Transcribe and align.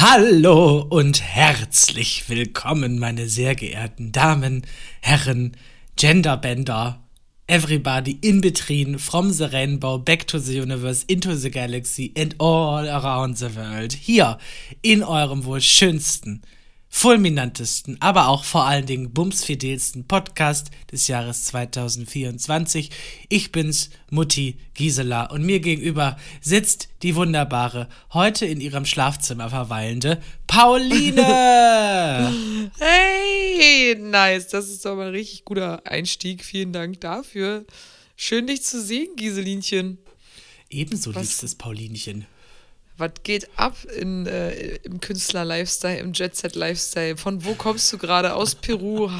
Hallo 0.00 0.80
und 0.90 1.22
herzlich 1.22 2.28
willkommen, 2.28 2.98
meine 2.98 3.28
sehr 3.28 3.54
geehrten 3.54 4.10
Damen, 4.10 4.66
Herren, 5.00 5.56
Genderbender, 5.94 7.00
everybody 7.46 8.18
in 8.20 8.40
between, 8.40 8.98
from 8.98 9.30
the 9.30 9.44
rainbow, 9.44 9.96
back 9.96 10.26
to 10.26 10.40
the 10.40 10.58
universe, 10.60 11.04
into 11.06 11.36
the 11.36 11.48
galaxy 11.48 12.12
and 12.16 12.34
all 12.40 12.88
around 12.88 13.38
the 13.38 13.54
world. 13.54 13.92
Hier 13.92 14.38
in 14.82 15.04
eurem 15.04 15.44
wohl 15.44 15.60
schönsten, 15.60 16.42
fulminantesten, 16.96 18.00
aber 18.00 18.28
auch 18.28 18.44
vor 18.44 18.66
allen 18.66 18.86
Dingen 18.86 19.10
bumsfidelsten 19.12 20.06
Podcast 20.06 20.70
des 20.92 21.08
Jahres 21.08 21.44
2024. 21.46 22.88
Ich 23.28 23.50
bin's, 23.50 23.90
Mutti 24.10 24.58
Gisela, 24.74 25.24
und 25.24 25.44
mir 25.44 25.58
gegenüber 25.58 26.16
sitzt 26.40 26.88
die 27.02 27.16
wunderbare, 27.16 27.88
heute 28.12 28.46
in 28.46 28.60
ihrem 28.60 28.86
Schlafzimmer 28.86 29.50
verweilende 29.50 30.22
Pauline! 30.46 31.20
hey, 32.78 33.96
nice, 33.98 34.46
das 34.46 34.70
ist 34.70 34.84
doch 34.84 34.94
mal 34.94 35.08
ein 35.08 35.14
richtig 35.14 35.44
guter 35.44 35.84
Einstieg. 35.84 36.44
Vielen 36.44 36.72
Dank 36.72 37.00
dafür. 37.00 37.64
Schön, 38.14 38.46
dich 38.46 38.62
zu 38.62 38.80
sehen, 38.80 39.16
Giselinchen. 39.16 39.98
Ebenso, 40.70 41.12
Was? 41.12 41.22
liebstes 41.22 41.56
Paulinchen. 41.56 42.26
Was 42.96 43.10
geht 43.24 43.48
ab 43.58 43.76
in, 43.98 44.24
äh, 44.26 44.76
im 44.84 45.00
Künstler-Lifestyle, 45.00 45.98
im 45.98 46.12
Jet-Set-Lifestyle? 46.12 47.16
Von 47.16 47.44
wo 47.44 47.54
kommst 47.54 47.92
du 47.92 47.98
gerade? 47.98 48.34
Aus 48.34 48.54
Peru, 48.54 49.10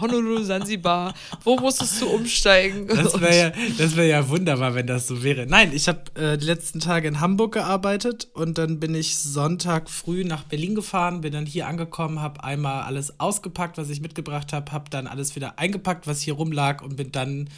Honolulu, 0.00 0.44
Sansibar? 0.44 1.14
Wo 1.42 1.56
musstest 1.56 2.00
du 2.00 2.06
umsteigen? 2.06 2.86
Das 2.86 3.20
wäre 3.20 3.52
ja, 3.76 3.96
wär 3.96 4.06
ja 4.06 4.28
wunderbar, 4.28 4.76
wenn 4.76 4.86
das 4.86 5.08
so 5.08 5.24
wäre. 5.24 5.46
Nein, 5.46 5.72
ich 5.74 5.88
habe 5.88 6.02
äh, 6.14 6.38
die 6.38 6.46
letzten 6.46 6.78
Tage 6.78 7.08
in 7.08 7.18
Hamburg 7.18 7.54
gearbeitet 7.54 8.28
und 8.34 8.56
dann 8.56 8.78
bin 8.78 8.94
ich 8.94 9.16
Sonntag 9.16 9.90
früh 9.90 10.22
nach 10.24 10.44
Berlin 10.44 10.76
gefahren, 10.76 11.20
bin 11.20 11.32
dann 11.32 11.46
hier 11.46 11.66
angekommen, 11.66 12.20
habe 12.20 12.44
einmal 12.44 12.84
alles 12.84 13.18
ausgepackt, 13.18 13.78
was 13.78 13.90
ich 13.90 14.00
mitgebracht 14.00 14.52
habe, 14.52 14.70
habe 14.70 14.90
dann 14.90 15.08
alles 15.08 15.34
wieder 15.34 15.58
eingepackt, 15.58 16.06
was 16.06 16.20
hier 16.20 16.34
rumlag 16.34 16.82
und 16.82 16.94
bin 16.94 17.10
dann 17.10 17.48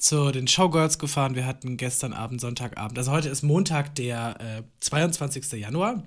zu 0.00 0.30
den 0.32 0.48
Showgirls 0.48 0.98
gefahren. 0.98 1.34
Wir 1.34 1.46
hatten 1.46 1.76
gestern 1.76 2.12
Abend, 2.12 2.40
Sonntagabend. 2.40 2.98
Also 2.98 3.12
heute 3.12 3.28
ist 3.28 3.42
Montag, 3.42 3.94
der 3.94 4.40
äh, 4.40 4.62
22. 4.80 5.52
Januar. 5.52 6.02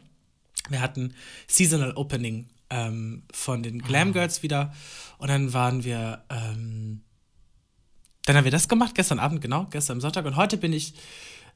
Wir 0.70 0.82
hatten 0.82 1.14
Seasonal 1.48 1.94
Opening 1.96 2.48
ähm, 2.70 3.24
von 3.32 3.62
den 3.62 3.80
Glam 3.80 4.10
ah. 4.10 4.12
Girls 4.12 4.42
wieder. 4.42 4.74
Und 5.20 5.30
dann 5.30 5.54
waren 5.54 5.84
wir, 5.84 6.24
ähm, 6.30 7.02
dann 8.26 8.36
haben 8.36 8.46
wir 8.46 8.52
das 8.52 8.68
gemacht, 8.68 8.96
gestern 8.96 9.20
Abend, 9.20 9.42
genau, 9.42 9.68
gestern 9.70 10.02
Sonntag. 10.02 10.26
Und 10.26 10.38
heute 10.38 10.58
bin 10.58 10.74
ich 10.74 10.96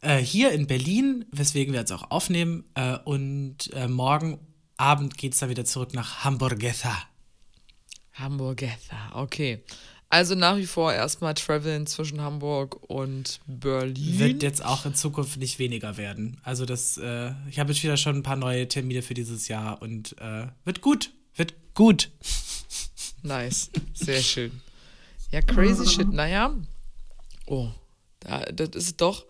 äh, 0.02 0.18
hier 0.18 0.52
in 0.52 0.68
Berlin, 0.68 1.26
weswegen 1.32 1.74
wir 1.74 1.80
jetzt 1.80 1.92
auch 1.92 2.12
aufnehmen. 2.12 2.66
Äh, 2.76 2.98
und 2.98 3.74
äh, 3.74 3.88
morgen 3.88 4.40
Abend 4.78 5.18
geht 5.18 5.34
es 5.34 5.40
dann 5.40 5.50
wieder 5.50 5.66
zurück 5.66 5.94
nach 5.94 6.24
Hamburgetha. 6.24 6.96
Hamburgetha, 8.14 9.12
okay. 9.14 9.64
Also 10.10 10.36
nach 10.36 10.56
wie 10.56 10.66
vor 10.66 10.94
erstmal 10.94 11.34
traveln 11.34 11.86
zwischen 11.86 12.22
Hamburg 12.22 12.78
und 12.90 13.42
Berlin. 13.46 14.20
Wird 14.20 14.44
jetzt 14.44 14.64
auch 14.64 14.86
in 14.86 14.96
Zukunft 14.96 15.38
nicht 15.38 15.60
weniger 15.60 15.98
werden. 15.98 16.40
Also 16.44 16.66
das, 16.66 16.98
äh, 16.98 17.32
ich 17.50 17.60
habe 17.60 17.74
jetzt 17.74 17.84
wieder 17.84 17.98
schon 17.98 18.18
ein 18.18 18.24
paar 18.24 18.38
neue 18.38 18.68
Termine 18.70 19.02
für 19.02 19.14
dieses 19.14 19.50
Jahr 19.50 19.82
und 19.82 20.16
äh, 20.22 20.48
wird 20.64 20.82
gut. 20.82 21.12
Wird 21.36 21.54
gut. 21.74 22.10
Nice. 23.22 23.70
Sehr 23.94 24.22
schön. 24.22 24.62
Ja, 25.32 25.42
crazy 25.42 25.86
shit. 25.86 26.12
Naja. 26.14 26.56
Oh, 27.46 27.70
da, 28.22 28.40
das 28.46 28.70
ist 28.76 29.02
doch. 29.02 29.26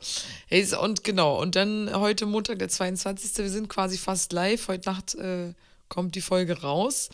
Hey, 0.48 0.66
und 0.76 1.04
genau, 1.04 1.42
und 1.42 1.56
dann 1.56 1.90
heute 1.94 2.28
Montag, 2.28 2.60
der 2.60 2.70
22. 2.70 3.36
Wir 3.38 3.50
sind 3.50 3.68
quasi 3.68 3.98
fast 3.98 4.32
live. 4.32 4.68
Heute 4.68 4.90
Nacht 4.90 5.16
äh, 5.16 5.54
kommt 5.90 6.16
die 6.16 6.22
Folge 6.22 6.62
raus. 6.62 7.10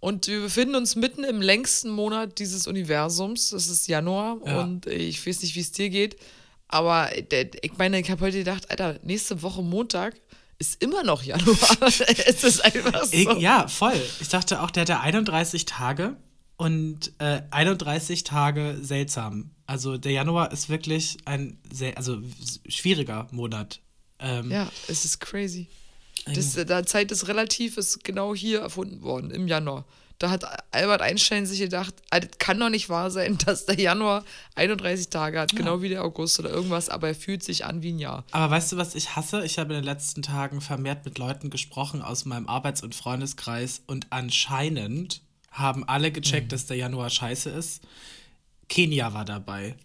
Und 0.00 0.26
wir 0.26 0.40
befinden 0.40 0.74
uns 0.74 0.96
mitten 0.96 1.24
im 1.24 1.40
längsten 1.40 1.90
Monat 1.90 2.38
dieses 2.38 2.66
Universums. 2.66 3.50
Das 3.50 3.68
ist 3.68 3.86
Januar. 3.88 4.38
Ja. 4.44 4.62
Und 4.62 4.86
ich 4.86 5.26
weiß 5.26 5.42
nicht, 5.42 5.54
wie 5.54 5.60
es 5.60 5.72
dir 5.72 5.90
geht. 5.90 6.16
Aber 6.68 7.10
ich 7.16 7.76
meine, 7.78 8.00
ich 8.00 8.10
habe 8.10 8.22
heute 8.22 8.38
gedacht, 8.38 8.70
Alter, 8.70 8.98
nächste 9.02 9.42
Woche 9.42 9.62
Montag 9.62 10.14
ist 10.58 10.82
immer 10.82 11.02
noch 11.02 11.22
Januar. 11.22 11.56
es 12.26 12.44
ist 12.44 12.64
einfach 12.64 13.04
so. 13.04 13.12
Ich, 13.12 13.28
ja, 13.40 13.68
voll. 13.68 14.00
Ich 14.20 14.28
dachte 14.28 14.62
auch, 14.62 14.70
der 14.70 14.82
hat 14.82 14.88
ja 14.88 15.00
31 15.00 15.66
Tage 15.66 16.16
und 16.56 17.12
äh, 17.18 17.42
31 17.50 18.24
Tage 18.24 18.78
seltsam. 18.80 19.50
Also 19.66 19.98
der 19.98 20.12
Januar 20.12 20.52
ist 20.52 20.68
wirklich 20.68 21.18
ein 21.24 21.58
sehr, 21.70 21.96
also 21.96 22.18
schwieriger 22.68 23.26
Monat. 23.30 23.80
Ähm, 24.18 24.50
ja, 24.50 24.70
es 24.88 25.04
ist 25.04 25.20
crazy. 25.20 25.68
Das, 26.26 26.56
äh, 26.56 26.64
da 26.64 26.84
Zeit 26.84 27.12
ist 27.12 27.28
relativ, 27.28 27.76
ist 27.76 28.04
genau 28.04 28.34
hier 28.34 28.60
erfunden 28.60 29.02
worden, 29.02 29.30
im 29.30 29.46
Januar. 29.46 29.84
Da 30.18 30.30
hat 30.30 30.44
Albert 30.70 31.02
Einstein 31.02 31.44
sich 31.44 31.58
gedacht, 31.58 31.94
ah, 32.10 32.20
das 32.20 32.30
kann 32.38 32.58
doch 32.58 32.70
nicht 32.70 32.88
wahr 32.88 33.10
sein, 33.10 33.36
dass 33.46 33.66
der 33.66 33.78
Januar 33.78 34.24
31 34.54 35.10
Tage 35.10 35.40
hat, 35.40 35.52
ja. 35.52 35.58
genau 35.58 35.82
wie 35.82 35.88
der 35.88 36.04
August 36.04 36.38
oder 36.38 36.50
irgendwas, 36.50 36.88
aber 36.88 37.08
er 37.08 37.14
fühlt 37.14 37.42
sich 37.42 37.64
an 37.64 37.82
wie 37.82 37.92
ein 37.92 37.98
Jahr. 37.98 38.24
Aber 38.30 38.54
weißt 38.54 38.72
du, 38.72 38.76
was 38.76 38.94
ich 38.94 39.16
hasse? 39.16 39.44
Ich 39.44 39.58
habe 39.58 39.74
in 39.74 39.80
den 39.80 39.84
letzten 39.84 40.22
Tagen 40.22 40.60
vermehrt 40.60 41.04
mit 41.04 41.18
Leuten 41.18 41.50
gesprochen 41.50 42.00
aus 42.00 42.24
meinem 42.24 42.48
Arbeits- 42.48 42.82
und 42.82 42.94
Freundeskreis 42.94 43.82
und 43.86 44.06
anscheinend 44.10 45.20
haben 45.50 45.86
alle 45.88 46.10
gecheckt, 46.10 46.46
mhm. 46.46 46.50
dass 46.50 46.66
der 46.66 46.76
Januar 46.76 47.10
scheiße 47.10 47.50
ist. 47.50 47.82
Kenia 48.68 49.14
war 49.14 49.24
dabei. 49.24 49.76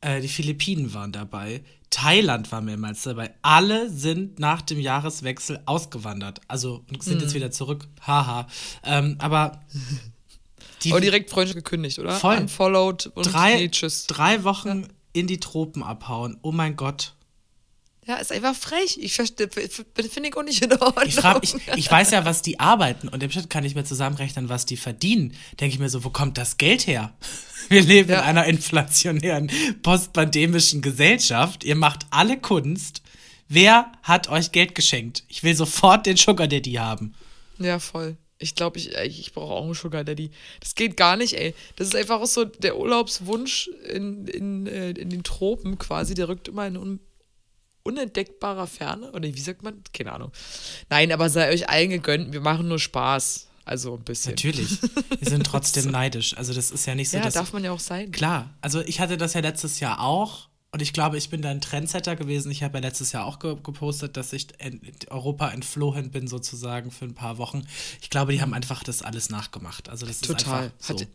Äh, 0.00 0.20
die 0.20 0.28
Philippinen 0.28 0.92
waren 0.94 1.12
dabei. 1.12 1.62
Thailand 1.96 2.52
war 2.52 2.60
mehrmals 2.60 3.04
dabei. 3.04 3.32
Alle 3.40 3.88
sind 3.88 4.38
nach 4.38 4.60
dem 4.60 4.78
Jahreswechsel 4.78 5.62
ausgewandert. 5.64 6.42
Also 6.46 6.84
sind 7.00 7.16
mhm. 7.16 7.20
jetzt 7.22 7.32
wieder 7.32 7.50
zurück. 7.50 7.88
Haha. 8.06 8.46
Ähm, 8.84 9.16
aber. 9.18 9.64
Die 10.82 10.92
aber 10.92 11.00
direkt 11.00 11.30
Freundschaft 11.30 11.56
gekündigt, 11.56 11.98
oder? 11.98 12.12
Voll. 12.12 12.36
Unfollowed 12.36 13.06
und 13.14 13.32
drei, 13.32 13.56
nee, 13.56 13.70
tschüss. 13.70 14.06
Drei 14.08 14.44
Wochen 14.44 14.82
ja. 14.82 14.88
in 15.14 15.26
die 15.26 15.40
Tropen 15.40 15.82
abhauen. 15.82 16.36
Oh 16.42 16.52
mein 16.52 16.76
Gott. 16.76 17.14
Ja, 18.06 18.16
ist 18.16 18.30
einfach 18.30 18.54
frech. 18.54 18.98
Ich 19.00 19.14
finde 19.14 20.28
ich 20.28 20.36
auch 20.36 20.42
nicht 20.42 20.62
in 20.62 20.72
Ordnung. 20.74 21.06
Ich, 21.06 21.14
frag, 21.14 21.42
ich, 21.42 21.54
ich, 21.76 21.90
weiß 21.90 22.10
ja, 22.10 22.26
was 22.26 22.42
die 22.42 22.60
arbeiten 22.60 23.08
und 23.08 23.22
im 23.22 23.30
Schnitt 23.30 23.48
kann 23.48 23.64
ich 23.64 23.74
mir 23.74 23.84
zusammenrechnen, 23.84 24.50
was 24.50 24.66
die 24.66 24.76
verdienen. 24.76 25.34
Denke 25.58 25.74
ich 25.74 25.80
mir 25.80 25.88
so, 25.88 26.04
wo 26.04 26.10
kommt 26.10 26.36
das 26.36 26.58
Geld 26.58 26.86
her? 26.86 27.14
Wir 27.68 27.82
leben 27.82 28.10
ja. 28.10 28.18
in 28.20 28.24
einer 28.24 28.46
inflationären, 28.46 29.50
postpandemischen 29.82 30.82
Gesellschaft. 30.82 31.64
Ihr 31.64 31.76
macht 31.76 32.06
alle 32.10 32.38
Kunst. 32.38 33.02
Wer 33.48 33.92
hat 34.02 34.28
euch 34.28 34.52
Geld 34.52 34.74
geschenkt? 34.74 35.24
Ich 35.28 35.42
will 35.42 35.54
sofort 35.54 36.06
den 36.06 36.16
Sugar 36.16 36.48
Daddy 36.48 36.72
haben. 36.74 37.14
Ja, 37.58 37.78
voll. 37.78 38.16
Ich 38.38 38.54
glaube, 38.54 38.78
ich, 38.78 38.94
ich 38.94 39.32
brauche 39.32 39.54
auch 39.54 39.64
einen 39.64 39.74
Sugar 39.74 40.04
Daddy. 40.04 40.30
Das 40.60 40.74
geht 40.74 40.96
gar 40.96 41.16
nicht, 41.16 41.34
ey. 41.34 41.54
Das 41.76 41.88
ist 41.88 41.96
einfach 41.96 42.20
auch 42.20 42.26
so 42.26 42.44
der 42.44 42.76
Urlaubswunsch 42.76 43.68
in, 43.88 44.26
in, 44.26 44.66
äh, 44.66 44.90
in 44.90 45.08
den 45.08 45.22
Tropen 45.22 45.78
quasi. 45.78 46.14
Der 46.14 46.28
rückt 46.28 46.48
immer 46.48 46.66
in 46.66 47.00
unentdeckbarer 47.82 48.66
Ferne. 48.66 49.12
Oder 49.12 49.24
wie 49.32 49.40
sagt 49.40 49.62
man? 49.62 49.82
Keine 49.92 50.12
Ahnung. 50.12 50.32
Nein, 50.90 51.12
aber 51.12 51.30
sei 51.30 51.50
euch 51.50 51.70
allen 51.70 51.90
gegönnt. 51.90 52.32
Wir 52.32 52.40
machen 52.40 52.68
nur 52.68 52.78
Spaß. 52.78 53.45
Also 53.66 53.94
ein 53.96 54.04
bisschen. 54.04 54.32
Natürlich. 54.32 54.80
Wir 55.18 55.28
sind 55.28 55.44
trotzdem 55.44 55.90
neidisch. 55.90 56.36
Also 56.36 56.54
das 56.54 56.70
ist 56.70 56.86
ja 56.86 56.94
nicht 56.94 57.10
so. 57.10 57.16
Ja, 57.16 57.24
dass, 57.24 57.34
darf 57.34 57.52
man 57.52 57.64
ja 57.64 57.72
auch 57.72 57.80
sein. 57.80 58.12
Klar. 58.12 58.54
Also 58.60 58.80
ich 58.80 59.00
hatte 59.00 59.16
das 59.16 59.34
ja 59.34 59.40
letztes 59.40 59.80
Jahr 59.80 60.00
auch. 60.00 60.48
Und 60.70 60.82
ich 60.82 60.92
glaube, 60.92 61.18
ich 61.18 61.30
bin 61.30 61.42
da 61.42 61.50
ein 61.50 61.60
Trendsetter 61.60 62.16
gewesen. 62.16 62.50
Ich 62.52 62.62
habe 62.62 62.78
ja 62.78 62.82
letztes 62.82 63.12
Jahr 63.12 63.24
auch 63.24 63.38
ge 63.38 63.56
gepostet, 63.62 64.16
dass 64.16 64.32
ich 64.32 64.48
in 64.60 64.80
Europa 65.10 65.48
entflohen 65.50 66.10
bin, 66.10 66.28
sozusagen, 66.28 66.90
für 66.90 67.06
ein 67.06 67.14
paar 67.14 67.38
Wochen. 67.38 67.66
Ich 68.00 68.10
glaube, 68.10 68.32
die 68.32 68.40
haben 68.40 68.54
einfach 68.54 68.84
das 68.84 69.02
alles 69.02 69.30
nachgemacht. 69.30 69.88
Also 69.88 70.06
das 70.06 70.20
Total. 70.20 70.36
ist 70.36 70.46
einfach 70.46 70.70
so. 70.78 71.00
Hat, 71.00 71.08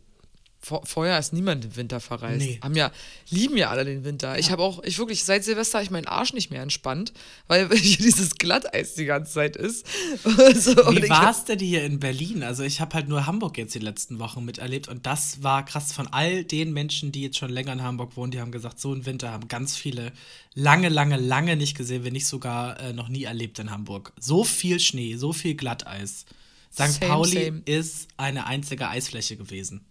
vor, 0.63 0.85
vorher 0.85 1.17
ist 1.17 1.33
niemand 1.33 1.66
im 1.66 1.75
Winter 1.75 1.99
verreist. 1.99 2.45
Nee. 2.45 2.59
Haben 2.61 2.75
ja, 2.75 2.91
lieben 3.29 3.57
ja 3.57 3.72
alle 3.72 3.83
den 3.83 4.03
Winter. 4.03 4.33
Ja. 4.33 4.38
Ich 4.38 4.51
habe 4.51 4.61
auch, 4.61 4.83
ich 4.83 4.99
wirklich, 4.99 5.23
seit 5.23 5.44
Silvester 5.44 5.79
habe 5.79 5.85
ich 5.85 5.91
meinen 5.91 6.07
Arsch 6.07 6.33
nicht 6.33 6.51
mehr 6.51 6.61
entspannt, 6.61 7.13
weil 7.47 7.67
hier 7.75 7.97
dieses 7.97 8.35
Glatteis 8.35 8.94
die 8.94 9.05
ganze 9.05 9.33
Zeit 9.33 9.55
ist. 9.55 9.88
so, 10.55 10.75
Wie 10.75 11.09
war 11.09 11.31
es 11.31 11.46
denn 11.46 11.59
hier 11.59 11.84
in 11.84 11.99
Berlin? 11.99 12.43
Also 12.43 12.63
ich 12.63 12.79
habe 12.79 12.93
halt 12.93 13.08
nur 13.08 13.25
Hamburg 13.25 13.58
jetzt 13.58 13.73
die 13.73 13.79
letzten 13.79 14.19
Wochen 14.19 14.46
miterlebt 14.46 14.87
und 14.87 15.08
das 15.08 15.41
war 15.41 15.66
krass 15.66 15.93
von 15.93 16.08
all 16.08 16.43
den 16.43 16.73
Menschen, 16.73 17.11
die 17.11 17.23
jetzt 17.23 17.37
schon 17.37 17.49
länger 17.49 17.73
in 17.73 17.81
Hamburg 17.81 18.16
wohnen, 18.16 18.31
die 18.31 18.40
haben 18.40 18.52
gesagt, 18.52 18.79
so 18.79 18.93
ein 18.93 19.05
Winter 19.07 19.31
haben 19.31 19.47
ganz 19.47 19.75
viele 19.75 20.11
lange, 20.53 20.90
lange, 20.90 21.17
lange 21.17 21.55
nicht 21.55 21.75
gesehen, 21.75 22.03
wenn 22.03 22.14
nicht 22.14 22.28
sogar 22.28 22.79
äh, 22.79 22.93
noch 22.93 23.09
nie 23.09 23.23
erlebt 23.23 23.57
in 23.57 23.72
Hamburg. 23.72 24.14
So 24.19 24.43
viel 24.43 24.79
Schnee, 24.79 25.16
so 25.16 25.34
viel 25.34 25.55
Glatteis. 25.55 26.25
St. 26.72 27.02
Pauli 27.02 27.46
same. 27.46 27.61
ist 27.66 28.07
eine 28.17 28.46
einzige 28.46 28.87
Eisfläche 28.87 29.35
gewesen. 29.35 29.81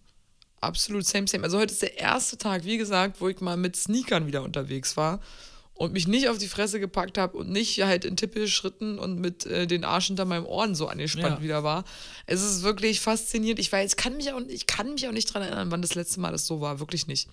Absolut 0.60 1.06
same, 1.06 1.26
same. 1.26 1.44
Also 1.44 1.58
heute 1.58 1.72
ist 1.72 1.82
der 1.82 1.98
erste 1.98 2.36
Tag, 2.36 2.64
wie 2.64 2.76
gesagt, 2.76 3.20
wo 3.20 3.28
ich 3.28 3.40
mal 3.40 3.56
mit 3.56 3.76
Sneakern 3.76 4.26
wieder 4.26 4.42
unterwegs 4.42 4.96
war 4.96 5.20
und 5.74 5.94
mich 5.94 6.06
nicht 6.06 6.28
auf 6.28 6.36
die 6.36 6.48
Fresse 6.48 6.78
gepackt 6.78 7.16
habe 7.16 7.38
und 7.38 7.48
nicht 7.48 7.80
halt 7.82 8.04
in 8.04 8.14
Tippelschritten 8.14 8.98
und 8.98 9.18
mit 9.18 9.46
äh, 9.46 9.66
den 9.66 9.84
Arsch 9.84 10.08
hinter 10.08 10.26
meinem 10.26 10.44
Ohren 10.44 10.74
so 10.74 10.88
angespannt 10.88 11.38
ja. 11.38 11.42
wieder 11.42 11.64
war. 11.64 11.84
Es 12.26 12.42
ist 12.42 12.62
wirklich 12.62 13.00
faszinierend. 13.00 13.58
Ich 13.58 13.72
weiß, 13.72 13.96
kann 13.96 14.16
mich 14.18 14.30
auch, 14.32 14.40
ich 14.48 14.66
kann 14.66 14.92
mich 14.92 15.08
auch 15.08 15.12
nicht 15.12 15.30
daran 15.30 15.42
erinnern, 15.42 15.70
wann 15.70 15.80
das 15.80 15.94
letzte 15.94 16.20
Mal 16.20 16.32
das 16.32 16.46
so 16.46 16.60
war. 16.60 16.80
Wirklich 16.80 17.06
nicht. 17.06 17.30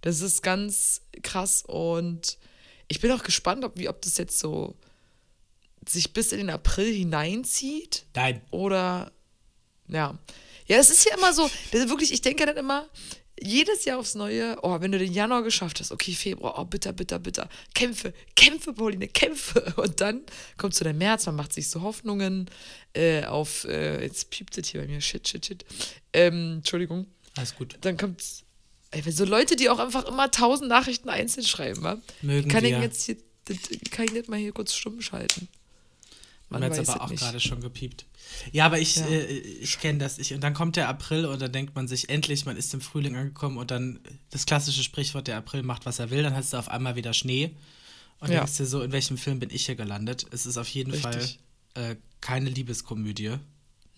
Das 0.00 0.22
ist 0.22 0.42
ganz 0.42 1.02
krass 1.22 1.62
und 1.66 2.38
ich 2.88 3.00
bin 3.00 3.12
auch 3.12 3.22
gespannt, 3.22 3.64
ob, 3.64 3.78
wie, 3.78 3.90
ob 3.90 4.00
das 4.00 4.16
jetzt 4.16 4.38
so 4.38 4.74
sich 5.86 6.14
bis 6.14 6.32
in 6.32 6.38
den 6.38 6.50
April 6.50 6.92
hineinzieht. 6.92 8.06
Nein. 8.14 8.40
Oder, 8.50 9.12
ja. 9.88 10.18
Ja, 10.70 10.76
es 10.78 10.88
ist 10.88 11.04
ja 11.04 11.16
immer 11.16 11.32
so, 11.32 11.50
das 11.72 11.80
ist 11.80 11.88
wirklich, 11.88 12.12
ich 12.12 12.22
denke 12.22 12.46
dann 12.46 12.56
immer, 12.56 12.88
jedes 13.42 13.84
Jahr 13.86 13.98
aufs 13.98 14.14
Neue, 14.14 14.56
oh, 14.62 14.80
wenn 14.80 14.92
du 14.92 15.00
den 15.00 15.12
Januar 15.12 15.42
geschafft 15.42 15.80
hast, 15.80 15.90
okay, 15.90 16.12
Februar, 16.12 16.60
oh, 16.60 16.64
bitter, 16.64 16.92
bitter, 16.92 17.18
bitter. 17.18 17.48
Kämpfe, 17.74 18.14
Kämpfe, 18.36 18.72
Pauline, 18.72 19.08
Kämpfe. 19.08 19.74
Und 19.76 20.00
dann 20.00 20.20
kommt 20.58 20.76
so 20.76 20.84
der 20.84 20.94
März, 20.94 21.26
man 21.26 21.34
macht 21.34 21.52
sich 21.52 21.68
so 21.68 21.82
Hoffnungen 21.82 22.48
äh, 22.92 23.24
auf, 23.24 23.64
äh, 23.64 24.00
jetzt 24.00 24.30
piept 24.30 24.56
es 24.58 24.68
hier 24.68 24.82
bei 24.82 24.86
mir, 24.86 25.00
shit, 25.00 25.26
shit, 25.26 25.44
shit. 25.44 25.64
Ähm, 26.12 26.58
Entschuldigung. 26.58 27.06
Alles 27.34 27.56
gut. 27.56 27.76
Dann 27.80 27.96
kommt 27.96 28.22
ey, 28.92 29.10
so 29.10 29.24
Leute, 29.24 29.56
die 29.56 29.70
auch 29.70 29.80
einfach 29.80 30.06
immer 30.06 30.30
tausend 30.30 30.68
Nachrichten 30.68 31.08
einzeln 31.08 31.44
schreiben, 31.44 31.82
wa? 31.82 32.00
Mögen 32.22 32.48
kann 32.48 32.64
ich 32.64 32.70
wir. 32.70 32.80
jetzt 32.80 33.06
hier, 33.06 33.16
das, 33.46 33.56
kann 33.90 34.04
ich 34.04 34.12
nicht 34.12 34.28
mal 34.28 34.38
hier 34.38 34.52
kurz 34.52 34.72
stumm 34.72 35.02
schalten? 35.02 35.48
Man 36.50 36.64
hat 36.64 36.70
weiß 36.72 36.88
aber 36.88 36.96
es 36.96 37.00
auch 37.00 37.14
gerade 37.16 37.40
schon 37.40 37.60
gepiept. 37.60 38.06
Ja, 38.52 38.66
aber 38.66 38.78
ich, 38.80 38.96
Ja. 38.96 39.06
äh, 39.06 39.24
ich 39.26 39.78
kenne 39.78 39.98
das. 39.98 40.18
Ich, 40.18 40.34
und 40.34 40.40
dann 40.42 40.52
kommt 40.54 40.76
der 40.76 40.88
April 40.88 41.24
und 41.26 41.40
dann 41.40 41.52
denkt 41.52 41.74
man 41.74 41.86
sich 41.88 42.08
endlich, 42.08 42.44
man 42.44 42.56
ist 42.56 42.74
im 42.74 42.80
Frühling 42.80 43.16
angekommen 43.16 43.56
und 43.56 43.70
dann 43.70 44.00
das 44.30 44.46
klassische 44.46 44.82
Sprichwort, 44.82 45.28
der 45.28 45.36
April 45.36 45.62
macht, 45.62 45.86
was 45.86 45.98
er 46.00 46.10
will, 46.10 46.22
dann 46.22 46.34
hast 46.34 46.52
du 46.52 46.56
auf 46.56 46.68
einmal 46.68 46.96
wieder 46.96 47.12
Schnee 47.14 47.54
und 48.18 48.30
Ja. 48.30 48.38
denkst 48.40 48.56
dir 48.56 48.66
so, 48.66 48.82
in 48.82 48.92
welchem 48.92 49.16
Film 49.16 49.38
bin 49.38 49.50
ich 49.50 49.66
hier 49.66 49.76
gelandet? 49.76 50.26
Es 50.32 50.44
ist 50.44 50.56
auf 50.56 50.68
jeden 50.68 50.90
Richtig. 50.90 51.38
Fall 51.74 51.90
äh, 51.92 51.96
keine 52.20 52.50
Liebeskomödie. 52.50 53.36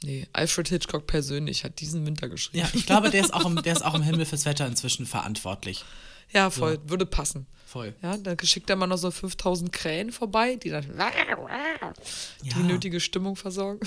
Nee, 0.04 0.26
Alfred 0.32 0.68
Hitchcock 0.68 1.06
persönlich 1.06 1.64
hat 1.64 1.80
diesen 1.80 2.04
Winter 2.04 2.28
geschrieben. 2.28 2.58
Ja, 2.66 2.70
ich 2.74 2.86
glaube, 2.86 3.10
der 3.10 3.20
ist 3.22 3.32
auch 3.32 3.46
im, 3.46 3.62
der 3.62 3.72
ist 3.72 3.82
auch 3.84 3.94
im 3.94 4.02
Himmel 4.02 4.26
fürs 4.26 4.44
Wetter 4.44 4.66
inzwischen 4.66 5.06
verantwortlich. 5.06 5.84
Ja, 6.30 6.50
voll, 6.50 6.78
würde 6.86 7.06
passen. 7.06 7.46
Voll. 7.66 7.94
Ja, 8.02 8.16
dann 8.18 8.36
schickt 8.42 8.68
er 8.68 8.76
mal 8.76 8.86
noch 8.86 8.98
so 8.98 9.10
5000 9.10 9.72
Krähen 9.72 10.12
vorbei, 10.12 10.56
die 10.56 10.68
dann 10.68 10.84
die 12.44 12.48
Ja. 12.50 12.58
nötige 12.58 13.00
Stimmung 13.00 13.36
versorgen. 13.36 13.80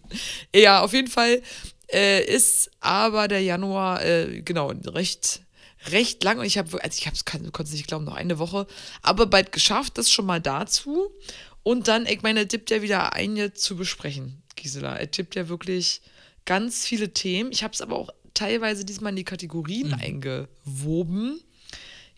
ja, 0.54 0.82
auf 0.82 0.92
jeden 0.92 1.08
Fall 1.08 1.42
äh, 1.92 2.24
ist 2.24 2.70
aber 2.80 3.26
der 3.28 3.40
Januar, 3.42 4.04
äh, 4.04 4.42
genau, 4.42 4.68
recht, 4.86 5.42
recht 5.90 6.22
lang. 6.22 6.38
Und 6.38 6.44
ich 6.44 6.58
habe, 6.58 6.82
also 6.82 6.96
ich 6.98 7.06
hab's, 7.06 7.24
kann, 7.24 7.42
konnte 7.52 7.70
es 7.70 7.72
nicht 7.76 7.88
glauben, 7.88 8.04
noch 8.04 8.14
eine 8.14 8.38
Woche, 8.38 8.66
aber 9.02 9.26
bald 9.26 9.50
geschafft, 9.52 9.98
das 9.98 10.10
schon 10.12 10.26
mal 10.26 10.40
dazu. 10.40 11.10
Und 11.64 11.88
dann, 11.88 12.06
ich 12.06 12.22
meine, 12.22 12.46
gibt 12.46 12.70
ja 12.70 12.82
wieder 12.82 13.14
eine 13.14 13.52
zu 13.54 13.76
besprechen, 13.76 14.42
Gisela. 14.54 14.98
Es 15.00 15.10
gibt 15.12 15.34
ja 15.34 15.48
wirklich 15.48 16.02
ganz 16.44 16.84
viele 16.86 17.12
Themen. 17.12 17.50
Ich 17.52 17.64
habe 17.64 17.74
es 17.74 17.80
aber 17.80 17.96
auch 17.98 18.10
teilweise 18.34 18.84
diesmal 18.84 19.10
in 19.10 19.16
die 19.16 19.24
Kategorien 19.24 19.92
eingewoben. 19.94 21.40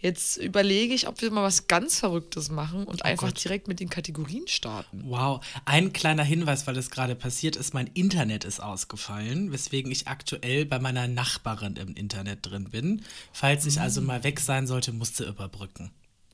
Jetzt 0.06 0.36
überlege 0.36 0.94
ich, 0.94 1.08
ob 1.08 1.20
wir 1.20 1.32
mal 1.32 1.42
was 1.42 1.66
ganz 1.66 1.98
Verrücktes 1.98 2.48
machen 2.48 2.84
und 2.84 3.04
einfach 3.04 3.26
Gott. 3.28 3.42
direkt 3.42 3.66
mit 3.66 3.80
den 3.80 3.88
Kategorien 3.90 4.46
starten. 4.46 5.02
Wow, 5.04 5.44
ein 5.64 5.92
kleiner 5.92 6.22
Hinweis, 6.22 6.64
weil 6.68 6.74
das 6.74 6.90
gerade 6.90 7.16
passiert 7.16 7.56
ist, 7.56 7.74
mein 7.74 7.88
Internet 7.88 8.44
ist 8.44 8.60
ausgefallen, 8.60 9.50
weswegen 9.50 9.90
ich 9.90 10.06
aktuell 10.06 10.64
bei 10.64 10.78
meiner 10.78 11.08
Nachbarin 11.08 11.74
im 11.74 11.94
Internet 11.96 12.46
drin 12.46 12.70
bin. 12.70 13.02
Falls 13.32 13.66
ich 13.66 13.80
also 13.80 14.00
mal 14.00 14.22
weg 14.22 14.38
sein 14.38 14.68
sollte, 14.68 14.92
musste 14.92 15.24
überbrücken. 15.24 15.90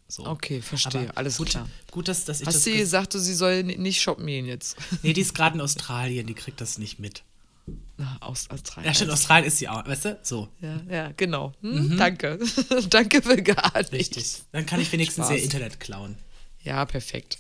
So. 0.07 0.25
Mm. 0.25 0.27
Okay, 0.27 0.61
verstehe. 0.61 1.09
Aber 1.09 1.17
Alles 1.17 1.39
gut, 1.39 1.49
klar. 1.49 1.67
Gut, 1.91 2.09
dass, 2.09 2.27
dass 2.27 2.43
ich 2.43 2.47
Hast 2.47 2.57
das. 2.57 2.67
ges- 2.67 2.77
gesagt, 2.77 3.13
sie 3.15 3.35
soll 3.35 3.63
nicht 3.63 4.03
shoppen 4.03 4.27
gehen 4.27 4.45
jetzt? 4.45 4.77
Nee, 5.03 5.15
die 5.15 5.23
ist 5.23 5.35
gerade 5.35 5.55
in 5.55 5.63
Australien, 5.63 6.27
die 6.27 6.35
kriegt 6.35 6.61
das 6.61 6.77
nicht 6.77 6.99
mit. 6.99 7.23
Na, 7.97 8.17
aus 8.21 8.49
Australien. 8.51 8.89
Ja, 8.91 8.95
stimmt, 8.95 9.11
Australien 9.13 9.47
ist 9.49 9.59
sie 9.59 9.69
auch, 9.69 9.85
weißt 9.87 10.05
du? 10.07 10.19
So, 10.23 10.49
Ja, 10.61 10.81
ja, 10.91 11.13
genau. 11.17 11.53
Hm, 11.61 11.97
Danke. 11.99 12.39
Danke 12.91 13.23
für 13.23 13.41
gar 13.43 13.73
nichts. 13.79 13.93
richtig. 13.93 14.35
Dann 14.53 14.67
kann 14.67 14.81
ich 14.81 14.91
wenigstens 14.93 15.27
Spaß. 15.27 15.37
ihr 15.39 15.43
Internet 15.45 15.79
klauen. 15.81 16.17
Ja, 16.63 16.85
perfekt. 16.85 17.39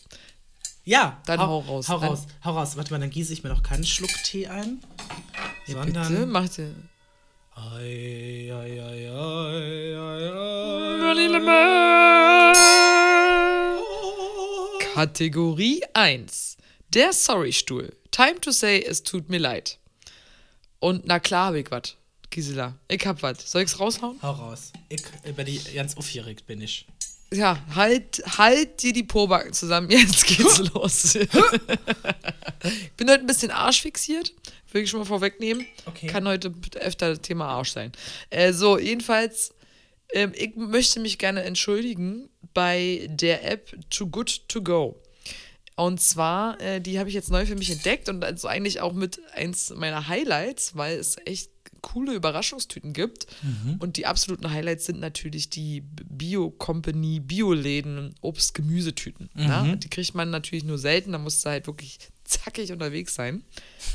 Ja, 0.84 1.20
Dann 1.26 1.38
hau 1.40 1.60
raus. 1.60 1.88
Hau 1.88 1.98
Dann- 2.00 2.08
raus, 2.10 2.26
hau 2.44 2.52
raus. 2.58 2.76
Warte 2.76 2.92
mal, 2.92 2.98
dann 2.98 3.10
gieße 3.10 3.32
ich 3.32 3.44
mir 3.44 3.50
noch 3.50 3.62
keinen 3.62 3.84
Schluck 3.84 4.10
Tee 4.24 4.48
ein. 4.48 4.80
Ja, 5.66 5.74
sondern. 5.82 6.08
bitte, 6.08 6.26
mach 6.26 6.48
dir. 6.48 6.74
Ei, 7.54 8.50
ei, 8.50 8.80
ei, 8.80 9.10
ei, 9.10 9.94
ei, 9.94 10.30
ei. 10.30 10.32
Kategorie 14.94 15.82
1. 15.94 16.56
Der 16.94 17.12
Sorry-Stuhl. 17.12 17.92
Time 18.10 18.40
to 18.40 18.50
say, 18.50 18.80
es 18.82 19.02
tut 19.02 19.28
mir 19.30 19.38
leid. 19.38 19.78
Und 20.82 21.06
na 21.06 21.20
klar 21.20 21.46
hab 21.46 21.54
ich 21.54 21.70
was. 21.70 21.94
Gisela, 22.28 22.74
ich 22.88 23.06
hab 23.06 23.22
was. 23.22 23.48
Soll 23.48 23.62
ich's 23.62 23.78
raushauen? 23.78 24.20
Hau 24.20 24.32
raus. 24.32 24.72
Ich 24.88 25.00
über 25.24 25.44
die 25.44 25.60
ganz 25.74 25.96
aufgeregt 25.96 26.44
bin 26.46 26.60
ich. 26.60 26.88
Ja, 27.32 27.64
halt, 27.72 28.20
halt 28.36 28.82
dir 28.82 28.92
die 28.92 29.04
Pobacken 29.04 29.52
zusammen. 29.52 29.88
Jetzt 29.92 30.26
geht's 30.26 30.58
los. 30.74 31.14
ich 31.14 31.28
bin 32.96 33.08
heute 33.08 33.20
ein 33.20 33.28
bisschen 33.28 33.52
arschfixiert. 33.52 34.32
Will 34.72 34.82
ich 34.82 34.90
schon 34.90 34.98
mal 34.98 35.06
vorwegnehmen. 35.06 35.64
Okay. 35.86 36.08
Kann 36.08 36.26
heute 36.26 36.52
öfter 36.74 37.20
Thema 37.22 37.46
Arsch 37.46 37.70
sein. 37.70 37.92
Äh, 38.30 38.52
so, 38.52 38.76
jedenfalls, 38.76 39.54
ähm, 40.12 40.32
ich 40.34 40.56
möchte 40.56 40.98
mich 40.98 41.18
gerne 41.18 41.44
entschuldigen 41.44 42.28
bei 42.54 43.06
der 43.08 43.48
App 43.48 43.72
Too 43.88 44.08
Good 44.08 44.48
To 44.48 44.62
Go. 44.62 45.00
Und 45.74 46.00
zwar, 46.00 46.60
äh, 46.60 46.80
die 46.80 46.98
habe 46.98 47.08
ich 47.08 47.14
jetzt 47.14 47.30
neu 47.30 47.46
für 47.46 47.56
mich 47.56 47.70
entdeckt 47.70 48.08
und 48.08 48.22
also 48.24 48.48
eigentlich 48.48 48.80
auch 48.80 48.92
mit 48.92 49.20
eins 49.34 49.72
meiner 49.74 50.08
Highlights, 50.08 50.76
weil 50.76 50.98
es 50.98 51.16
echt 51.24 51.50
coole 51.80 52.14
Überraschungstüten 52.14 52.92
gibt. 52.92 53.26
Und 53.80 53.96
die 53.96 54.06
absoluten 54.06 54.50
Highlights 54.50 54.86
sind 54.86 55.00
natürlich 55.00 55.50
die 55.50 55.80
Bio-Company, 55.80 57.18
Bioläden, 57.20 58.14
Obst-Gemüsetüten. 58.20 59.30
Ja? 59.34 59.64
Die 59.76 59.88
kriegt 59.88 60.14
man 60.14 60.30
natürlich 60.30 60.64
nur 60.64 60.78
selten, 60.78 61.12
da 61.12 61.18
musst 61.18 61.44
du 61.44 61.50
halt 61.50 61.66
wirklich 61.66 61.98
zackig 62.24 62.70
unterwegs 62.72 63.14
sein. 63.14 63.42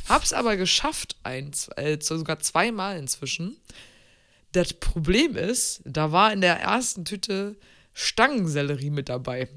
Hab's 0.10 0.34
aber 0.34 0.58
geschafft, 0.58 1.16
eins, 1.24 1.70
äh, 1.78 1.98
sogar 2.02 2.40
zweimal 2.40 2.98
inzwischen. 2.98 3.56
Das 4.52 4.74
Problem 4.74 5.36
ist, 5.36 5.82
da 5.86 6.12
war 6.12 6.34
in 6.34 6.42
der 6.42 6.60
ersten 6.60 7.06
Tüte 7.06 7.56
Stangensellerie 8.00 8.92
mit 8.92 9.10
dabei. 9.10 9.48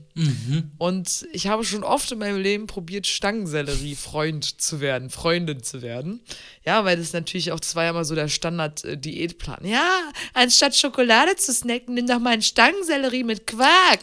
Und 0.78 1.26
ich 1.30 1.48
habe 1.48 1.62
schon 1.62 1.84
oft 1.84 2.10
in 2.10 2.20
meinem 2.20 2.40
Leben 2.40 2.66
probiert, 2.66 3.06
Stangensellerie 3.06 3.94
Freund 3.94 4.62
zu 4.62 4.80
werden, 4.80 5.10
Freundin 5.10 5.62
zu 5.62 5.82
werden. 5.82 6.22
Ja, 6.64 6.86
weil 6.86 6.96
das 6.96 7.12
natürlich 7.12 7.52
auch, 7.52 7.60
das 7.60 7.74
war 7.74 7.84
ja 7.84 7.92
mal 7.92 8.06
so 8.06 8.14
der 8.14 8.28
Standard-Diätplan. 8.28 9.66
Ja, 9.66 10.10
anstatt 10.32 10.74
Schokolade 10.74 11.36
zu 11.36 11.52
snacken, 11.52 11.92
nimm 11.92 12.06
doch 12.06 12.18
mal 12.18 12.30
einen 12.30 12.40
Stangensellerie 12.40 13.24
mit 13.24 13.46
Quark. 13.46 14.00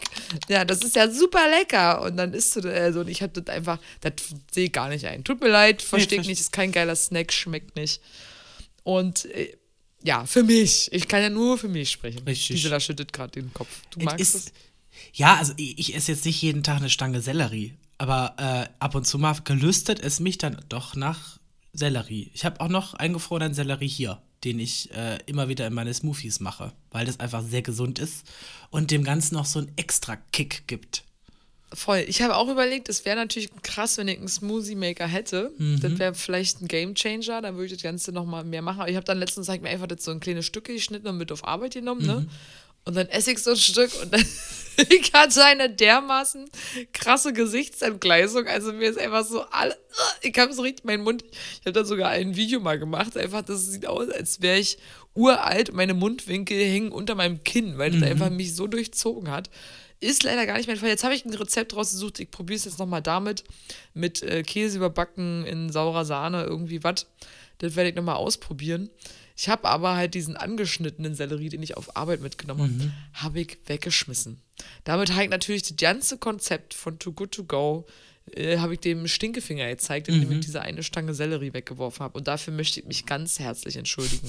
Ja, 0.48 0.64
das 0.64 0.82
ist 0.84 0.94
ja 0.94 1.10
super 1.10 1.42
lecker. 1.58 2.02
Und 2.02 2.16
dann 2.16 2.32
isst 2.32 2.54
du 2.54 2.60
das, 2.60 2.72
also, 2.72 3.00
und 3.00 3.08
ich 3.08 3.22
habe 3.22 3.40
das 3.40 3.52
einfach, 3.52 3.80
das 4.02 4.12
sehe 4.52 4.66
ich 4.66 4.72
gar 4.72 4.88
nicht 4.88 5.04
ein. 5.04 5.24
Tut 5.24 5.40
mir 5.40 5.48
leid, 5.48 5.82
verstehe 5.82 6.20
verste- 6.20 6.28
nicht, 6.28 6.40
ist 6.40 6.52
kein 6.52 6.70
geiler 6.70 6.94
Snack, 6.94 7.32
schmeckt 7.32 7.74
nicht. 7.74 8.00
Und 8.84 9.24
äh, 9.24 9.56
ja, 10.02 10.24
für 10.26 10.42
mich. 10.42 10.88
Ich 10.92 11.08
kann 11.08 11.22
ja 11.22 11.30
nur 11.30 11.58
für 11.58 11.68
mich 11.68 11.90
sprechen. 11.90 12.22
Richtig. 12.24 12.56
Gisela 12.56 12.80
schüttet 12.80 13.12
gerade 13.12 13.32
den 13.32 13.52
Kopf. 13.52 13.68
Du 13.90 14.00
magst 14.00 14.34
es? 14.34 14.52
Ja, 15.12 15.36
also 15.36 15.52
ich, 15.56 15.78
ich 15.78 15.94
esse 15.94 16.12
jetzt 16.12 16.24
nicht 16.24 16.40
jeden 16.42 16.62
Tag 16.62 16.78
eine 16.78 16.90
Stange 16.90 17.20
Sellerie, 17.20 17.74
aber 17.98 18.34
äh, 18.38 18.68
ab 18.78 18.94
und 18.94 19.06
zu 19.06 19.18
mal 19.18 19.34
gelüstet 19.44 20.00
es 20.00 20.20
mich 20.20 20.38
dann 20.38 20.60
doch 20.68 20.94
nach 20.94 21.38
Sellerie. 21.72 22.30
Ich 22.34 22.44
habe 22.44 22.60
auch 22.60 22.68
noch 22.68 22.94
eingefrorenen 22.94 23.54
Sellerie 23.54 23.88
hier, 23.88 24.20
den 24.44 24.58
ich 24.58 24.92
äh, 24.92 25.18
immer 25.26 25.48
wieder 25.48 25.66
in 25.66 25.74
meine 25.74 25.92
Smoothies 25.94 26.40
mache, 26.40 26.72
weil 26.90 27.06
das 27.06 27.20
einfach 27.20 27.42
sehr 27.42 27.62
gesund 27.62 27.98
ist 27.98 28.24
und 28.70 28.90
dem 28.90 29.04
Ganzen 29.04 29.34
noch 29.34 29.46
so 29.46 29.60
einen 29.60 29.72
extra 29.76 30.16
Kick 30.16 30.66
gibt. 30.66 31.04
Voll. 31.74 32.04
Ich 32.08 32.22
habe 32.22 32.36
auch 32.36 32.48
überlegt, 32.48 32.88
es 32.88 33.04
wäre 33.04 33.16
natürlich 33.16 33.50
krass, 33.62 33.98
wenn 33.98 34.08
ich 34.08 34.18
einen 34.18 34.28
Smoothie-Maker 34.28 35.06
hätte. 35.06 35.52
Das 35.80 35.98
wäre 35.98 36.14
vielleicht 36.14 36.62
ein 36.62 36.68
Gamechanger, 36.68 37.42
dann 37.42 37.56
würde 37.56 37.66
ich 37.66 37.72
das 37.72 37.82
Ganze 37.82 38.10
nochmal 38.10 38.44
mehr 38.44 38.62
machen. 38.62 38.80
Aber 38.80 38.88
ich 38.88 38.96
habe 38.96 39.04
dann 39.04 39.18
letztens 39.18 39.48
ich 39.48 39.60
mir 39.60 39.68
einfach 39.68 39.86
das 39.86 40.02
so 40.02 40.10
in 40.10 40.20
kleine 40.20 40.42
Stücke 40.42 40.72
geschnitten 40.72 41.08
und 41.08 41.18
mit 41.18 41.30
auf 41.30 41.44
Arbeit 41.44 41.74
genommen, 41.74 42.06
ne? 42.06 42.26
Und 42.84 42.96
dann 42.96 43.06
esse 43.08 43.32
ich 43.32 43.38
so 43.40 43.50
ein 43.50 43.56
Stück 43.56 43.90
und 44.00 44.14
dann 44.14 44.24
ich 44.88 45.12
hatte 45.12 45.44
eine 45.44 45.68
dermaßen 45.68 46.48
krasse 46.92 47.32
Gesichtsentgleisung. 47.32 48.46
Also 48.46 48.72
mir 48.72 48.88
ist 48.88 48.98
einfach 48.98 49.26
so 49.26 49.42
alle. 49.42 49.76
Ich 50.22 50.38
habe 50.38 50.52
so 50.52 50.62
richtig 50.62 50.84
meinen 50.84 51.02
Mund. 51.02 51.24
Ich 51.60 51.66
habe 51.66 51.72
da 51.72 51.84
sogar 51.84 52.10
ein 52.10 52.36
Video 52.36 52.60
mal 52.60 52.78
gemacht. 52.78 53.16
Einfach, 53.16 53.42
das 53.42 53.66
sieht 53.66 53.86
aus, 53.86 54.08
als 54.08 54.40
wäre 54.40 54.58
ich 54.58 54.78
uralt. 55.14 55.74
Meine 55.74 55.94
Mundwinkel 55.94 56.58
hängen 56.58 56.92
unter 56.92 57.14
meinem 57.14 57.42
Kinn, 57.42 57.76
weil 57.76 57.90
das 57.90 58.02
einfach 58.02 58.30
mich 58.30 58.54
so 58.54 58.66
durchzogen 58.66 59.30
hat. 59.30 59.50
Ist 60.00 60.22
leider 60.22 60.46
gar 60.46 60.56
nicht 60.56 60.68
mein 60.68 60.76
Fall. 60.76 60.88
Jetzt 60.88 61.04
habe 61.04 61.14
ich 61.14 61.24
ein 61.24 61.34
Rezept 61.34 61.74
rausgesucht. 61.74 62.20
Ich 62.20 62.30
probiere 62.30 62.56
es 62.56 62.64
jetzt 62.64 62.78
nochmal 62.78 63.02
damit. 63.02 63.44
Mit 63.94 64.22
äh, 64.22 64.42
Käse 64.42 64.76
überbacken 64.76 65.44
in 65.44 65.70
saurer 65.70 66.04
Sahne, 66.04 66.44
irgendwie 66.44 66.84
was. 66.84 67.06
Das 67.58 67.74
werde 67.74 67.90
ich 67.90 67.96
nochmal 67.96 68.16
ausprobieren. 68.16 68.90
Ich 69.36 69.48
habe 69.48 69.68
aber 69.68 69.94
halt 69.94 70.14
diesen 70.14 70.36
angeschnittenen 70.36 71.14
Sellerie, 71.14 71.48
den 71.48 71.62
ich 71.62 71.76
auf 71.76 71.96
Arbeit 71.96 72.20
mitgenommen 72.20 72.92
habe, 73.12 73.24
habe 73.24 73.40
ich 73.40 73.58
weggeschmissen. 73.66 74.40
Damit 74.82 75.12
habe 75.12 75.24
ich 75.24 75.30
natürlich 75.30 75.62
das 75.62 75.76
ganze 75.76 76.18
Konzept 76.18 76.74
von 76.74 76.98
Too 76.98 77.12
Good 77.12 77.32
To 77.32 77.44
Go, 77.44 77.86
äh, 78.34 78.58
habe 78.58 78.74
ich 78.74 78.80
dem 78.80 79.06
Stinkefinger 79.06 79.68
gezeigt, 79.68 80.08
indem 80.08 80.32
ich 80.32 80.40
diese 80.40 80.62
eine 80.62 80.82
Stange 80.82 81.14
Sellerie 81.14 81.52
weggeworfen 81.52 82.02
habe. 82.02 82.18
Und 82.18 82.26
dafür 82.26 82.52
möchte 82.52 82.80
ich 82.80 82.86
mich 82.86 83.06
ganz 83.06 83.38
herzlich 83.38 83.76
entschuldigen. 83.76 84.28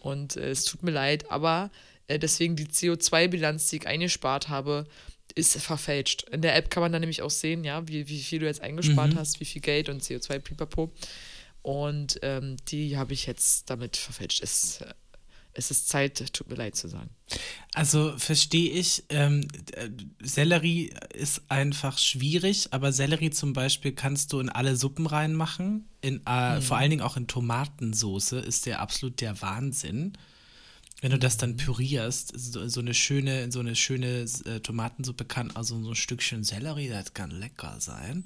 Und 0.00 0.36
äh, 0.36 0.50
es 0.50 0.64
tut 0.64 0.82
mir 0.82 0.92
leid, 0.92 1.30
aber 1.30 1.70
deswegen 2.18 2.56
die 2.56 2.66
CO2-Bilanz, 2.66 3.68
die 3.68 3.76
ich 3.76 3.86
eingespart 3.86 4.48
habe, 4.48 4.86
ist 5.34 5.56
verfälscht. 5.58 6.24
In 6.30 6.42
der 6.42 6.56
App 6.56 6.70
kann 6.70 6.80
man 6.82 6.90
dann 6.92 7.00
nämlich 7.00 7.22
auch 7.22 7.30
sehen, 7.30 7.62
ja, 7.64 7.86
wie, 7.86 8.08
wie 8.08 8.20
viel 8.20 8.40
du 8.40 8.46
jetzt 8.46 8.60
eingespart 8.62 9.12
Mhm. 9.14 9.18
hast, 9.18 9.38
wie 9.40 9.44
viel 9.44 9.62
Geld 9.62 9.88
und 9.88 10.02
CO2 10.02 10.38
pipapo. 10.40 10.92
Und 11.62 12.18
ähm, 12.22 12.56
die 12.68 12.96
habe 12.96 13.12
ich 13.12 13.26
jetzt 13.26 13.68
damit 13.70 13.96
verfälscht. 13.96 14.42
Es, 14.42 14.80
äh, 14.80 14.92
es 15.52 15.70
ist 15.70 15.88
Zeit, 15.88 16.32
tut 16.32 16.48
mir 16.48 16.54
leid 16.54 16.74
zu 16.74 16.88
sagen. 16.88 17.10
Also 17.74 18.16
verstehe 18.18 18.70
ich, 18.70 19.04
ähm, 19.10 19.46
äh, 19.72 19.88
Sellerie 20.22 20.92
ist 21.12 21.42
einfach 21.48 21.98
schwierig, 21.98 22.68
aber 22.72 22.92
Sellerie 22.92 23.30
zum 23.30 23.52
Beispiel 23.52 23.92
kannst 23.92 24.32
du 24.32 24.40
in 24.40 24.48
alle 24.48 24.76
Suppen 24.76 25.06
reinmachen. 25.06 25.88
In, 26.00 26.24
äh, 26.26 26.60
Vor 26.60 26.76
allen 26.78 26.90
Dingen 26.90 27.02
auch 27.02 27.16
in 27.16 27.26
Tomatensoße 27.26 28.38
ist 28.40 28.66
der 28.66 28.80
absolut 28.80 29.20
der 29.20 29.40
Wahnsinn. 29.42 30.14
Wenn 31.00 31.10
du 31.12 31.18
das 31.18 31.36
dann 31.36 31.56
pürierst, 31.56 32.32
so, 32.36 32.68
so 32.68 32.80
eine 32.80 32.94
schöne, 32.94 33.50
so 33.50 33.60
eine 33.60 33.74
schöne 33.74 34.26
äh, 34.44 34.60
Tomatensuppe 34.60 35.24
kann, 35.24 35.50
also 35.52 35.82
so 35.82 35.90
ein 35.90 35.94
Stückchen 35.94 36.44
Sellerie, 36.44 36.88
das 36.88 37.14
kann 37.14 37.30
lecker 37.30 37.76
sein. 37.78 38.24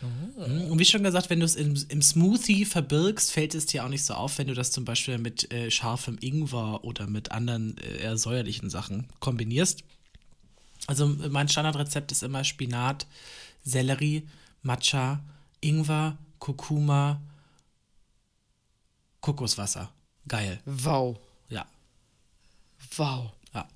Mhm. 0.00 0.70
Und 0.70 0.78
wie 0.78 0.84
schon 0.84 1.02
gesagt, 1.02 1.30
wenn 1.30 1.40
du 1.40 1.46
es 1.46 1.56
im, 1.56 1.74
im 1.88 2.02
Smoothie 2.02 2.64
verbirgst, 2.64 3.32
fällt 3.32 3.54
es 3.54 3.66
dir 3.66 3.84
auch 3.84 3.88
nicht 3.88 4.04
so 4.04 4.14
auf, 4.14 4.38
wenn 4.38 4.48
du 4.48 4.54
das 4.54 4.70
zum 4.70 4.84
Beispiel 4.84 5.18
mit 5.18 5.52
äh, 5.52 5.70
scharfem 5.70 6.18
Ingwer 6.20 6.84
oder 6.84 7.06
mit 7.06 7.32
anderen 7.32 7.78
äh, 7.78 8.02
eher 8.02 8.16
säuerlichen 8.16 8.70
Sachen 8.70 9.06
kombinierst. 9.20 9.84
Also 10.86 11.08
mein 11.08 11.48
Standardrezept 11.48 12.12
ist 12.12 12.22
immer 12.22 12.44
Spinat, 12.44 13.06
Sellerie, 13.64 14.28
Matcha, 14.62 15.24
Ingwer, 15.60 16.18
Kurkuma, 16.38 17.20
Kokoswasser. 19.20 19.90
Geil. 20.28 20.60
Wow. 20.64 21.18
Ja. 22.98 23.04
Wow. 23.04 23.32
Ja. 23.54 23.68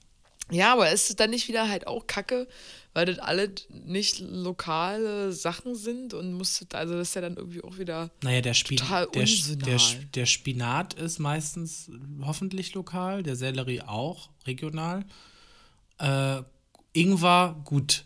Ja, 0.51 0.73
aber 0.73 0.91
ist 0.91 1.11
es 1.11 1.17
dann 1.17 1.31
nicht 1.31 1.49
wieder 1.49 1.69
halt 1.69 1.87
auch 1.87 2.07
kacke, 2.07 2.49
weil 2.93 3.07
das 3.07 3.19
alle 3.19 3.53
nicht 3.69 4.19
lokale 4.19 5.33
Sachen 5.33 5.77
sind 5.77 6.13
und 6.13 6.33
muss, 6.33 6.65
also 6.73 6.95
das 6.95 7.09
ist 7.09 7.15
ja 7.15 7.21
dann 7.21 7.37
irgendwie 7.37 7.63
auch 7.63 7.79
wieder. 7.79 8.11
Naja, 8.23 8.41
der, 8.41 8.55
Spin 8.55 8.79
Total 8.79 9.07
der, 9.15 9.25
der, 9.57 9.81
der 10.15 10.27
Spinat 10.27 10.95
ist 10.95 11.19
meistens 11.19 11.91
hoffentlich 12.23 12.75
lokal, 12.75 13.23
der 13.23 13.37
Sellerie 13.37 13.83
auch 13.83 14.31
regional. 14.47 15.05
Äh, 15.99 16.43
Ingwer, 16.93 17.61
gut. 17.65 18.05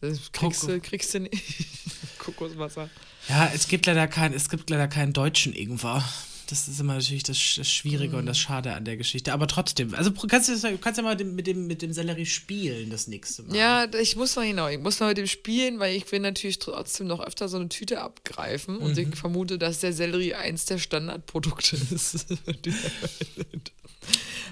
Das 0.00 0.30
kriegst, 0.30 0.62
du, 0.64 0.80
kriegst 0.80 1.14
du 1.14 1.20
nicht. 1.20 1.42
Kokoswasser. 2.18 2.90
Ja, 3.28 3.50
es 3.54 3.68
gibt 3.68 3.86
leider 3.86 4.06
kein, 4.06 4.32
es 4.32 4.48
gibt 4.48 4.70
leider 4.70 4.86
keinen 4.86 5.12
deutschen 5.12 5.54
Ingwer. 5.54 6.04
Das 6.48 6.66
ist 6.66 6.80
immer 6.80 6.94
natürlich 6.94 7.24
das, 7.24 7.36
das 7.56 7.70
Schwierige 7.70 8.16
und 8.16 8.24
das 8.24 8.38
Schade 8.38 8.72
an 8.72 8.86
der 8.86 8.96
Geschichte. 8.96 9.34
Aber 9.34 9.46
trotzdem, 9.46 9.94
also 9.94 10.10
kannst 10.12 10.48
du, 10.48 10.78
kannst 10.78 10.96
ja 10.96 11.02
mal 11.02 11.14
mit 11.22 11.46
dem, 11.46 11.66
mit 11.66 11.82
dem 11.82 11.92
Sellerie 11.92 12.24
spielen 12.24 12.88
das 12.88 13.06
nächste 13.06 13.42
Mal. 13.42 13.54
Ja, 13.54 13.86
ich 14.00 14.16
muss 14.16 14.34
mal 14.34 14.46
genau, 14.46 14.66
ich 14.68 14.78
muss 14.78 14.98
mal 14.98 15.08
mit 15.08 15.18
dem 15.18 15.26
spielen, 15.26 15.78
weil 15.78 15.94
ich 15.94 16.10
will 16.10 16.20
natürlich 16.20 16.58
trotzdem 16.58 17.06
noch 17.06 17.20
öfter 17.20 17.50
so 17.50 17.58
eine 17.58 17.68
Tüte 17.68 18.00
abgreifen 18.00 18.78
und 18.78 18.96
ich 18.96 19.14
vermute, 19.14 19.58
dass 19.58 19.80
der 19.80 19.92
Sellerie 19.92 20.34
eins 20.34 20.64
der 20.64 20.78
Standardprodukte 20.78 21.76
ist. 21.90 22.26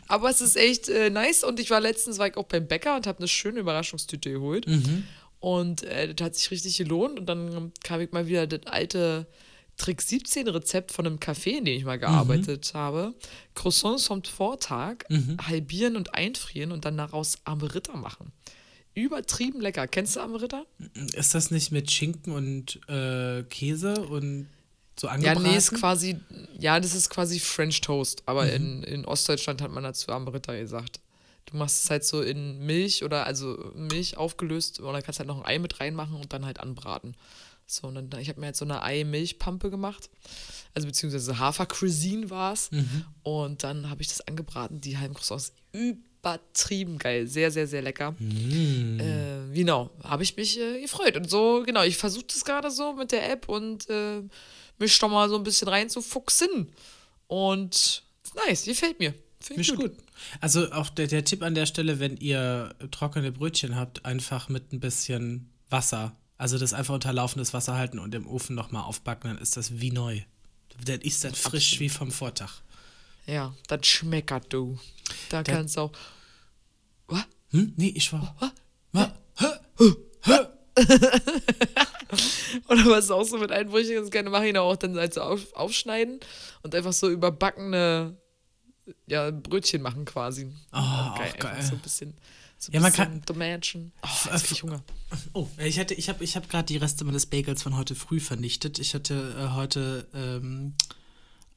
Aber 0.07 0.29
es 0.29 0.43
ist 0.43 0.57
echt 0.57 0.91
äh, 0.91 1.09
nice 1.09 1.45
und 1.45 1.59
ich 1.59 1.71
war 1.71 1.81
letztens 1.81 2.19
war 2.19 2.29
ich 2.29 2.37
auch 2.37 2.45
beim 2.45 2.69
Bäcker 2.69 2.97
und 2.97 3.07
habe 3.07 3.21
eine 3.21 3.29
schöne 3.29 3.61
Überraschungstüte 3.61 4.31
geholt. 4.31 4.67
Und 5.41 5.83
äh, 5.85 6.15
das 6.15 6.27
hat 6.27 6.35
sich 6.35 6.51
richtig 6.51 6.77
gelohnt 6.77 7.19
und 7.19 7.27
dann 7.27 7.73
kam 7.83 8.03
ich 8.03 8.13
mal 8.13 8.27
wieder 8.27 8.47
das 8.47 8.67
alte 8.67 9.27
Trick 9.77 10.01
17 10.01 10.49
Rezept 10.49 10.91
von 10.93 11.07
einem 11.07 11.19
Café, 11.19 11.59
in 11.59 11.65
dem 11.67 11.77
ich 11.77 11.85
mal 11.85 11.99
gearbeitet 11.99 12.73
habe. 12.75 13.15
Croissants 13.55 14.07
vom 14.07 14.25
Vortag 14.25 15.05
halbieren 15.47 15.97
und 15.97 16.15
einfrieren 16.15 16.73
und 16.73 16.85
dann 16.85 16.97
daraus 16.97 17.39
Ameritta 17.45 17.97
machen. 17.97 18.33
Übertrieben 18.95 19.61
lecker. 19.61 19.87
Kennst 19.87 20.17
du 20.17 20.21
Ameritta? 20.21 20.65
Ist 21.13 21.35
das 21.35 21.51
nicht 21.51 21.71
mit 21.73 21.91
Schinken 21.91 22.33
und 22.33 22.81
äh, 22.89 23.43
Käse 23.43 24.01
und 24.07 24.49
so 24.99 25.09
Ja, 25.09 25.13
angebraten? 25.13 25.43
nee, 25.43 25.57
ist 25.59 25.73
quasi, 25.75 26.17
ja, 26.59 26.81
das 26.81 26.95
ist 26.95 27.11
quasi 27.11 27.39
French 27.39 27.83
Toast, 27.83 28.23
aber 28.25 28.47
Mhm. 28.47 28.51
in, 28.53 28.83
in 28.85 29.05
Ostdeutschland 29.05 29.61
hat 29.61 29.71
man 29.71 29.85
dazu 29.85 30.11
Ameritta 30.11 30.57
gesagt. 30.57 31.01
Du 31.45 31.59
machst 31.59 31.85
es 31.85 31.91
halt 31.91 32.05
so 32.05 32.23
in 32.23 32.65
Milch 32.65 33.05
oder 33.05 33.27
also 33.27 33.71
Milch 33.75 34.17
aufgelöst 34.17 34.81
und 34.81 34.91
dann 34.93 35.03
kannst 35.03 35.19
halt 35.21 35.29
noch 35.29 35.39
ein 35.39 35.45
Ei 35.47 35.59
mit 35.59 35.79
reinmachen 35.79 36.17
und 36.17 36.33
dann 36.33 36.47
halt 36.47 36.59
anbraten. 36.61 37.15
So, 37.67 37.89
und 37.89 37.95
dann, 37.95 38.21
ich 38.21 38.29
habe 38.29 38.41
mir 38.41 38.47
jetzt 38.47 38.59
so 38.59 38.65
eine 38.65 38.83
Ei-Milch-Pampe 38.83 39.71
gemacht. 39.71 40.09
Also 40.75 40.87
beziehungsweise 40.87 41.39
Hafer-Cuisine 41.39 42.31
war 42.31 42.53
es. 42.53 42.71
Mhm. 42.71 43.05
Und 43.23 43.65
dann 43.65 43.91
habe 43.91 44.03
ich 44.03 44.09
das 44.09 44.21
angebraten. 44.21 44.81
Die 44.81 44.99
halben 44.99 45.15
Croissants 45.15 45.53
übertrieben 45.73 46.99
geil. 46.99 47.27
Sehr, 47.27 47.51
sehr, 47.51 47.67
sehr 47.67 47.83
lecker. 47.83 48.15
Mhm. 48.19 49.01
Äh, 49.01 49.55
genau, 49.55 49.91
habe 50.05 50.23
ich 50.23 50.37
mich 50.37 50.61
äh, 50.61 50.81
gefreut. 50.81 51.17
Und 51.17 51.29
so, 51.29 51.65
genau, 51.67 51.83
ich 51.83 51.97
versuche 51.97 52.27
das 52.29 52.45
gerade 52.45 52.71
so 52.71 52.95
mit 52.95 53.11
der 53.11 53.31
App 53.31 53.49
und 53.49 53.91
äh, 53.91 54.23
mich 54.79 54.99
doch 54.99 55.09
mal 55.09 55.29
so 55.29 55.37
ein 55.37 55.45
bisschen 55.45 55.69
reinzufuchsen. 55.69 56.71
Und 57.27 58.05
nice, 58.47 58.65
gefällt 58.65 59.01
mir. 59.01 59.13
Finde 59.41 59.63
ich 59.63 59.69
Ist 59.69 59.77
gut. 59.77 59.91
gut. 59.91 59.99
Also 60.41 60.71
auch 60.73 60.89
der, 60.91 61.07
der 61.09 61.25
Tipp 61.25 61.43
an 61.43 61.55
der 61.55 61.67
Stelle, 61.67 61.99
wenn 62.01 62.17
ihr 62.17 62.75
trockene 62.91 63.33
Brötchen 63.33 63.77
habt, 63.77 64.05
einfach 64.05 64.49
mit 64.49 64.73
ein 64.73 64.81
bisschen 64.81 65.51
Wasser, 65.69 66.17
also 66.39 66.59
das 66.59 66.73
einfach 66.73 66.95
unter 66.95 67.13
laufendes 67.13 67.53
Wasser 67.55 67.75
halten 67.77 67.99
und 67.99 68.15
im 68.15 68.27
Ofen 68.27 68.55
nochmal 68.55 68.83
aufbacken, 68.85 69.31
dann 69.31 69.39
ist 69.43 69.57
das 69.57 69.81
wie 69.81 69.91
neu. 69.91 70.21
Dann 70.85 71.01
ist 71.01 71.25
das 71.25 71.39
frisch 71.39 71.81
wie 71.81 71.89
vom 71.89 72.11
Vortag. 72.11 72.61
Ja, 73.27 73.55
das 73.69 73.87
schmeckert 73.87 74.53
du. 74.53 74.79
Da 75.31 75.43
Der- 75.43 75.55
kannst 75.55 75.77
du 75.77 75.81
auch. 75.83 75.93
Was? 77.09 77.25
Hm? 77.51 77.73
Nee, 77.77 77.93
ich 77.95 78.13
war. 78.13 78.37
Was? 78.93 79.11
Oder 82.69 82.87
was 82.87 83.11
auch 83.11 83.25
so 83.25 83.39
mit 83.39 83.51
Einbrüchen 83.51 83.95
ganz 83.95 84.11
gerne 84.11 84.31
mache, 84.31 84.47
ich 84.49 84.57
auch 84.59 84.77
dann 84.77 84.97
halt 84.97 85.15
so 85.15 85.23
auf, 85.23 85.53
aufschneiden 85.55 86.21
und 86.63 86.75
einfach 86.75 86.93
so 86.93 87.09
überbackene 87.11 88.17
ja, 89.07 89.31
Brötchen 89.31 89.83
machen 89.83 90.05
quasi. 90.05 90.53
Oh, 90.73 90.77
auch 90.77 91.19
Einfach 91.19 91.39
geil. 91.39 91.63
So 91.63 91.75
ein 91.75 91.81
bisschen. 91.81 92.15
So 92.59 92.73
Ja, 92.73 92.81
man 92.81 92.93
kann- 92.93 93.23
Domänchen. 93.27 93.93
Oh, 94.03 94.09
jetzt 94.33 94.45
krieg 94.47 94.53
ich 94.53 94.63
Hunger. 94.63 94.83
Oh, 95.35 95.47
ich 95.59 95.79
hatte, 95.79 95.95
ich 95.95 96.09
habe, 96.09 96.25
ich 96.25 96.37
habe 96.37 96.47
gerade 96.49 96.67
die 96.67 96.79
Reste 96.79 97.05
meines 97.05 97.27
Bagels 97.27 97.63
von 97.63 97.77
heute 97.77 97.95
früh 97.95 98.19
vernichtet. 98.21 98.79
Ich 98.79 98.95
hatte 98.95 99.35
äh, 99.39 99.55
heute 99.55 100.09
ähm, 100.15 100.75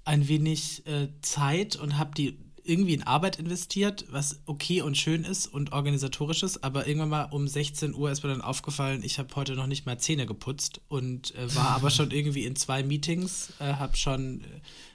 ein 0.06 0.28
wenig 0.28 0.86
äh, 0.88 1.08
Zeit 1.22 1.76
und 1.78 1.98
habe 1.98 2.12
die 2.16 2.38
irgendwie 2.64 2.94
in 2.94 3.04
Arbeit 3.04 3.40
investiert, 3.40 4.06
was 4.12 4.42
okay 4.46 4.82
und 4.82 4.96
schön 4.98 5.24
ist 5.24 5.48
und 5.48 5.72
organisatorisch 5.72 6.44
ist, 6.44 6.64
aber 6.64 6.86
irgendwann 6.88 7.10
mal 7.10 7.24
um 7.32 7.48
16 7.48 7.96
Uhr 7.96 8.12
ist 8.12 8.22
mir 8.24 8.30
dann 8.30 8.42
aufgefallen, 8.42 9.02
ich 9.04 9.18
habe 9.18 9.36
heute 9.36 9.54
noch 9.56 9.66
nicht 9.66 9.88
mal 9.88 9.98
Zähne 9.98 10.28
geputzt 10.28 10.82
und 10.88 11.34
äh, 11.36 11.56
war 11.56 11.70
aber 11.76 11.90
schon 11.90 12.12
irgendwie 12.12 12.46
in 12.46 12.56
zwei 12.56 12.84
Meetings, 12.84 13.54
äh, 13.60 13.74
habe 13.74 13.98
schon 13.98 14.42
äh, 14.42 14.46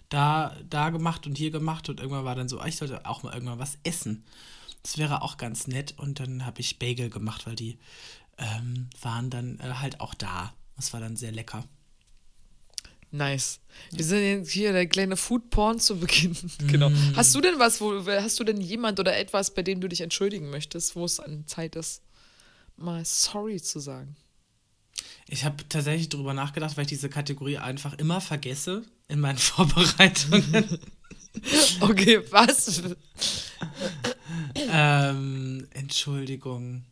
da, 0.09 0.55
da 0.71 0.91
gemacht 0.91 1.27
und 1.27 1.37
hier 1.37 1.51
gemacht 1.51 1.89
und 1.89 1.99
irgendwann 1.99 2.25
war 2.25 2.37
dann 2.37 2.49
so, 2.49 2.61
ah, 2.61 2.67
ich 2.67 2.77
sollte 2.77 3.05
auch 3.07 3.23
mal 3.25 3.33
irgendwann 3.35 3.59
was 3.59 3.79
essen. 3.83 4.23
Das 4.85 4.99
wäre 4.99 5.23
auch 5.23 5.39
ganz 5.39 5.67
nett 5.67 5.95
und 5.97 6.21
dann 6.21 6.45
habe 6.45 6.61
ich 6.61 6.79
Bagel 6.79 7.09
gemacht, 7.09 7.47
weil 7.47 7.57
die 7.57 7.79
ähm, 8.37 8.91
waren 9.01 9.31
dann 9.31 9.59
äh, 9.61 9.75
halt 9.81 10.01
auch 10.01 10.13
da. 10.13 10.53
Das 10.77 10.93
war 10.93 11.01
dann 11.01 11.17
sehr 11.17 11.33
lecker. 11.33 11.65
Nice. 13.11 13.61
Wir 13.93 14.05
sind 14.05 14.23
jetzt 14.23 14.51
hier 14.51 14.73
der 14.73 14.87
kleine 14.87 15.17
Food 15.17 15.49
Porn 15.49 15.81
zu 15.81 15.99
Beginn. 15.99 16.37
genau. 16.67 16.91
Hast 17.17 17.35
du 17.35 17.41
denn 17.41 17.59
was, 17.59 17.81
wo 17.81 18.05
hast 18.07 18.39
du 18.39 18.45
denn 18.45 18.61
jemand 18.61 19.01
oder 19.01 19.17
etwas, 19.17 19.55
bei 19.55 19.63
dem 19.63 19.81
du 19.81 19.89
dich 19.89 20.03
entschuldigen 20.03 20.51
möchtest, 20.51 20.97
wo 20.97 21.07
es 21.07 21.19
an 21.19 21.47
Zeit 21.47 21.77
ist, 21.77 22.03
mal 22.77 23.05
sorry 23.07 23.63
zu 23.63 23.81
sagen? 23.81 24.17
Ich 25.29 25.47
habe 25.47 25.67
tatsächlich 25.67 26.11
darüber 26.11 26.35
nachgedacht, 26.35 26.77
weil 26.77 26.83
ich 26.83 26.89
diese 26.89 27.09
Kategorie 27.09 27.57
einfach 27.57 27.95
immer 27.95 28.21
vergesse 28.21 28.83
in 29.09 29.21
meinen 29.21 29.39
Vorbereitungen. 29.39 30.79
Okay, 31.81 32.23
was? 32.31 32.81
Ähm, 34.57 35.67
Entschuldigung. 35.71 36.85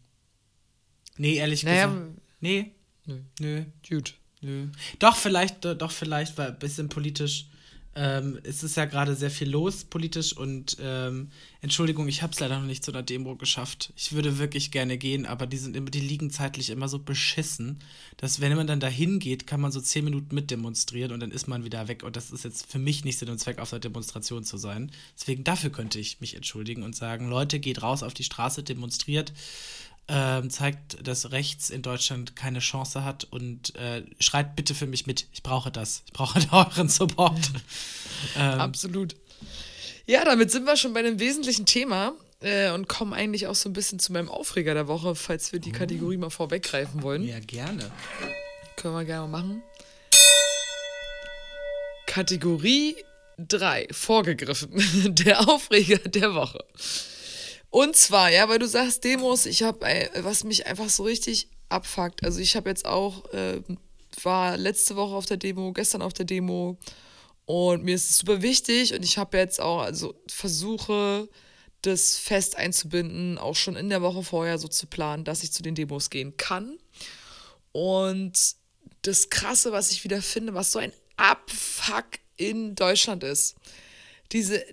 Nee, 1.16 1.34
ehrlich 1.36 1.62
Naja, 1.64 1.86
gesagt. 1.86 2.10
Nee, 2.40 2.72
nö. 3.06 3.20
nö, 3.40 3.64
Gut. 3.88 4.14
nö. 4.40 4.68
Doch, 4.98 5.16
vielleicht, 5.16 5.64
doch, 5.64 5.90
vielleicht, 5.90 6.36
weil 6.38 6.48
ein 6.52 6.58
bisschen 6.58 6.88
politisch. 6.88 7.46
Ähm, 7.94 8.38
es 8.42 8.62
ist 8.62 8.76
ja 8.76 8.86
gerade 8.86 9.14
sehr 9.14 9.30
viel 9.30 9.50
los 9.50 9.84
politisch 9.84 10.34
und 10.34 10.78
ähm, 10.80 11.28
Entschuldigung, 11.60 12.08
ich 12.08 12.22
habe 12.22 12.32
es 12.32 12.40
leider 12.40 12.58
noch 12.58 12.66
nicht 12.66 12.82
zu 12.82 12.90
einer 12.90 13.02
Demo 13.02 13.36
geschafft. 13.36 13.92
Ich 13.96 14.12
würde 14.12 14.38
wirklich 14.38 14.70
gerne 14.70 14.96
gehen, 14.96 15.26
aber 15.26 15.46
die 15.46 15.58
sind 15.58 15.76
immer, 15.76 15.90
die 15.90 16.00
liegen 16.00 16.30
zeitlich 16.30 16.70
immer 16.70 16.88
so 16.88 16.98
beschissen, 16.98 17.80
dass 18.16 18.40
wenn 18.40 18.56
man 18.56 18.66
dann 18.66 18.80
dahin 18.80 19.18
geht, 19.18 19.46
kann 19.46 19.60
man 19.60 19.72
so 19.72 19.80
zehn 19.80 20.04
Minuten 20.04 20.34
mitdemonstrieren 20.34 21.12
und 21.12 21.20
dann 21.20 21.30
ist 21.30 21.48
man 21.48 21.64
wieder 21.64 21.86
weg. 21.86 22.02
Und 22.02 22.16
das 22.16 22.30
ist 22.30 22.44
jetzt 22.44 22.70
für 22.70 22.78
mich 22.78 23.04
nicht 23.04 23.18
Sinn 23.18 23.28
und 23.28 23.38
Zweck, 23.38 23.58
auf 23.58 23.70
der 23.70 23.78
Demonstration 23.78 24.42
zu 24.42 24.56
sein. 24.56 24.90
Deswegen 25.18 25.44
dafür 25.44 25.70
könnte 25.70 25.98
ich 25.98 26.20
mich 26.20 26.34
entschuldigen 26.34 26.84
und 26.84 26.96
sagen, 26.96 27.28
Leute, 27.28 27.60
geht 27.60 27.82
raus 27.82 28.02
auf 28.02 28.14
die 28.14 28.24
Straße, 28.24 28.62
demonstriert 28.62 29.34
ähm, 30.14 30.50
zeigt, 30.50 31.06
dass 31.06 31.32
rechts 31.32 31.70
in 31.70 31.80
Deutschland 31.80 32.36
keine 32.36 32.58
Chance 32.58 33.02
hat 33.02 33.24
und 33.30 33.74
äh, 33.76 34.02
schreit 34.20 34.54
bitte 34.56 34.74
für 34.74 34.86
mich 34.86 35.06
mit. 35.06 35.26
Ich 35.32 35.42
brauche 35.42 35.70
das. 35.70 36.02
Ich 36.06 36.12
brauche 36.12 36.38
euren 36.52 36.88
Support. 36.88 37.40
ähm, 38.36 38.60
Absolut. 38.60 39.16
Ja, 40.06 40.24
damit 40.24 40.50
sind 40.50 40.64
wir 40.66 40.76
schon 40.76 40.92
bei 40.92 41.00
dem 41.02 41.18
wesentlichen 41.18 41.64
Thema. 41.64 42.12
äh, 42.40 42.70
und 42.72 42.88
kommen 42.88 43.12
eigentlich 43.14 43.46
auch 43.46 43.54
so 43.54 43.68
ein 43.68 43.72
bisschen 43.72 43.98
zu 44.00 44.12
meinem 44.12 44.28
Aufreger 44.28 44.74
der 44.74 44.86
Woche, 44.88 45.14
falls 45.14 45.52
wir 45.52 45.60
die 45.60 45.72
Kategorie 45.72 46.16
mal 46.18 46.28
vorweggreifen 46.30 47.02
wollen. 47.02 47.22
Ja, 47.22 47.38
gerne. 47.40 47.90
Können 48.76 48.94
wir 48.94 49.04
gerne 49.04 49.28
mal 49.28 49.40
machen. 49.42 49.62
Kategorie 52.06 52.96
3, 53.38 53.88
vorgegriffen. 53.90 54.70
Der 55.14 55.48
Aufreger 55.48 55.98
der 55.98 56.34
Woche. 56.34 56.64
Und 57.72 57.96
zwar, 57.96 58.30
ja, 58.30 58.50
weil 58.50 58.58
du 58.58 58.68
sagst 58.68 59.02
Demos, 59.02 59.46
ich 59.46 59.62
habe, 59.62 60.10
was 60.16 60.44
mich 60.44 60.66
einfach 60.66 60.90
so 60.90 61.04
richtig 61.04 61.48
abfuckt. 61.70 62.22
Also 62.22 62.38
ich 62.38 62.54
habe 62.54 62.68
jetzt 62.68 62.84
auch, 62.84 63.32
äh, 63.32 63.62
war 64.22 64.58
letzte 64.58 64.94
Woche 64.94 65.14
auf 65.14 65.24
der 65.24 65.38
Demo, 65.38 65.72
gestern 65.72 66.02
auf 66.02 66.12
der 66.12 66.26
Demo 66.26 66.76
und 67.46 67.82
mir 67.82 67.94
ist 67.94 68.10
es 68.10 68.18
super 68.18 68.42
wichtig 68.42 68.92
und 68.92 69.02
ich 69.02 69.16
habe 69.16 69.38
jetzt 69.38 69.58
auch, 69.58 69.80
also 69.80 70.14
versuche 70.28 71.30
das 71.80 72.18
fest 72.18 72.58
einzubinden, 72.58 73.38
auch 73.38 73.56
schon 73.56 73.76
in 73.76 73.88
der 73.88 74.02
Woche 74.02 74.22
vorher 74.22 74.58
so 74.58 74.68
zu 74.68 74.86
planen, 74.86 75.24
dass 75.24 75.42
ich 75.42 75.50
zu 75.50 75.62
den 75.62 75.74
Demos 75.74 76.10
gehen 76.10 76.36
kann. 76.36 76.76
Und 77.72 78.34
das 79.00 79.30
Krasse, 79.30 79.72
was 79.72 79.92
ich 79.92 80.04
wieder 80.04 80.20
finde, 80.20 80.52
was 80.52 80.72
so 80.72 80.78
ein 80.78 80.92
Abfuck 81.16 82.18
in 82.36 82.74
Deutschland 82.74 83.24
ist. 83.24 83.56
Diese, 84.32 84.64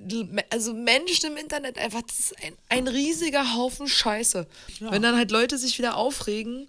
also 0.50 0.74
Menschen 0.74 1.32
im 1.32 1.38
Internet 1.38 1.78
einfach, 1.78 2.02
das 2.02 2.20
ist 2.20 2.36
ein, 2.44 2.54
ein 2.70 2.88
riesiger 2.88 3.56
Haufen 3.56 3.88
Scheiße. 3.88 4.48
Ja. 4.80 4.92
Wenn 4.92 5.02
dann 5.02 5.18
halt 5.18 5.32
Leute 5.32 5.58
sich 5.58 5.78
wieder 5.78 5.98
aufregen, 5.98 6.68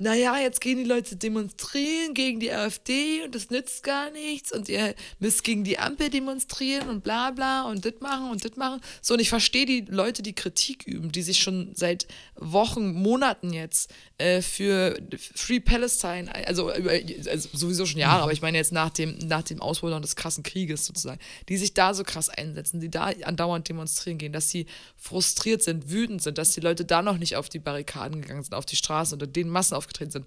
naja, 0.00 0.38
jetzt 0.38 0.62
gehen 0.62 0.78
die 0.78 0.84
Leute 0.84 1.14
demonstrieren 1.14 2.14
gegen 2.14 2.40
die 2.40 2.50
AfD 2.50 3.22
und 3.22 3.34
das 3.34 3.50
nützt 3.50 3.82
gar 3.82 4.10
nichts 4.10 4.50
und 4.50 4.70
ihr 4.70 4.94
müsst 5.18 5.44
gegen 5.44 5.62
die 5.62 5.78
Ampel 5.78 6.08
demonstrieren 6.08 6.88
und 6.88 7.04
bla 7.04 7.30
bla 7.32 7.64
und 7.64 7.84
das 7.84 7.92
machen 8.00 8.30
und 8.30 8.42
das 8.42 8.56
machen. 8.56 8.80
So, 9.02 9.12
und 9.12 9.20
ich 9.20 9.28
verstehe 9.28 9.66
die 9.66 9.84
Leute, 9.86 10.22
die 10.22 10.32
Kritik 10.32 10.86
üben, 10.86 11.12
die 11.12 11.20
sich 11.20 11.40
schon 11.40 11.72
seit 11.74 12.06
Wochen, 12.34 12.94
Monaten 12.94 13.52
jetzt 13.52 13.92
äh, 14.16 14.40
für 14.40 14.98
Free 15.18 15.60
Palestine, 15.60 16.34
also, 16.46 16.68
also, 16.68 17.48
sowieso 17.52 17.84
schon 17.84 18.00
Jahre, 18.00 18.22
aber 18.22 18.32
ich 18.32 18.40
meine 18.40 18.56
jetzt 18.56 18.72
nach 18.72 18.88
dem, 18.88 19.18
nach 19.18 19.42
dem 19.42 19.60
Ausbruch 19.60 19.90
des 20.00 20.16
krassen 20.16 20.42
Krieges 20.42 20.86
sozusagen, 20.86 21.20
die 21.50 21.58
sich 21.58 21.74
da 21.74 21.92
so 21.92 22.04
krass 22.04 22.30
einsetzen, 22.30 22.80
die 22.80 22.90
da 22.90 23.10
andauernd 23.24 23.68
demonstrieren 23.68 24.16
gehen, 24.16 24.32
dass 24.32 24.48
sie 24.48 24.64
frustriert 24.96 25.62
sind, 25.62 25.90
wütend 25.90 26.22
sind, 26.22 26.38
dass 26.38 26.52
die 26.52 26.60
Leute 26.60 26.86
da 26.86 27.02
noch 27.02 27.18
nicht 27.18 27.36
auf 27.36 27.50
die 27.50 27.58
Barrikaden 27.58 28.22
gegangen 28.22 28.42
sind, 28.42 28.54
auf 28.54 28.64
die 28.64 28.76
Straße 28.76 29.14
unter 29.14 29.26
den 29.26 29.50
Massen 29.50 29.74
auf 29.74 29.89
aufgetreten 29.90 30.10
sind. 30.10 30.26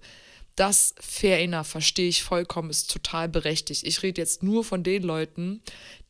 Das 0.56 0.94
fair 1.00 1.40
enough, 1.40 1.66
verstehe 1.66 2.08
ich 2.08 2.22
vollkommen, 2.22 2.70
ist 2.70 2.88
total 2.88 3.28
berechtigt. 3.28 3.82
Ich 3.84 4.04
rede 4.04 4.20
jetzt 4.20 4.44
nur 4.44 4.62
von 4.62 4.84
den 4.84 5.02
Leuten, 5.02 5.60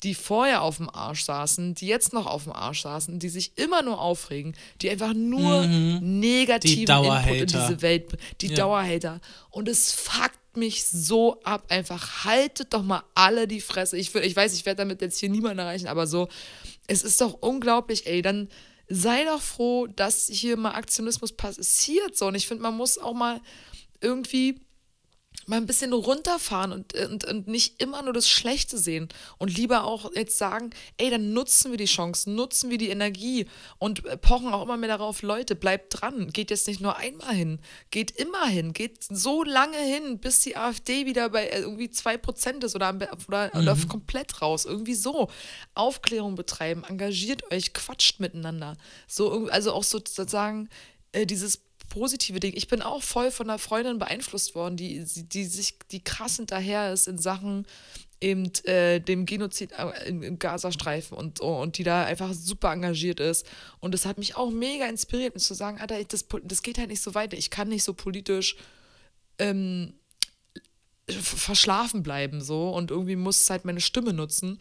die 0.02 0.14
vorher 0.14 0.60
auf 0.60 0.76
dem 0.76 0.90
Arsch 0.90 1.24
saßen, 1.24 1.74
die 1.74 1.86
jetzt 1.86 2.12
noch 2.12 2.26
auf 2.26 2.44
dem 2.44 2.52
Arsch 2.52 2.82
saßen, 2.82 3.18
die 3.18 3.30
sich 3.30 3.56
immer 3.56 3.80
nur 3.80 3.98
aufregen, 3.98 4.54
die 4.82 4.90
einfach 4.90 5.14
nur 5.14 5.62
mhm. 5.62 6.20
negativen 6.20 6.84
die 6.84 7.06
Input 7.08 7.40
in 7.40 7.46
diese 7.46 7.80
Welt, 7.80 8.18
die 8.42 8.48
ja. 8.48 8.56
Dauerhater. 8.56 9.22
Und 9.48 9.66
es 9.66 9.92
fuckt 9.92 10.58
mich 10.58 10.84
so 10.84 11.40
ab. 11.42 11.64
Einfach 11.70 12.26
haltet 12.26 12.74
doch 12.74 12.82
mal 12.82 13.02
alle 13.14 13.48
die 13.48 13.62
Fresse. 13.62 13.96
Ich, 13.96 14.14
ich 14.14 14.36
weiß, 14.36 14.52
ich 14.52 14.66
werde 14.66 14.82
damit 14.82 15.00
jetzt 15.00 15.18
hier 15.20 15.30
niemanden 15.30 15.60
erreichen, 15.60 15.86
aber 15.86 16.06
so, 16.06 16.28
es 16.86 17.02
ist 17.02 17.18
doch 17.22 17.38
unglaublich, 17.40 18.06
ey. 18.06 18.20
Dann 18.20 18.50
sei 18.88 19.24
doch 19.24 19.40
froh, 19.40 19.86
dass 19.86 20.26
hier 20.26 20.56
mal 20.56 20.72
Aktionismus 20.72 21.32
passiert. 21.32 22.16
So. 22.16 22.26
Und 22.26 22.34
ich 22.34 22.46
finde, 22.46 22.62
man 22.62 22.76
muss 22.76 22.98
auch 22.98 23.14
mal 23.14 23.40
irgendwie 24.00 24.60
mal 25.48 25.56
ein 25.56 25.66
bisschen 25.66 25.92
runterfahren 25.92 26.72
und, 26.72 26.94
und, 26.94 27.24
und 27.24 27.48
nicht 27.48 27.82
immer 27.82 28.02
nur 28.02 28.12
das 28.12 28.28
Schlechte 28.28 28.78
sehen 28.78 29.08
und 29.38 29.56
lieber 29.56 29.84
auch 29.84 30.12
jetzt 30.14 30.38
sagen, 30.38 30.70
ey, 30.96 31.10
dann 31.10 31.32
nutzen 31.32 31.70
wir 31.70 31.78
die 31.78 31.84
Chancen, 31.84 32.34
nutzen 32.34 32.70
wir 32.70 32.78
die 32.78 32.88
Energie 32.88 33.46
und 33.78 34.02
pochen 34.20 34.52
auch 34.52 34.62
immer 34.62 34.76
mehr 34.76 34.88
darauf, 34.88 35.22
Leute, 35.22 35.54
bleibt 35.54 36.00
dran, 36.00 36.30
geht 36.32 36.50
jetzt 36.50 36.66
nicht 36.66 36.80
nur 36.80 36.96
einmal 36.96 37.34
hin, 37.34 37.60
geht 37.90 38.10
immer 38.12 38.46
hin, 38.46 38.72
geht 38.72 39.04
so 39.08 39.44
lange 39.44 39.78
hin, 39.78 40.18
bis 40.18 40.40
die 40.40 40.56
AfD 40.56 41.06
wieder 41.06 41.28
bei 41.28 41.46
äh, 41.46 41.60
irgendwie 41.60 41.88
2% 41.88 42.64
ist 42.64 42.74
oder, 42.74 42.94
oder, 43.28 43.50
mhm. 43.52 43.60
oder 43.60 43.76
komplett 43.88 44.42
raus, 44.42 44.64
irgendwie 44.64 44.94
so. 44.94 45.28
Aufklärung 45.74 46.34
betreiben, 46.34 46.84
engagiert 46.84 47.50
euch, 47.52 47.72
quatscht 47.72 48.20
miteinander. 48.20 48.76
So, 49.06 49.46
also 49.48 49.72
auch 49.72 49.84
sozusagen 49.84 50.68
äh, 51.12 51.26
dieses 51.26 51.63
positive 51.88 52.40
Ding. 52.40 52.52
Ich 52.56 52.68
bin 52.68 52.82
auch 52.82 53.02
voll 53.02 53.30
von 53.30 53.48
einer 53.48 53.58
Freundin 53.58 53.98
beeinflusst 53.98 54.54
worden, 54.54 54.76
die, 54.76 55.04
die 55.04 55.44
sich, 55.44 55.78
die 55.90 56.02
krass 56.02 56.36
hinterher 56.36 56.92
ist 56.92 57.08
in 57.08 57.18
Sachen 57.18 57.66
eben 58.20 58.50
äh, 58.64 59.00
dem 59.00 59.26
Genozid 59.26 59.72
äh, 59.72 60.08
im 60.08 60.38
Gazastreifen 60.38 61.16
und, 61.16 61.40
und 61.40 61.78
die 61.78 61.84
da 61.84 62.04
einfach 62.04 62.32
super 62.32 62.72
engagiert 62.72 63.20
ist. 63.20 63.46
Und 63.80 63.92
das 63.92 64.06
hat 64.06 64.18
mich 64.18 64.36
auch 64.36 64.50
mega 64.50 64.86
inspiriert, 64.86 65.34
mir 65.34 65.40
zu 65.40 65.54
sagen, 65.54 65.78
Alter, 65.78 66.02
das, 66.04 66.24
das 66.42 66.62
geht 66.62 66.78
halt 66.78 66.88
nicht 66.88 67.02
so 67.02 67.14
weiter. 67.14 67.36
Ich 67.36 67.50
kann 67.50 67.68
nicht 67.68 67.84
so 67.84 67.92
politisch 67.92 68.56
ähm, 69.38 69.94
verschlafen 71.08 72.02
bleiben 72.02 72.40
so 72.40 72.70
und 72.70 72.90
irgendwie 72.90 73.16
muss 73.16 73.50
halt 73.50 73.64
meine 73.64 73.80
Stimme 73.80 74.14
nutzen. 74.14 74.58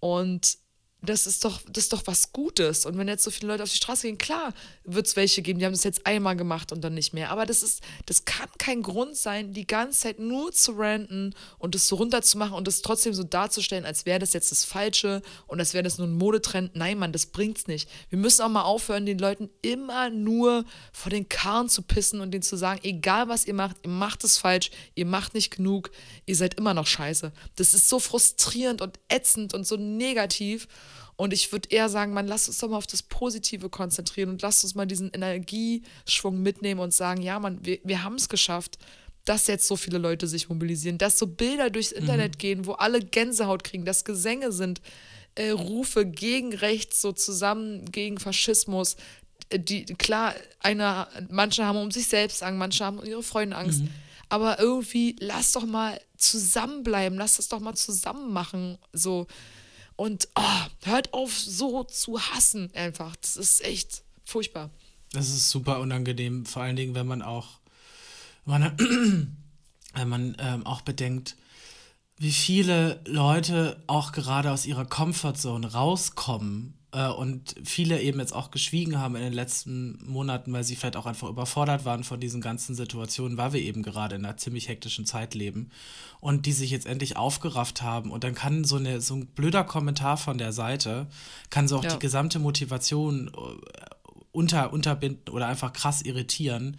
Und 0.00 0.58
das 1.00 1.28
ist 1.28 1.44
doch, 1.44 1.62
das 1.70 1.84
ist 1.84 1.92
doch 1.92 2.02
was 2.06 2.32
Gutes. 2.32 2.84
Und 2.84 2.98
wenn 2.98 3.06
jetzt 3.06 3.22
so 3.22 3.30
viele 3.30 3.52
Leute 3.52 3.62
auf 3.62 3.70
die 3.70 3.76
Straße 3.76 4.08
gehen, 4.08 4.18
klar 4.18 4.52
wird 4.84 5.06
es 5.06 5.14
welche 5.14 5.42
geben, 5.42 5.60
die 5.60 5.64
haben 5.64 5.72
es 5.72 5.84
jetzt 5.84 6.06
einmal 6.06 6.34
gemacht 6.34 6.72
und 6.72 6.82
dann 6.82 6.94
nicht 6.94 7.14
mehr. 7.14 7.30
Aber 7.30 7.46
das 7.46 7.62
ist, 7.62 7.82
das 8.06 8.24
kann 8.24 8.48
kein 8.58 8.82
Grund 8.82 9.16
sein, 9.16 9.52
die 9.52 9.66
ganze 9.66 10.00
Zeit 10.00 10.18
nur 10.18 10.50
zu 10.52 10.72
ranten 10.72 11.34
und 11.58 11.76
das 11.76 11.86
so 11.86 11.96
runterzumachen 11.96 12.54
und 12.54 12.66
das 12.66 12.82
trotzdem 12.82 13.14
so 13.14 13.22
darzustellen, 13.22 13.84
als 13.84 14.06
wäre 14.06 14.18
das 14.18 14.32
jetzt 14.32 14.50
das 14.50 14.64
Falsche 14.64 15.22
und 15.46 15.60
als 15.60 15.72
wäre 15.72 15.84
das 15.84 15.98
nur 15.98 16.08
ein 16.08 16.14
Modetrend. 16.14 16.74
Nein, 16.74 16.98
Mann, 16.98 17.12
das 17.12 17.26
bringt's 17.26 17.68
nicht. 17.68 17.88
Wir 18.10 18.18
müssen 18.18 18.42
auch 18.42 18.48
mal 18.48 18.62
aufhören, 18.62 19.06
den 19.06 19.18
Leuten 19.18 19.50
immer 19.62 20.10
nur 20.10 20.64
vor 20.92 21.10
den 21.10 21.28
Karren 21.28 21.68
zu 21.68 21.82
pissen 21.82 22.20
und 22.20 22.32
denen 22.32 22.42
zu 22.42 22.56
sagen, 22.56 22.80
egal 22.82 23.28
was 23.28 23.46
ihr 23.46 23.54
macht, 23.54 23.76
ihr 23.84 23.90
macht 23.90 24.24
es 24.24 24.36
falsch, 24.36 24.70
ihr 24.96 25.06
macht 25.06 25.34
nicht 25.34 25.50
genug, 25.54 25.92
ihr 26.26 26.34
seid 26.34 26.54
immer 26.54 26.74
noch 26.74 26.88
scheiße. 26.88 27.30
Das 27.54 27.72
ist 27.72 27.88
so 27.88 28.00
frustrierend 28.00 28.82
und 28.82 28.98
ätzend 29.08 29.54
und 29.54 29.64
so 29.64 29.76
negativ. 29.76 30.66
Und 31.18 31.32
ich 31.32 31.50
würde 31.50 31.68
eher 31.70 31.88
sagen, 31.88 32.12
man 32.12 32.28
lasst 32.28 32.46
uns 32.46 32.58
doch 32.58 32.68
mal 32.68 32.76
auf 32.76 32.86
das 32.86 33.02
Positive 33.02 33.68
konzentrieren 33.68 34.30
und 34.30 34.40
lasst 34.40 34.62
uns 34.62 34.76
mal 34.76 34.86
diesen 34.86 35.10
Energieschwung 35.10 36.40
mitnehmen 36.40 36.78
und 36.80 36.94
sagen, 36.94 37.22
ja, 37.22 37.40
man, 37.40 37.58
wir, 37.66 37.80
wir 37.82 38.04
haben 38.04 38.14
es 38.14 38.28
geschafft, 38.28 38.78
dass 39.24 39.48
jetzt 39.48 39.66
so 39.66 39.74
viele 39.74 39.98
Leute 39.98 40.28
sich 40.28 40.48
mobilisieren, 40.48 40.96
dass 40.96 41.18
so 41.18 41.26
Bilder 41.26 41.70
durchs 41.70 41.90
mhm. 41.90 42.02
Internet 42.02 42.36
mhm. 42.36 42.38
gehen, 42.38 42.66
wo 42.66 42.74
alle 42.74 43.00
Gänsehaut 43.00 43.64
kriegen, 43.64 43.84
dass 43.84 44.04
Gesänge 44.04 44.52
sind, 44.52 44.80
äh, 45.34 45.50
Rufe 45.50 46.06
gegen 46.06 46.54
Rechts, 46.54 47.00
so 47.00 47.10
zusammen 47.10 47.90
gegen 47.90 48.18
Faschismus. 48.18 48.94
Äh, 49.48 49.58
die, 49.58 49.86
klar, 49.86 50.36
eine, 50.60 51.08
manche 51.30 51.64
haben 51.64 51.78
um 51.78 51.90
sich 51.90 52.06
selbst 52.06 52.44
Angst, 52.44 52.60
manche 52.60 52.84
haben 52.84 53.00
um 53.00 53.04
ihre 53.04 53.24
Freunde 53.24 53.56
Angst. 53.56 53.80
Mhm. 53.80 53.90
Aber 54.28 54.60
irgendwie, 54.60 55.16
lass 55.18 55.50
doch 55.50 55.66
mal 55.66 56.00
zusammenbleiben, 56.16 57.18
lass 57.18 57.38
das 57.38 57.48
doch 57.48 57.58
mal 57.58 57.74
zusammen 57.74 58.32
machen. 58.32 58.78
So, 58.92 59.26
und 59.98 60.28
oh, 60.36 60.86
hört 60.86 61.12
auf, 61.12 61.36
so 61.36 61.82
zu 61.82 62.20
hassen 62.20 62.70
einfach. 62.74 63.16
Das 63.16 63.36
ist 63.36 63.64
echt 63.64 64.04
furchtbar. 64.24 64.70
Das 65.10 65.28
ist 65.28 65.50
super 65.50 65.80
unangenehm, 65.80 66.46
vor 66.46 66.62
allen 66.62 66.76
Dingen, 66.76 66.94
wenn 66.94 67.06
man 67.08 67.20
auch, 67.20 67.58
wenn 68.44 68.60
man 70.08 70.36
ähm, 70.38 70.66
auch 70.66 70.82
bedenkt, 70.82 71.36
wie 72.16 72.30
viele 72.30 73.00
Leute 73.06 73.82
auch 73.88 74.12
gerade 74.12 74.52
aus 74.52 74.66
ihrer 74.66 74.84
Comfortzone 74.84 75.72
rauskommen 75.72 76.77
und 76.90 77.54
viele 77.64 78.00
eben 78.00 78.18
jetzt 78.18 78.34
auch 78.34 78.50
geschwiegen 78.50 78.98
haben 78.98 79.14
in 79.14 79.22
den 79.22 79.34
letzten 79.34 79.98
Monaten, 80.06 80.52
weil 80.54 80.64
sie 80.64 80.74
vielleicht 80.74 80.96
auch 80.96 81.04
einfach 81.04 81.28
überfordert 81.28 81.84
waren 81.84 82.02
von 82.02 82.18
diesen 82.18 82.40
ganzen 82.40 82.74
Situationen, 82.74 83.36
weil 83.36 83.52
wir 83.52 83.60
eben 83.60 83.82
gerade 83.82 84.16
in 84.16 84.24
einer 84.24 84.38
ziemlich 84.38 84.68
hektischen 84.68 85.04
Zeit 85.04 85.34
leben 85.34 85.68
und 86.20 86.46
die 86.46 86.52
sich 86.52 86.70
jetzt 86.70 86.86
endlich 86.86 87.18
aufgerafft 87.18 87.82
haben 87.82 88.10
und 88.10 88.24
dann 88.24 88.34
kann 88.34 88.64
so, 88.64 88.76
eine, 88.76 89.02
so 89.02 89.16
ein 89.16 89.26
blöder 89.26 89.64
Kommentar 89.64 90.16
von 90.16 90.38
der 90.38 90.52
Seite, 90.52 91.08
kann 91.50 91.68
so 91.68 91.76
auch 91.76 91.84
ja. 91.84 91.92
die 91.92 91.98
gesamte 91.98 92.38
Motivation 92.38 93.28
äh, 93.28 93.84
unter, 94.32 94.72
unterbinden 94.72 95.34
oder 95.34 95.46
einfach 95.46 95.74
krass 95.74 96.00
irritieren. 96.00 96.78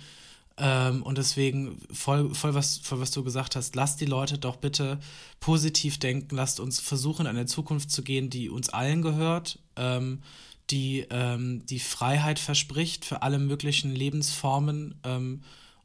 Ähm, 0.59 1.03
und 1.03 1.17
deswegen 1.17 1.79
voll, 1.91 2.33
voll, 2.35 2.53
was, 2.53 2.77
voll, 2.77 2.99
was 2.99 3.11
du 3.11 3.23
gesagt 3.23 3.55
hast, 3.55 3.75
lasst 3.75 4.01
die 4.01 4.05
Leute 4.05 4.37
doch 4.37 4.57
bitte 4.57 4.99
positiv 5.39 5.99
denken, 5.99 6.35
lasst 6.35 6.59
uns 6.59 6.79
versuchen, 6.79 7.25
in 7.25 7.29
eine 7.35 7.45
Zukunft 7.45 7.91
zu 7.91 8.03
gehen, 8.03 8.29
die 8.29 8.49
uns 8.49 8.69
allen 8.69 9.01
gehört, 9.01 9.59
ähm, 9.77 10.21
die 10.69 11.05
ähm, 11.09 11.65
die 11.65 11.79
Freiheit 11.79 12.39
verspricht 12.39 13.05
für 13.05 13.21
alle 13.21 13.39
möglichen 13.39 13.95
Lebensformen. 13.95 14.99
Ähm, 15.03 15.41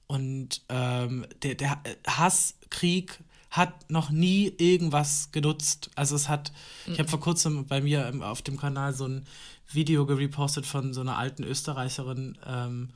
und 0.06 0.62
ähm, 0.68 1.24
der, 1.42 1.54
der 1.54 1.80
Hass, 2.06 2.56
Krieg, 2.68 3.20
hat 3.50 3.88
noch 3.88 4.10
nie 4.10 4.52
irgendwas 4.58 5.30
genutzt. 5.30 5.90
Also 5.94 6.16
es 6.16 6.28
hat, 6.28 6.52
mhm. 6.86 6.94
ich 6.94 6.98
habe 6.98 7.08
vor 7.08 7.20
kurzem 7.20 7.66
bei 7.66 7.80
mir 7.80 8.12
auf 8.22 8.42
dem 8.42 8.56
Kanal 8.56 8.92
so 8.92 9.06
ein 9.06 9.24
Video 9.70 10.06
gerepostet 10.06 10.66
von 10.66 10.92
so 10.92 11.00
einer 11.00 11.16
alten 11.16 11.44
Österreicherin, 11.44 12.36
ähm, 12.44 12.88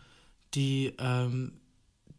die 0.54 0.92
ähm, 0.98 1.52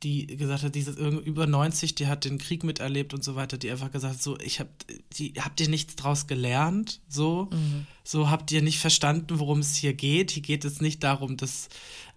die 0.04 0.28
gesagt 0.28 0.64
hat, 0.64 0.76
die 0.76 0.80
ist 0.80 0.98
über 0.98 1.46
90, 1.46 1.96
die 1.96 2.08
hat 2.08 2.24
den 2.24 2.38
Krieg 2.38 2.64
miterlebt 2.64 3.14
und 3.14 3.24
so 3.24 3.36
weiter, 3.36 3.58
die 3.58 3.70
einfach 3.70 3.92
gesagt 3.92 4.16
hat, 4.16 4.24
so, 4.24 4.40
ich 4.40 4.60
habe 4.60 4.70
die, 5.18 5.34
habt 5.40 5.60
ihr 5.60 5.68
nichts 5.68 5.96
draus 5.96 6.28
gelernt? 6.28 7.02
So, 7.10 7.50
mhm. 7.52 7.86
so 8.04 8.30
habt 8.30 8.52
ihr 8.52 8.62
nicht 8.62 8.80
verstanden, 8.80 9.40
worum 9.40 9.60
es 9.60 9.76
hier 9.76 9.94
geht. 9.94 10.32
Hier 10.32 10.42
geht 10.42 10.64
es 10.64 10.80
nicht 10.80 11.04
darum, 11.04 11.36
dass, 11.36 11.68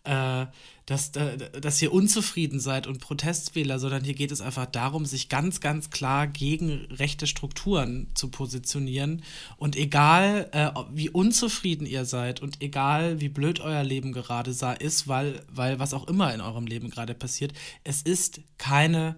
äh, 0.04 0.46
dass, 0.86 1.12
dass 1.12 1.80
ihr 1.80 1.92
unzufrieden 1.92 2.58
seid 2.58 2.86
und 2.86 3.00
Protestwähler, 3.00 3.78
sondern 3.78 4.02
hier 4.02 4.14
geht 4.14 4.32
es 4.32 4.40
einfach 4.40 4.66
darum, 4.66 5.06
sich 5.06 5.28
ganz, 5.28 5.60
ganz 5.60 5.90
klar 5.90 6.26
gegen 6.26 6.86
rechte 6.90 7.26
Strukturen 7.26 8.08
zu 8.14 8.28
positionieren. 8.28 9.22
Und 9.56 9.76
egal, 9.76 10.48
äh, 10.52 10.70
wie 10.92 11.08
unzufrieden 11.08 11.86
ihr 11.86 12.04
seid 12.04 12.42
und 12.42 12.60
egal, 12.60 13.20
wie 13.20 13.28
blöd 13.28 13.60
euer 13.60 13.84
Leben 13.84 14.12
gerade 14.12 14.50
ist, 14.80 15.08
weil, 15.08 15.44
weil 15.48 15.78
was 15.78 15.94
auch 15.94 16.08
immer 16.08 16.34
in 16.34 16.40
eurem 16.40 16.66
Leben 16.66 16.90
gerade 16.90 17.14
passiert, 17.14 17.52
es 17.84 18.02
ist 18.02 18.40
keine 18.58 19.16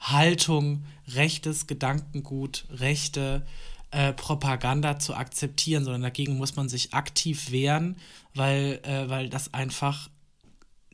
Haltung, 0.00 0.84
rechtes 1.14 1.66
Gedankengut, 1.66 2.66
rechte 2.70 3.46
äh, 3.92 4.12
Propaganda 4.12 4.98
zu 4.98 5.14
akzeptieren, 5.14 5.84
sondern 5.84 6.02
dagegen 6.02 6.36
muss 6.36 6.56
man 6.56 6.68
sich 6.68 6.92
aktiv 6.92 7.52
wehren, 7.52 7.96
weil, 8.34 8.80
äh, 8.82 9.08
weil 9.08 9.28
das 9.28 9.54
einfach 9.54 10.10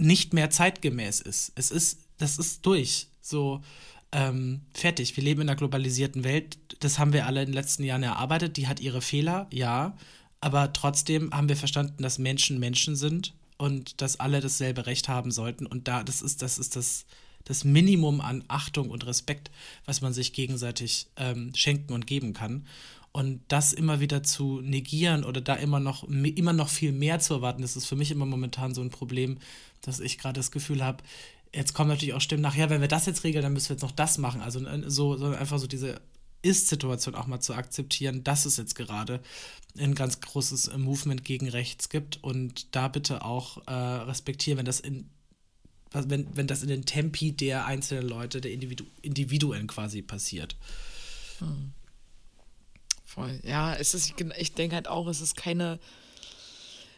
nicht 0.00 0.32
mehr 0.34 0.50
zeitgemäß 0.50 1.20
ist. 1.20 1.52
Es 1.54 1.70
ist, 1.70 2.00
das 2.18 2.38
ist 2.38 2.64
durch. 2.66 3.08
So, 3.20 3.60
ähm, 4.12 4.62
fertig. 4.74 5.16
Wir 5.16 5.24
leben 5.24 5.42
in 5.42 5.48
einer 5.48 5.56
globalisierten 5.56 6.24
Welt. 6.24 6.58
Das 6.80 6.98
haben 6.98 7.12
wir 7.12 7.26
alle 7.26 7.40
in 7.40 7.46
den 7.46 7.54
letzten 7.54 7.84
Jahren 7.84 8.02
erarbeitet. 8.02 8.56
Die 8.56 8.66
hat 8.66 8.80
ihre 8.80 9.02
Fehler, 9.02 9.46
ja. 9.52 9.96
Aber 10.40 10.72
trotzdem 10.72 11.32
haben 11.32 11.48
wir 11.48 11.56
verstanden, 11.56 12.02
dass 12.02 12.18
Menschen 12.18 12.58
Menschen 12.58 12.96
sind 12.96 13.34
und 13.58 14.00
dass 14.00 14.18
alle 14.18 14.40
dasselbe 14.40 14.86
Recht 14.86 15.08
haben 15.08 15.30
sollten. 15.30 15.66
Und 15.66 15.86
da, 15.86 16.02
das 16.02 16.22
ist, 16.22 16.40
das 16.42 16.58
ist 16.58 16.76
das, 16.76 17.04
das 17.44 17.64
Minimum 17.64 18.20
an 18.20 18.42
Achtung 18.48 18.90
und 18.90 19.06
Respekt, 19.06 19.50
was 19.84 20.00
man 20.00 20.12
sich 20.12 20.32
gegenseitig 20.32 21.08
ähm, 21.16 21.52
schenken 21.54 21.92
und 21.92 22.06
geben 22.06 22.32
kann. 22.32 22.66
Und 23.12 23.40
das 23.48 23.72
immer 23.72 23.98
wieder 23.98 24.22
zu 24.22 24.60
negieren 24.60 25.24
oder 25.24 25.40
da 25.40 25.54
immer 25.54 25.80
noch, 25.80 26.04
immer 26.04 26.52
noch 26.52 26.68
viel 26.68 26.92
mehr 26.92 27.18
zu 27.18 27.34
erwarten, 27.34 27.62
das 27.62 27.74
ist 27.74 27.86
für 27.86 27.96
mich 27.96 28.12
immer 28.12 28.26
momentan 28.26 28.72
so 28.72 28.82
ein 28.82 28.90
Problem, 28.90 29.38
dass 29.80 29.98
ich 29.98 30.16
gerade 30.16 30.38
das 30.38 30.52
Gefühl 30.52 30.84
habe, 30.84 31.02
jetzt 31.52 31.74
kommen 31.74 31.88
natürlich 31.88 32.14
auch 32.14 32.20
Stimmen 32.20 32.42
nach, 32.42 32.54
ja, 32.54 32.70
wenn 32.70 32.80
wir 32.80 32.88
das 32.88 33.06
jetzt 33.06 33.24
regeln, 33.24 33.42
dann 33.42 33.52
müssen 33.52 33.70
wir 33.70 33.74
jetzt 33.74 33.82
noch 33.82 33.90
das 33.90 34.18
machen. 34.18 34.40
Also 34.40 34.64
äh, 34.64 34.88
so, 34.88 35.16
so 35.16 35.26
einfach 35.26 35.58
so 35.58 35.66
diese 35.66 36.00
Ist-Situation 36.42 37.14
auch 37.14 37.26
mal 37.26 37.40
zu 37.40 37.54
akzeptieren, 37.54 38.22
dass 38.24 38.44
es 38.44 38.56
jetzt 38.56 38.74
gerade 38.74 39.20
ein 39.78 39.94
ganz 39.94 40.20
großes 40.20 40.76
Movement 40.76 41.24
gegen 41.24 41.48
rechts 41.48 41.88
gibt 41.88 42.22
und 42.22 42.74
da 42.74 42.88
bitte 42.88 43.24
auch 43.24 43.66
äh, 43.66 43.72
respektieren, 43.72 44.58
wenn 44.58 44.66
das 44.66 44.80
in 44.80 45.10
wenn, 45.92 46.36
wenn 46.36 46.46
das 46.46 46.62
in 46.62 46.68
den 46.68 46.84
Tempi 46.84 47.32
der 47.32 47.66
einzelnen 47.66 48.08
Leute, 48.08 48.40
der 48.40 48.52
Individu 48.52 48.84
Individuen 49.02 49.66
quasi 49.66 50.02
passiert. 50.02 50.54
Hm. 51.40 51.72
Voll. 53.14 53.40
Ja, 53.42 53.74
es 53.74 53.92
ist, 53.92 54.14
ich 54.38 54.54
denke 54.54 54.76
halt 54.76 54.86
auch, 54.86 55.08
es 55.08 55.20
ist 55.20 55.34
keine 55.34 55.80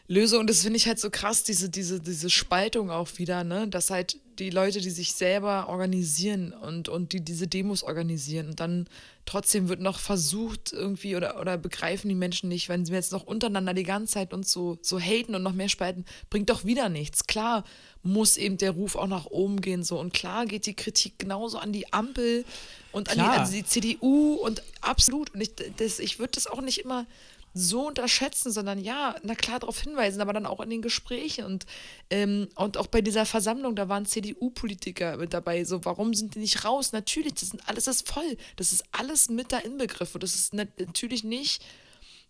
Lösung. 0.07 0.41
Und 0.41 0.49
das 0.49 0.61
finde 0.61 0.77
ich 0.77 0.85
halt 0.85 0.99
so 0.99 1.09
krass, 1.09 1.43
diese, 1.43 1.71
diese, 1.71 1.99
diese 1.99 2.29
Spaltung 2.29 2.91
auch 2.91 3.09
wieder, 3.17 3.43
ne? 3.43 3.67
Dass 3.67 3.89
halt 3.89 4.17
die 4.39 4.49
Leute, 4.49 4.81
die 4.81 4.89
sich 4.89 5.13
selber 5.13 5.69
organisieren 5.69 6.53
und, 6.53 6.89
und 6.89 7.13
die 7.13 7.21
diese 7.21 7.47
Demos 7.47 7.83
organisieren. 7.83 8.49
Und 8.49 8.59
dann 8.59 8.87
trotzdem 9.25 9.69
wird 9.69 9.79
noch 9.79 9.99
versucht 9.99 10.73
irgendwie 10.73 11.15
oder, 11.15 11.39
oder 11.39 11.57
begreifen 11.57 12.09
die 12.09 12.15
Menschen 12.15 12.49
nicht, 12.49 12.69
wenn 12.69 12.85
sie 12.85 12.93
jetzt 12.93 13.11
noch 13.11 13.23
untereinander 13.23 13.73
die 13.73 13.83
ganze 13.83 14.13
Zeit 14.13 14.33
uns 14.33 14.51
so, 14.51 14.77
so 14.81 14.99
haten 14.99 15.35
und 15.35 15.43
noch 15.43 15.53
mehr 15.53 15.69
spalten, 15.69 16.05
bringt 16.29 16.49
doch 16.49 16.65
wieder 16.65 16.89
nichts. 16.89 17.25
Klar 17.27 17.63
muss 18.03 18.37
eben 18.37 18.57
der 18.57 18.71
Ruf 18.71 18.95
auch 18.95 19.07
nach 19.07 19.27
oben 19.27 19.61
gehen 19.61 19.83
so. 19.83 19.99
Und 19.99 20.13
klar 20.13 20.45
geht 20.45 20.65
die 20.65 20.75
Kritik 20.75 21.19
genauso 21.19 21.57
an 21.57 21.71
die 21.71 21.91
Ampel 21.93 22.43
und 22.91 23.09
an 23.09 23.17
die, 23.17 23.23
also 23.23 23.53
die, 23.53 23.65
CDU 23.65 24.33
und 24.35 24.61
absolut. 24.81 25.33
Und 25.33 25.41
ich, 25.41 25.51
ich 25.99 26.19
würde 26.19 26.31
das 26.33 26.47
auch 26.47 26.61
nicht 26.61 26.79
immer 26.79 27.05
so 27.53 27.87
unterschätzen, 27.87 28.51
sondern 28.51 28.79
ja, 28.79 29.15
na 29.23 29.35
klar 29.35 29.59
darauf 29.59 29.79
hinweisen, 29.79 30.21
aber 30.21 30.33
dann 30.33 30.45
auch 30.45 30.59
in 30.59 30.69
den 30.69 30.81
Gesprächen. 30.81 31.45
Und, 31.45 31.65
ähm, 32.09 32.49
und 32.55 32.77
auch 32.77 32.87
bei 32.87 33.01
dieser 33.01 33.25
Versammlung, 33.25 33.75
da 33.75 33.89
waren 33.89 34.05
CDU-Politiker 34.05 35.17
mit 35.17 35.33
dabei, 35.33 35.63
so 35.63 35.85
warum 35.85 36.13
sind 36.13 36.35
die 36.35 36.39
nicht 36.39 36.65
raus? 36.65 36.91
Natürlich, 36.93 37.35
das, 37.35 37.49
sind 37.49 37.67
alles 37.67 37.87
ist 37.87 38.09
voll, 38.09 38.37
das 38.55 38.71
ist 38.71 38.83
alles 38.91 39.29
mit 39.29 39.51
da 39.51 39.59
inbegriffen. 39.59 40.15
Und 40.15 40.23
das 40.23 40.35
ist 40.35 40.53
natürlich 40.53 41.23
nicht 41.23 41.63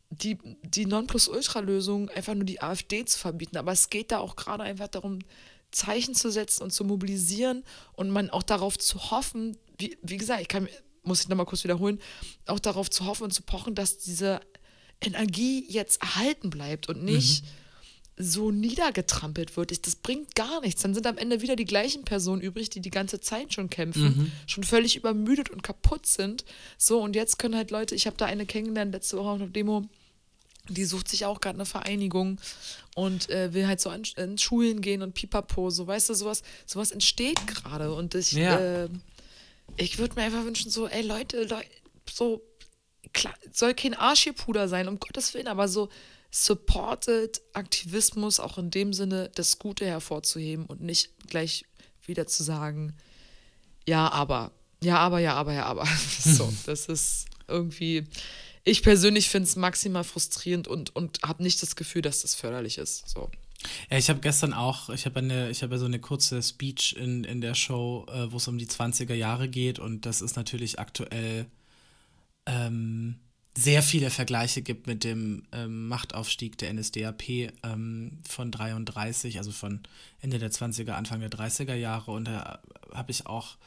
die, 0.09 0.37
die 0.61 0.85
Nonplusultra-Lösung, 0.85 2.09
einfach 2.09 2.35
nur 2.35 2.43
die 2.43 2.61
AfD 2.61 3.05
zu 3.05 3.17
verbieten, 3.17 3.57
aber 3.57 3.71
es 3.71 3.89
geht 3.89 4.11
da 4.11 4.19
auch 4.19 4.35
gerade 4.35 4.63
einfach 4.63 4.87
darum, 4.87 5.19
Zeichen 5.71 6.13
zu 6.13 6.31
setzen 6.31 6.63
und 6.63 6.71
zu 6.71 6.83
mobilisieren 6.83 7.63
und 7.93 8.09
man 8.09 8.29
auch 8.29 8.43
darauf 8.43 8.77
zu 8.77 9.11
hoffen, 9.11 9.57
wie, 9.77 9.97
wie 10.03 10.17
gesagt, 10.17 10.41
ich 10.41 10.47
kann, 10.47 10.69
muss 11.03 11.21
ich 11.21 11.29
nochmal 11.29 11.47
kurz 11.47 11.63
wiederholen, 11.63 11.99
auch 12.45 12.59
darauf 12.59 12.89
zu 12.89 13.05
hoffen 13.05 13.23
und 13.23 13.31
zu 13.31 13.41
pochen, 13.41 13.73
dass 13.73 13.97
diese 13.97 14.39
Energie 15.05 15.65
jetzt 15.67 16.01
erhalten 16.01 16.49
bleibt 16.49 16.89
und 16.89 17.03
nicht 17.03 17.43
mhm. 17.43 18.23
so 18.23 18.51
niedergetrampelt 18.51 19.55
wird. 19.57 19.85
Das 19.85 19.95
bringt 19.95 20.35
gar 20.35 20.61
nichts. 20.61 20.81
Dann 20.81 20.93
sind 20.93 21.07
am 21.07 21.17
Ende 21.17 21.41
wieder 21.41 21.55
die 21.55 21.65
gleichen 21.65 22.03
Personen 22.03 22.41
übrig, 22.41 22.69
die 22.69 22.81
die 22.81 22.91
ganze 22.91 23.19
Zeit 23.19 23.53
schon 23.53 23.69
kämpfen, 23.69 24.03
mhm. 24.03 24.31
schon 24.47 24.63
völlig 24.63 24.95
übermüdet 24.95 25.49
und 25.49 25.63
kaputt 25.63 26.05
sind. 26.05 26.45
So, 26.77 27.01
und 27.01 27.15
jetzt 27.15 27.39
können 27.39 27.55
halt 27.55 27.71
Leute, 27.71 27.95
ich 27.95 28.05
habe 28.05 28.17
da 28.17 28.25
eine 28.25 28.45
kennengelernt 28.45 28.93
letzte 28.93 29.17
Woche 29.17 29.29
auf 29.29 29.41
einer 29.41 29.49
Demo, 29.49 29.87
die 30.69 30.85
sucht 30.85 31.09
sich 31.09 31.25
auch 31.25 31.41
gerade 31.41 31.57
eine 31.57 31.65
Vereinigung 31.65 32.39
und 32.95 33.29
äh, 33.29 33.53
will 33.53 33.67
halt 33.67 33.81
so 33.81 33.89
an, 33.89 34.03
in 34.17 34.37
Schulen 34.37 34.81
gehen 34.81 35.01
und 35.01 35.13
pipapo, 35.13 35.69
so 35.69 35.87
weißt 35.87 36.09
du, 36.09 36.13
sowas, 36.13 36.41
sowas 36.65 36.91
entsteht 36.91 37.45
gerade 37.47 37.93
und 37.93 38.15
ich, 38.15 38.31
ja. 38.31 38.83
äh, 38.83 38.89
ich 39.75 39.97
würde 39.97 40.15
mir 40.15 40.21
einfach 40.21 40.45
wünschen, 40.45 40.71
so, 40.71 40.87
ey 40.87 41.01
Leute, 41.01 41.43
Leute, 41.43 41.67
so 42.09 42.41
klar, 43.11 43.33
soll 43.51 43.73
kein 43.73 43.93
Arschpuder 43.93 44.67
sein, 44.67 44.87
um 44.87 44.99
Gottes 44.99 45.33
Willen, 45.33 45.47
aber 45.47 45.67
so 45.67 45.89
supported 46.31 47.41
Aktivismus 47.53 48.39
auch 48.39 48.57
in 48.57 48.71
dem 48.71 48.93
Sinne, 48.93 49.29
das 49.35 49.59
Gute 49.59 49.85
hervorzuheben 49.85 50.65
und 50.65 50.81
nicht 50.81 51.11
gleich 51.27 51.65
wieder 52.05 52.25
zu 52.25 52.43
sagen, 52.43 52.93
ja, 53.87 54.09
aber, 54.11 54.51
ja, 54.81 54.97
aber, 54.97 55.19
ja, 55.19 55.35
aber, 55.35 55.53
ja, 55.53 55.65
aber. 55.65 55.85
so, 56.19 56.51
das 56.65 56.87
ist 56.87 57.25
irgendwie, 57.47 58.05
ich 58.63 58.81
persönlich 58.81 59.29
finde 59.29 59.47
es 59.47 59.55
maximal 59.55 60.03
frustrierend 60.03 60.67
und, 60.67 60.95
und 60.95 61.19
habe 61.23 61.43
nicht 61.43 61.61
das 61.61 61.75
Gefühl, 61.75 62.01
dass 62.01 62.21
das 62.21 62.33
förderlich 62.35 62.77
ist. 62.77 63.07
So. 63.09 63.29
Ja, 63.89 63.97
ich 63.97 64.09
habe 64.09 64.19
gestern 64.19 64.53
auch, 64.53 64.89
ich 64.89 65.05
habe 65.05 65.19
eine, 65.19 65.49
ich 65.49 65.63
habe 65.63 65.77
so 65.77 65.85
eine 65.85 65.99
kurze 65.99 66.41
Speech 66.41 66.95
in, 66.97 67.23
in 67.23 67.41
der 67.41 67.55
Show, 67.55 68.05
äh, 68.09 68.31
wo 68.31 68.37
es 68.37 68.47
um 68.47 68.57
die 68.57 68.67
20er 68.67 69.13
Jahre 69.13 69.49
geht 69.49 69.79
und 69.79 70.05
das 70.05 70.21
ist 70.21 70.35
natürlich 70.35 70.79
aktuell 70.79 71.45
ähm, 72.45 73.19
sehr 73.55 73.83
viele 73.83 74.09
Vergleiche 74.09 74.61
gibt 74.61 74.87
mit 74.87 75.03
dem 75.03 75.43
ähm, 75.51 75.87
Machtaufstieg 75.87 76.57
der 76.57 76.73
NSDAP 76.73 77.51
ähm, 77.63 78.19
von 78.27 78.51
33, 78.51 79.37
also 79.37 79.51
von 79.51 79.81
Ende 80.21 80.39
der 80.39 80.51
20er, 80.51 80.91
Anfang 80.91 81.19
der 81.19 81.29
30er 81.29 81.75
Jahre. 81.75 82.11
Und 82.11 82.25
da 82.25 82.59
habe 82.91 83.11
ich 83.11 83.27
auch 83.27 83.57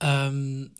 ähm, 0.00 0.70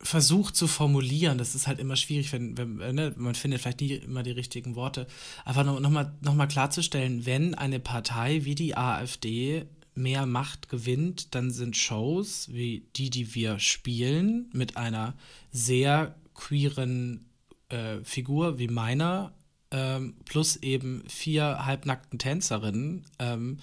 versucht 0.00 0.54
zu 0.54 0.68
formulieren, 0.68 1.38
das 1.38 1.54
ist 1.54 1.66
halt 1.66 1.80
immer 1.80 1.96
schwierig, 1.96 2.32
wenn, 2.32 2.56
wenn 2.56 2.94
ne, 2.94 3.12
man 3.16 3.34
findet 3.34 3.60
vielleicht 3.60 3.80
nie 3.80 3.94
immer 3.94 4.22
die 4.22 4.30
richtigen 4.30 4.76
Worte, 4.76 5.06
einfach 5.44 5.64
nochmal 5.64 6.04
noch 6.04 6.22
noch 6.22 6.34
mal 6.34 6.46
klarzustellen, 6.46 7.26
wenn 7.26 7.54
eine 7.54 7.80
Partei 7.80 8.44
wie 8.44 8.54
die 8.54 8.76
AfD 8.76 9.66
mehr 9.96 10.26
Macht 10.26 10.68
gewinnt, 10.68 11.34
dann 11.34 11.50
sind 11.50 11.76
Shows 11.76 12.48
wie 12.52 12.86
die, 12.96 13.10
die 13.10 13.34
wir 13.34 13.58
spielen, 13.58 14.50
mit 14.52 14.76
einer 14.76 15.14
sehr 15.50 16.14
queeren 16.34 17.26
äh, 17.68 17.98
Figur 18.04 18.58
wie 18.58 18.68
meiner, 18.68 19.34
ähm, 19.70 20.16
plus 20.24 20.56
eben 20.56 21.02
vier 21.08 21.64
halbnackten 21.66 22.18
Tänzerinnen, 22.18 23.06
ähm, 23.18 23.58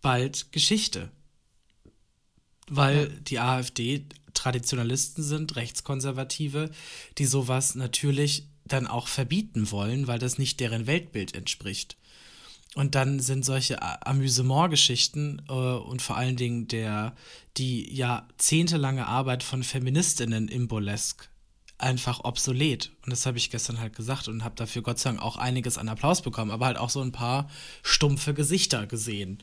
bald 0.00 0.52
Geschichte. 0.52 1.10
Weil 2.68 3.10
ja. 3.10 3.20
die 3.20 3.38
AfD 3.38 4.04
Traditionalisten 4.34 5.24
sind, 5.24 5.56
Rechtskonservative, 5.56 6.70
die 7.16 7.24
sowas 7.24 7.74
natürlich 7.74 8.46
dann 8.64 8.86
auch 8.86 9.08
verbieten 9.08 9.70
wollen, 9.70 10.06
weil 10.06 10.18
das 10.18 10.38
nicht 10.38 10.60
deren 10.60 10.86
Weltbild 10.86 11.34
entspricht. 11.34 11.96
Und 12.78 12.94
dann 12.94 13.18
sind 13.18 13.44
solche 13.44 13.82
Amüsement-Geschichten 14.06 15.42
äh, 15.48 15.52
und 15.52 16.00
vor 16.00 16.16
allen 16.16 16.36
Dingen 16.36 16.68
der, 16.68 17.12
die 17.56 17.92
jahrzehntelange 17.92 19.04
Arbeit 19.04 19.42
von 19.42 19.64
Feministinnen 19.64 20.46
im 20.46 20.68
Burlesque 20.68 21.26
einfach 21.78 22.22
obsolet. 22.22 22.92
Und 23.04 23.10
das 23.10 23.26
habe 23.26 23.36
ich 23.36 23.50
gestern 23.50 23.80
halt 23.80 23.96
gesagt 23.96 24.28
und 24.28 24.44
habe 24.44 24.54
dafür 24.54 24.82
Gott 24.82 25.00
sei 25.00 25.10
Dank 25.10 25.20
auch 25.20 25.36
einiges 25.36 25.76
an 25.76 25.88
Applaus 25.88 26.22
bekommen, 26.22 26.52
aber 26.52 26.66
halt 26.66 26.76
auch 26.76 26.90
so 26.90 27.00
ein 27.00 27.10
paar 27.10 27.50
stumpfe 27.82 28.32
Gesichter 28.32 28.86
gesehen. 28.86 29.42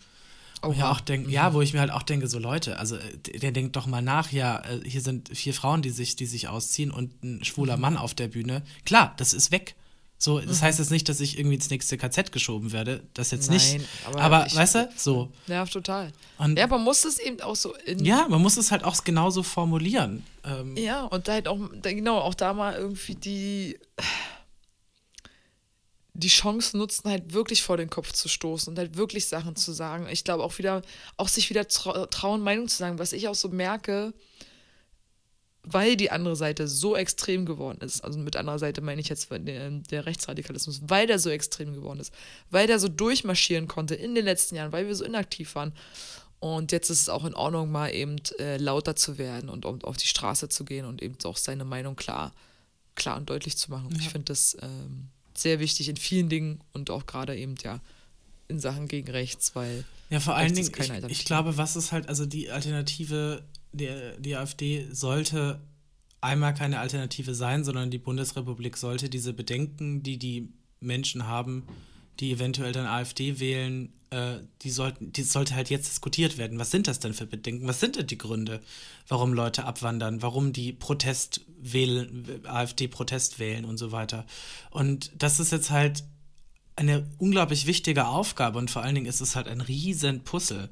Wo 0.62 0.71
ich 0.71 0.84
auch 0.84 1.02
denk, 1.02 1.26
mhm. 1.26 1.34
ja, 1.34 1.54
wo 1.54 1.62
ich 1.62 1.74
mir 1.74 1.82
halt 1.82 1.91
auch 1.91 2.04
denke, 2.04 2.30
so 2.30 2.39
Leute, 2.39 2.80
also 2.80 2.98
der 3.41 3.52
denkt 3.52 3.76
doch 3.76 3.86
mal 3.86 4.02
nach, 4.02 4.32
ja, 4.32 4.60
äh, 4.60 4.80
hier 4.86 5.02
sind 5.02 5.38
vier 5.38 5.54
Frauen, 5.54 5.82
die 5.82 5.89
sich, 5.89 6.15
die 6.15 6.26
sich 6.26 6.48
ausziehen 6.48 6.89
und 6.89 7.21
ein 7.21 7.43
schwuler 7.43 7.76
mhm. 7.76 7.82
Mann 7.82 7.98
auf 7.98 8.13
der 8.13 8.30
Bühne. 8.30 8.63
Klar, 8.86 9.13
das 9.17 9.34
ist 9.34 9.52
weg. 9.52 9.76
So, 10.17 10.39
das 10.39 10.62
mhm. 10.62 10.65
heißt 10.65 10.80
jetzt 10.80 10.91
nicht, 10.91 11.10
dass 11.10 11.19
ich 11.19 11.38
irgendwie 11.38 11.56
ins 11.56 11.69
nächste 11.69 11.97
KZ 11.97 12.32
geschoben 12.32 12.71
werde. 12.71 13.04
Das 13.13 13.32
jetzt 13.32 13.49
Nein, 13.49 13.58
nicht. 13.58 13.86
Aber, 14.06 14.21
aber 14.21 14.47
ich, 14.47 14.56
weißt 14.56 14.75
du, 14.75 14.89
so. 14.95 15.32
Ja, 15.47 15.65
total. 15.65 16.13
Und 16.38 16.58
ja, 16.58 16.67
man 16.67 16.84
muss 16.84 17.04
es 17.04 17.19
eben 17.19 17.41
auch 17.41 17.56
so. 17.56 17.73
ja, 17.86 18.28
man 18.30 18.41
muss 18.41 18.58
es 18.58 18.71
halt 18.71 18.84
auch 18.84 19.04
genauso 19.04 19.43
formulieren. 19.43 20.25
Ähm, 20.45 20.78
ja, 20.78 21.04
und 21.04 21.28
da 21.28 21.34
halt 21.34 21.47
auch, 21.47 21.60
genau, 21.82 22.19
auch 22.19 22.34
da 22.34 22.54
mal 22.54 22.75
irgendwie 22.75 23.15
die 23.15 23.78
die 26.17 26.30
Chance 26.30 26.78
nutzen, 26.78 27.10
halt 27.10 27.34
wirklich 27.34 27.62
vor 27.62 27.75
den 27.75 27.89
Kopf 27.89 28.13
zu 28.13 28.30
stoßen 28.30 28.71
und 28.71 28.80
halt 28.80 28.95
wirklich 28.95 29.25
Sachen 29.28 29.56
zu 29.56 29.73
sagen. 29.73 30.08
Ich 30.10 30.23
glaube 30.23 30.43
auch 30.43 30.58
wieder, 30.58 30.82
auch 31.17 31.28
sich 31.28 31.49
wieder 31.49 31.67
trauen, 31.67 32.41
Meinung 32.41 32.69
zu 32.69 32.78
sagen, 32.78 32.99
was 32.99 33.12
ich 33.12 33.28
auch 33.28 33.36
so 33.36 33.49
merke, 33.49 34.13
weil 35.65 35.97
die 35.97 36.12
andere 36.12 36.36
Seite 36.36 36.67
so 36.67 36.95
extrem 36.95 37.45
geworden 37.45 37.80
ist, 37.82 38.04
also 38.04 38.19
mit 38.19 38.36
anderer 38.36 38.60
Seite 38.60 38.82
meine 38.82 39.01
ich 39.01 39.10
jetzt 39.10 39.30
der, 39.32 39.69
der 39.71 40.06
Rechtsradikalismus, 40.06 40.82
weil 40.86 41.08
der 41.08 41.19
so 41.19 41.30
extrem 41.30 41.73
geworden 41.73 41.99
ist, 41.99 42.13
weil 42.51 42.67
der 42.67 42.80
so 42.80 42.88
durchmarschieren 42.88 43.67
konnte 43.67 43.95
in 43.95 44.15
den 44.15 44.25
letzten 44.25 44.56
Jahren, 44.56 44.71
weil 44.71 44.88
wir 44.88 44.95
so 44.95 45.04
inaktiv 45.04 45.56
waren. 45.56 45.73
Und 46.39 46.71
jetzt 46.71 46.89
ist 46.89 47.01
es 47.01 47.10
auch 47.10 47.25
in 47.25 47.34
Ordnung, 47.34 47.71
mal 47.71 47.93
eben 47.93 48.17
äh, 48.39 48.58
lauter 48.58 48.95
zu 48.95 49.17
werden 49.17 49.49
und 49.49 49.65
um, 49.65 49.82
auf 49.84 49.97
die 49.97 50.08
Straße 50.08 50.49
zu 50.49 50.65
gehen 50.65 50.86
und 50.86 51.01
eben 51.01 51.17
auch 51.23 51.38
seine 51.38 51.65
Meinung 51.65 51.95
klar, 51.95 52.34
klar 52.93 53.17
und 53.17 53.30
deutlich 53.30 53.58
zu 53.58 53.71
machen. 53.71 53.89
Ja. 53.91 53.99
Ich 53.99 54.10
finde 54.10 54.25
das 54.25 54.56
ähm, 54.62 55.08
sehr 55.34 55.60
wichtig 55.60 55.89
in 55.89 55.97
vielen 55.97 56.30
Dingen 56.30 56.62
und 56.73 56.91
auch 56.91 57.06
gerade 57.08 57.36
eben 57.36 57.56
ja 57.63 57.80
in 58.47 58.60
Sachen 58.60 58.88
gegen 58.88 59.10
rechts, 59.10 59.56
weil 59.56 59.86
ja 60.10 60.19
vor 60.19 60.36
allen 60.36 60.54
Dingen 60.54 60.71
ich, 60.78 61.10
ich, 61.10 61.25
glaube, 61.25 61.58
was 61.58 61.75
ist 61.75 61.91
halt 61.91 62.10
also 62.10 62.28
die 62.28 62.51
Alternative 62.51 63.43
der 63.75 64.17
die 64.17 64.35
AfD 64.35 64.88
sollte 64.91 65.61
einmal 66.21 66.53
keine 66.53 66.79
Alternative 66.79 67.35
sein, 67.35 67.63
sondern 67.63 67.91
die 67.91 67.99
Bundesrepublik 67.99 68.77
sollte 68.77 69.09
diese 69.09 69.33
Bedenken, 69.33 70.01
die 70.01 70.17
die 70.17 70.49
Menschen 70.79 71.27
haben, 71.27 71.63
die 72.19 72.31
eventuell 72.31 72.71
dann 72.71 72.88
AfD 72.88 73.39
wählen, 73.39 73.93
äh, 74.09 74.38
die 74.61 74.69
sollten, 74.69 75.11
die 75.11 75.23
sollte 75.23 75.55
halt 75.55 75.69
jetzt 75.69 75.89
diskutiert 75.89 76.38
werden. 76.38 76.57
Was 76.57 76.71
sind 76.71 76.88
das 76.88 76.99
denn 76.99 77.13
für 77.13 77.25
Bedenken? 77.25 77.67
Was 77.67 77.79
sind 77.79 77.95
denn 77.95 78.07
die 78.07 78.17
Gründe, 78.17 78.61
warum 79.07 79.33
Leute 79.33 79.65
abwandern, 79.65 80.21
warum 80.21 80.53
die 80.53 80.73
Protest 80.73 81.41
wählen, 81.59 82.41
AfD 82.45 82.88
Protest 82.88 83.39
wählen 83.39 83.65
und 83.65 83.77
so 83.77 83.91
weiter? 83.91 84.25
Und 84.71 85.11
das 85.17 85.39
ist 85.39 85.51
jetzt 85.51 85.69
halt 85.69 86.03
eine 86.75 87.09
unglaublich 87.17 87.67
wichtige 87.67 88.07
Aufgabe 88.07 88.57
und 88.57 88.71
vor 88.71 88.81
allen 88.81 88.95
Dingen 88.95 89.07
ist 89.07 89.21
es 89.21 89.35
halt 89.35 89.47
ein 89.47 89.61
riesen 89.61 90.23
Puzzle. 90.23 90.69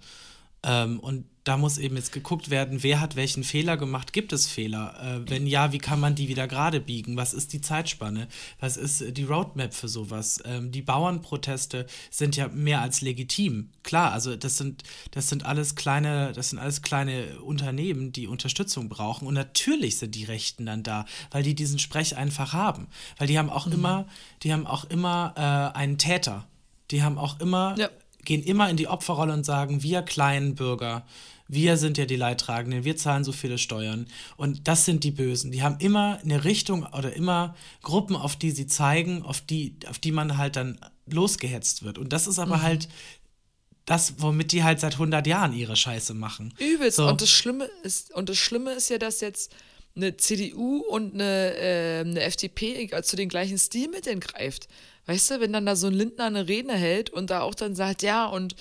Ähm, 0.64 1.00
und 1.00 1.26
da 1.44 1.58
muss 1.58 1.78
eben 1.78 1.98
jetzt 1.98 2.12
geguckt 2.14 2.50
werden, 2.50 2.84
wer 2.84 3.02
hat 3.02 3.16
welchen 3.16 3.44
Fehler 3.44 3.76
gemacht, 3.76 4.14
gibt 4.14 4.32
es 4.32 4.48
Fehler? 4.48 4.96
Äh, 5.26 5.30
wenn 5.30 5.46
ja, 5.46 5.74
wie 5.74 5.78
kann 5.78 6.00
man 6.00 6.16
die 6.16 6.30
wieder 6.30 6.48
gerade 6.48 6.80
biegen? 6.80 7.18
Was 7.18 7.34
ist 7.34 7.52
die 7.52 7.60
Zeitspanne? 7.60 8.28
Was 8.60 8.78
ist 8.78 9.02
äh, 9.02 9.12
die 9.12 9.24
Roadmap 9.24 9.74
für 9.74 9.90
sowas? 9.90 10.42
Ähm, 10.46 10.72
die 10.72 10.82
Bauernproteste 10.82 11.86
sind 12.10 12.38
ja 12.38 12.48
mehr 12.48 12.82
als 12.82 13.02
legitim. 13.02 13.70
Klar, 13.84 14.14
also 14.14 14.36
das 14.38 14.58
sind, 14.58 14.84
das 15.12 15.28
sind 15.28 15.46
alles 15.46 15.76
kleine, 15.76 16.32
das 16.32 16.52
sind 16.52 16.60
alles 16.60 16.82
kleine 16.82 17.42
Unternehmen, 17.42 18.14
die 18.14 18.28
Unterstützung 18.28 18.88
brauchen. 18.88 19.28
Und 19.28 19.34
natürlich 19.34 19.98
sind 19.98 20.16
die 20.16 20.24
Rechten 20.24 20.66
dann 20.66 20.84
da, 20.84 21.06
weil 21.32 21.44
die 21.44 21.56
diesen 21.56 21.80
Sprech 21.80 22.16
einfach 22.16 22.54
haben. 22.54 22.88
Weil 23.18 23.28
die 23.28 23.38
haben 23.38 23.50
auch 23.50 23.66
mhm. 23.66 23.74
immer, 23.74 24.08
die 24.44 24.54
haben 24.54 24.66
auch 24.66 24.86
immer 24.86 25.34
äh, 25.36 25.78
einen 25.78 25.98
Täter. 25.98 26.48
Die 26.92 27.04
haben 27.04 27.18
auch 27.18 27.40
immer 27.40 27.76
ja 27.78 27.90
gehen 28.26 28.44
immer 28.44 28.70
in 28.70 28.78
die 28.78 28.88
Opferrolle 28.88 29.34
und 29.34 29.46
sagen, 29.46 29.84
wir 29.84 30.02
kleinen 30.02 30.56
Bürger, 30.56 31.06
wir 31.48 31.78
sind 31.78 31.98
ja 31.98 32.06
die 32.06 32.16
Leidtragenden, 32.16 32.84
wir 32.84 32.98
zahlen 32.98 33.24
so 33.24 33.32
viele 33.32 33.58
Steuern 33.58 34.08
und 34.38 34.68
das 34.68 34.86
sind 34.86 35.04
die 35.04 35.12
Bösen. 35.12 35.52
Die 35.52 35.62
haben 35.62 35.78
immer 35.80 36.20
eine 36.24 36.44
Richtung 36.44 36.84
oder 36.86 37.14
immer 37.14 37.56
Gruppen, 37.82 38.16
auf 38.16 38.36
die 38.36 38.52
sie 38.52 38.68
zeigen, 38.68 39.24
auf 39.24 39.42
die, 39.42 39.76
auf 39.88 40.00
die 40.00 40.12
man 40.12 40.38
halt 40.38 40.56
dann 40.56 40.80
losgehetzt 41.06 41.84
wird. 41.84 41.98
Und 41.98 42.14
das 42.14 42.28
ist 42.28 42.40
aber 42.40 42.58
mhm. 42.58 42.62
halt 42.62 42.90
das, 43.86 44.16
womit 44.18 44.52
die 44.54 44.64
halt 44.64 44.80
seit 44.80 44.94
100 44.94 45.28
Jahren 45.28 45.54
ihre 45.54 45.76
Scheiße 45.76 46.14
machen. 46.14 46.54
Übelst. 46.60 46.98
So. 46.98 47.08
Und 47.08 47.22
das 47.22 47.30
Schlimme 47.30 47.70
ist, 47.84 48.14
und 48.14 48.30
das 48.30 48.38
Schlimme 48.38 48.72
ist 48.72 48.90
ja, 48.90 48.98
dass 48.98 49.20
jetzt 49.20 49.54
eine 49.96 50.18
CDU 50.18 50.78
und 50.78 51.14
eine, 51.14 51.56
äh, 51.56 52.00
eine 52.00 52.22
FDP 52.22 52.90
zu 53.04 53.16
den 53.16 53.30
gleichen 53.30 53.58
Stilmitteln 53.58 54.20
greift. 54.20 54.68
Weißt 55.06 55.32
du, 55.32 55.40
wenn 55.42 55.52
dann 55.52 55.66
da 55.66 55.76
so 55.76 55.88
ein 55.88 55.94
Lindner 55.94 56.26
eine 56.26 56.48
Rede 56.48 56.74
hält 56.74 57.10
und 57.10 57.30
da 57.30 57.42
auch 57.42 57.56
dann 57.56 57.76
sagt, 57.76 58.04
ja, 58.04 58.26
und 58.26 58.56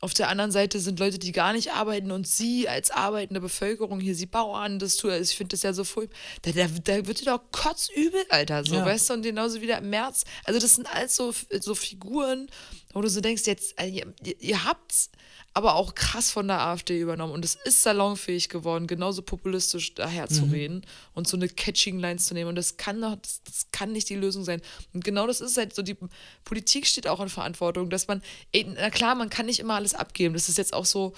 auf 0.00 0.14
der 0.14 0.28
anderen 0.28 0.50
Seite 0.50 0.80
sind 0.80 0.98
Leute, 0.98 1.18
die 1.18 1.30
gar 1.30 1.52
nicht 1.52 1.72
arbeiten 1.74 2.10
und 2.10 2.26
sie 2.26 2.68
als 2.68 2.90
arbeitende 2.90 3.40
Bevölkerung 3.40 4.00
hier, 4.00 4.16
sie 4.16 4.26
Bauern, 4.26 4.80
das 4.80 4.96
tut, 4.96 5.12
ich 5.12 5.36
finde 5.36 5.54
das 5.54 5.62
ja 5.62 5.72
so 5.72 5.84
furchtbar. 5.84 6.18
Da, 6.42 6.50
da, 6.50 6.66
da 6.82 7.06
wird 7.06 7.20
dir 7.20 7.26
doch 7.26 7.40
kotzübel, 7.52 8.24
Alter, 8.30 8.64
so, 8.64 8.74
ja. 8.74 8.84
weißt 8.84 9.10
du, 9.10 9.14
und 9.14 9.22
genauso 9.22 9.60
wieder 9.60 9.78
im 9.78 9.90
März. 9.90 10.24
Also, 10.44 10.58
das 10.58 10.74
sind 10.74 10.92
alles 10.92 11.14
so, 11.14 11.32
so 11.60 11.74
Figuren, 11.76 12.48
wo 12.92 13.00
du 13.00 13.08
so 13.08 13.20
denkst, 13.20 13.46
jetzt, 13.46 13.80
äh, 13.80 13.86
ihr, 13.86 14.12
ihr 14.40 14.64
habt's, 14.64 15.10
aber 15.54 15.74
auch 15.74 15.94
krass 15.94 16.30
von 16.30 16.48
der 16.48 16.60
AfD 16.60 16.98
übernommen. 16.98 17.32
Und 17.32 17.44
es 17.44 17.56
ist 17.64 17.82
salonfähig 17.82 18.48
geworden, 18.48 18.86
genauso 18.86 19.22
populistisch 19.22 19.94
daherzureden 19.94 20.78
mhm. 20.78 20.82
und 21.14 21.28
so 21.28 21.36
eine 21.36 21.48
catching 21.48 21.98
Lines 21.98 22.26
zu 22.26 22.34
nehmen. 22.34 22.48
Und 22.48 22.56
das 22.56 22.78
kann 22.78 23.00
doch, 23.00 23.16
das, 23.16 23.42
das, 23.44 23.66
kann 23.70 23.92
nicht 23.92 24.08
die 24.08 24.16
Lösung 24.16 24.44
sein. 24.44 24.62
Und 24.94 25.04
genau 25.04 25.26
das 25.26 25.40
ist 25.40 25.56
halt 25.58 25.74
so, 25.74 25.82
die 25.82 25.96
Politik 26.44 26.86
steht 26.86 27.06
auch 27.06 27.20
in 27.20 27.28
Verantwortung, 27.28 27.90
dass 27.90 28.08
man, 28.08 28.22
ey, 28.52 28.66
na 28.74 28.90
klar, 28.90 29.14
man 29.14 29.28
kann 29.28 29.46
nicht 29.46 29.60
immer 29.60 29.74
alles 29.74 29.94
abgeben. 29.94 30.34
Das 30.34 30.48
ist 30.48 30.58
jetzt 30.58 30.72
auch 30.72 30.86
so, 30.86 31.12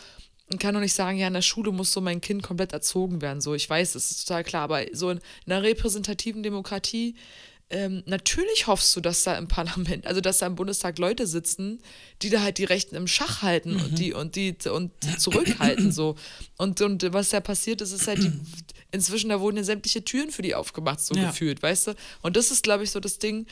man 0.49 0.59
kann 0.59 0.75
doch 0.75 0.81
nicht 0.81 0.95
sagen, 0.95 1.17
ja, 1.17 1.29
in 1.29 1.35
der 1.35 1.43
Schule 1.43 1.71
muss 1.71 1.93
so 1.93 2.01
mein 2.01 2.21
Kind 2.21 2.43
komplett 2.43 2.73
erzogen 2.73 3.23
werden. 3.23 3.41
So, 3.41 3.55
ich 3.55 3.69
weiß, 3.71 3.93
das 3.93 4.11
ist 4.11 4.27
total 4.27 4.45
klar, 4.45 4.63
aber 4.65 4.85
so 4.93 5.11
in 5.11 5.21
einer 5.47 5.63
repräsentativen 5.63 6.43
Demokratie 6.43 7.15
ähm, 7.71 8.03
natürlich 8.07 8.67
hoffst 8.67 8.95
du, 8.95 9.01
dass 9.01 9.25
da 9.25 9.37
im 9.39 9.49
Parlament, 9.49 10.07
also 10.07 10.21
dass 10.21 10.39
da 10.39 10.47
im 10.47 10.55
Bundestag 10.55 10.99
Leute 10.99 11.27
sitzen, 11.27 11.81
die 12.23 12.31
da 12.31 12.43
halt 12.43 12.59
die 12.59 12.65
Rechten 12.65 12.95
im 12.95 13.07
Schach 13.07 13.43
halten 13.43 13.75
mhm. 13.75 13.83
und 13.83 13.99
die 13.99 14.13
und 14.13 14.37
die 14.37 14.55
und 14.71 14.93
zurückhalten 15.19 15.91
so. 15.91 16.17
Und, 16.59 16.81
und 16.83 17.13
was 17.13 17.31
da 17.31 17.41
passiert 17.41 17.81
ist, 17.81 17.93
ist 17.93 18.07
halt 18.07 18.23
die, 18.23 18.33
inzwischen, 18.93 19.31
da 19.31 19.41
wurden 19.41 19.57
ja 19.57 19.65
sämtliche 19.65 20.05
Türen 20.05 20.31
für 20.31 20.43
die 20.43 20.55
aufgemacht, 20.55 21.01
so 21.01 21.15
ja. 21.15 21.29
gefühlt, 21.29 21.63
weißt 21.63 21.89
du? 21.89 21.95
Und 22.23 22.37
das 22.37 22.51
ist, 22.51 22.63
glaube 22.63 22.85
ich, 22.85 22.91
so 22.91 23.01
das 23.01 23.19
Ding. 23.19 23.47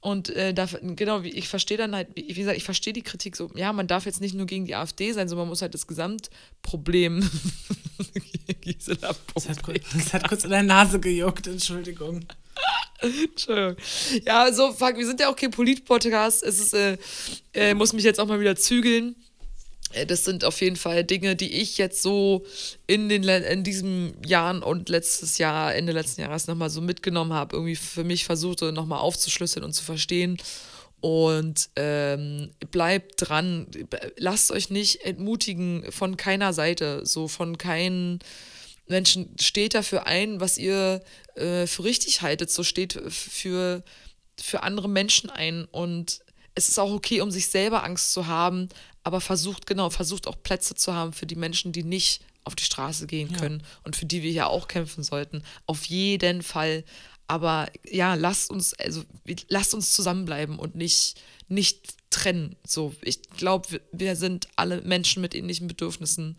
Und 0.00 0.30
äh, 0.30 0.54
da, 0.54 0.68
genau, 0.82 1.22
ich 1.22 1.48
verstehe 1.48 1.78
dann 1.78 1.94
halt, 1.94 2.08
wie 2.14 2.32
gesagt, 2.32 2.56
ich 2.56 2.62
verstehe 2.62 2.92
die 2.92 3.02
Kritik 3.02 3.34
so, 3.34 3.50
ja, 3.56 3.72
man 3.72 3.88
darf 3.88 4.06
jetzt 4.06 4.20
nicht 4.20 4.34
nur 4.34 4.46
gegen 4.46 4.66
die 4.66 4.76
AfD 4.76 5.12
sein, 5.12 5.28
sondern 5.28 5.46
man 5.46 5.50
muss 5.50 5.62
halt 5.62 5.74
das 5.74 5.86
Gesamtproblem. 5.86 7.28
Gisela, 8.60 9.16
das, 9.34 9.48
hat, 9.48 9.58
das 9.94 10.12
hat 10.12 10.28
kurz 10.28 10.44
in 10.44 10.50
der 10.50 10.62
Nase 10.62 11.00
gejuckt, 11.00 11.48
Entschuldigung. 11.48 12.24
Entschuldigung. 13.00 13.76
Ja, 14.24 14.52
so, 14.52 14.72
fuck, 14.72 14.96
wir 14.96 15.06
sind 15.06 15.20
ja 15.20 15.28
auch 15.28 15.36
kein 15.36 15.50
Polit-Podcast. 15.50 16.42
Es 16.42 16.58
ist, 16.58 16.74
äh, 16.74 16.96
äh, 17.54 17.74
muss 17.74 17.92
mich 17.92 18.04
jetzt 18.04 18.20
auch 18.20 18.26
mal 18.26 18.40
wieder 18.40 18.56
zügeln. 18.56 19.16
Äh, 19.92 20.06
das 20.06 20.24
sind 20.24 20.44
auf 20.44 20.60
jeden 20.60 20.76
Fall 20.76 21.04
Dinge, 21.04 21.36
die 21.36 21.52
ich 21.60 21.78
jetzt 21.78 22.02
so 22.02 22.44
in, 22.86 23.08
den, 23.08 23.24
in 23.24 23.64
diesem 23.64 24.14
Jahren 24.24 24.62
und 24.62 24.88
letztes 24.88 25.38
Jahr, 25.38 25.74
Ende 25.74 25.92
letzten 25.92 26.22
Jahres 26.22 26.46
nochmal 26.46 26.70
so 26.70 26.80
mitgenommen 26.80 27.32
habe, 27.32 27.56
irgendwie 27.56 27.76
für 27.76 28.04
mich 28.04 28.24
versuchte 28.24 28.72
nochmal 28.72 29.00
aufzuschlüsseln 29.00 29.64
und 29.64 29.72
zu 29.72 29.84
verstehen. 29.84 30.38
Und 31.00 31.68
ähm, 31.76 32.50
bleibt 32.70 33.28
dran, 33.28 33.66
lasst 34.16 34.50
euch 34.50 34.70
nicht 34.70 35.04
entmutigen 35.04 35.84
von 35.92 36.16
keiner 36.16 36.52
Seite, 36.52 37.04
so 37.04 37.28
von 37.28 37.58
keinen 37.58 38.18
Menschen, 38.88 39.34
steht 39.40 39.74
dafür 39.74 40.06
ein, 40.06 40.40
was 40.40 40.58
ihr 40.58 41.02
äh, 41.34 41.66
für 41.66 41.84
richtig 41.84 42.22
haltet, 42.22 42.50
so 42.50 42.62
steht 42.62 42.92
für, 43.08 43.82
für 44.40 44.62
andere 44.62 44.88
Menschen 44.88 45.30
ein 45.30 45.64
und 45.64 46.20
es 46.54 46.68
ist 46.68 46.78
auch 46.78 46.92
okay, 46.92 47.20
um 47.20 47.30
sich 47.30 47.48
selber 47.48 47.84
Angst 47.84 48.12
zu 48.12 48.26
haben, 48.26 48.68
aber 49.02 49.20
versucht, 49.20 49.66
genau, 49.66 49.90
versucht 49.90 50.26
auch 50.26 50.42
Plätze 50.42 50.74
zu 50.74 50.94
haben 50.94 51.12
für 51.12 51.26
die 51.26 51.36
Menschen, 51.36 51.70
die 51.72 51.84
nicht 51.84 52.22
auf 52.44 52.54
die 52.54 52.64
Straße 52.64 53.06
gehen 53.06 53.32
können 53.32 53.60
ja. 53.60 53.66
und 53.84 53.96
für 53.96 54.06
die 54.06 54.22
wir 54.22 54.30
ja 54.30 54.46
auch 54.46 54.68
kämpfen 54.68 55.02
sollten. 55.02 55.42
Auf 55.66 55.84
jeden 55.84 56.42
Fall. 56.42 56.84
Aber 57.26 57.68
ja, 57.84 58.14
lasst 58.14 58.50
uns, 58.50 58.72
also 58.74 59.02
lasst 59.48 59.74
uns 59.74 59.92
zusammenbleiben 59.94 60.58
und 60.58 60.76
nicht, 60.76 61.20
nicht 61.48 61.96
trennen. 62.10 62.56
So, 62.64 62.94
ich 63.02 63.22
glaube, 63.22 63.80
wir 63.92 64.16
sind 64.16 64.48
alle 64.56 64.80
Menschen 64.82 65.20
mit 65.20 65.34
ähnlichen 65.34 65.66
Bedürfnissen 65.66 66.38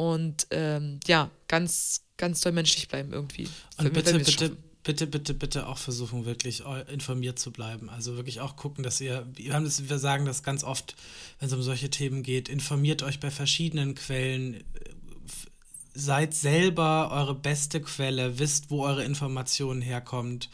und 0.00 0.46
ähm, 0.50 0.98
ja, 1.06 1.30
ganz, 1.46 2.06
ganz 2.16 2.40
toll 2.40 2.52
menschlich 2.52 2.88
bleiben 2.88 3.12
irgendwie. 3.12 3.46
Und 3.76 3.92
bitte, 3.92 4.18
bitte, 4.18 4.56
bitte, 4.82 5.06
bitte, 5.06 5.34
bitte 5.34 5.66
auch 5.66 5.76
versuchen, 5.76 6.24
wirklich 6.24 6.62
informiert 6.90 7.38
zu 7.38 7.52
bleiben. 7.52 7.90
Also 7.90 8.16
wirklich 8.16 8.40
auch 8.40 8.56
gucken, 8.56 8.82
dass 8.82 8.98
ihr, 9.02 9.26
wir, 9.34 9.52
haben 9.52 9.66
das, 9.66 9.90
wir 9.90 9.98
sagen 9.98 10.24
das 10.24 10.42
ganz 10.42 10.64
oft, 10.64 10.96
wenn 11.38 11.48
es 11.48 11.52
um 11.52 11.60
solche 11.60 11.90
Themen 11.90 12.22
geht, 12.22 12.48
informiert 12.48 13.02
euch 13.02 13.20
bei 13.20 13.30
verschiedenen 13.30 13.94
Quellen, 13.94 14.64
seid 15.92 16.32
selber 16.32 17.10
eure 17.12 17.34
beste 17.34 17.82
Quelle, 17.82 18.38
wisst, 18.38 18.70
wo 18.70 18.86
eure 18.86 19.04
Informationen 19.04 19.82
herkommt, 19.82 20.48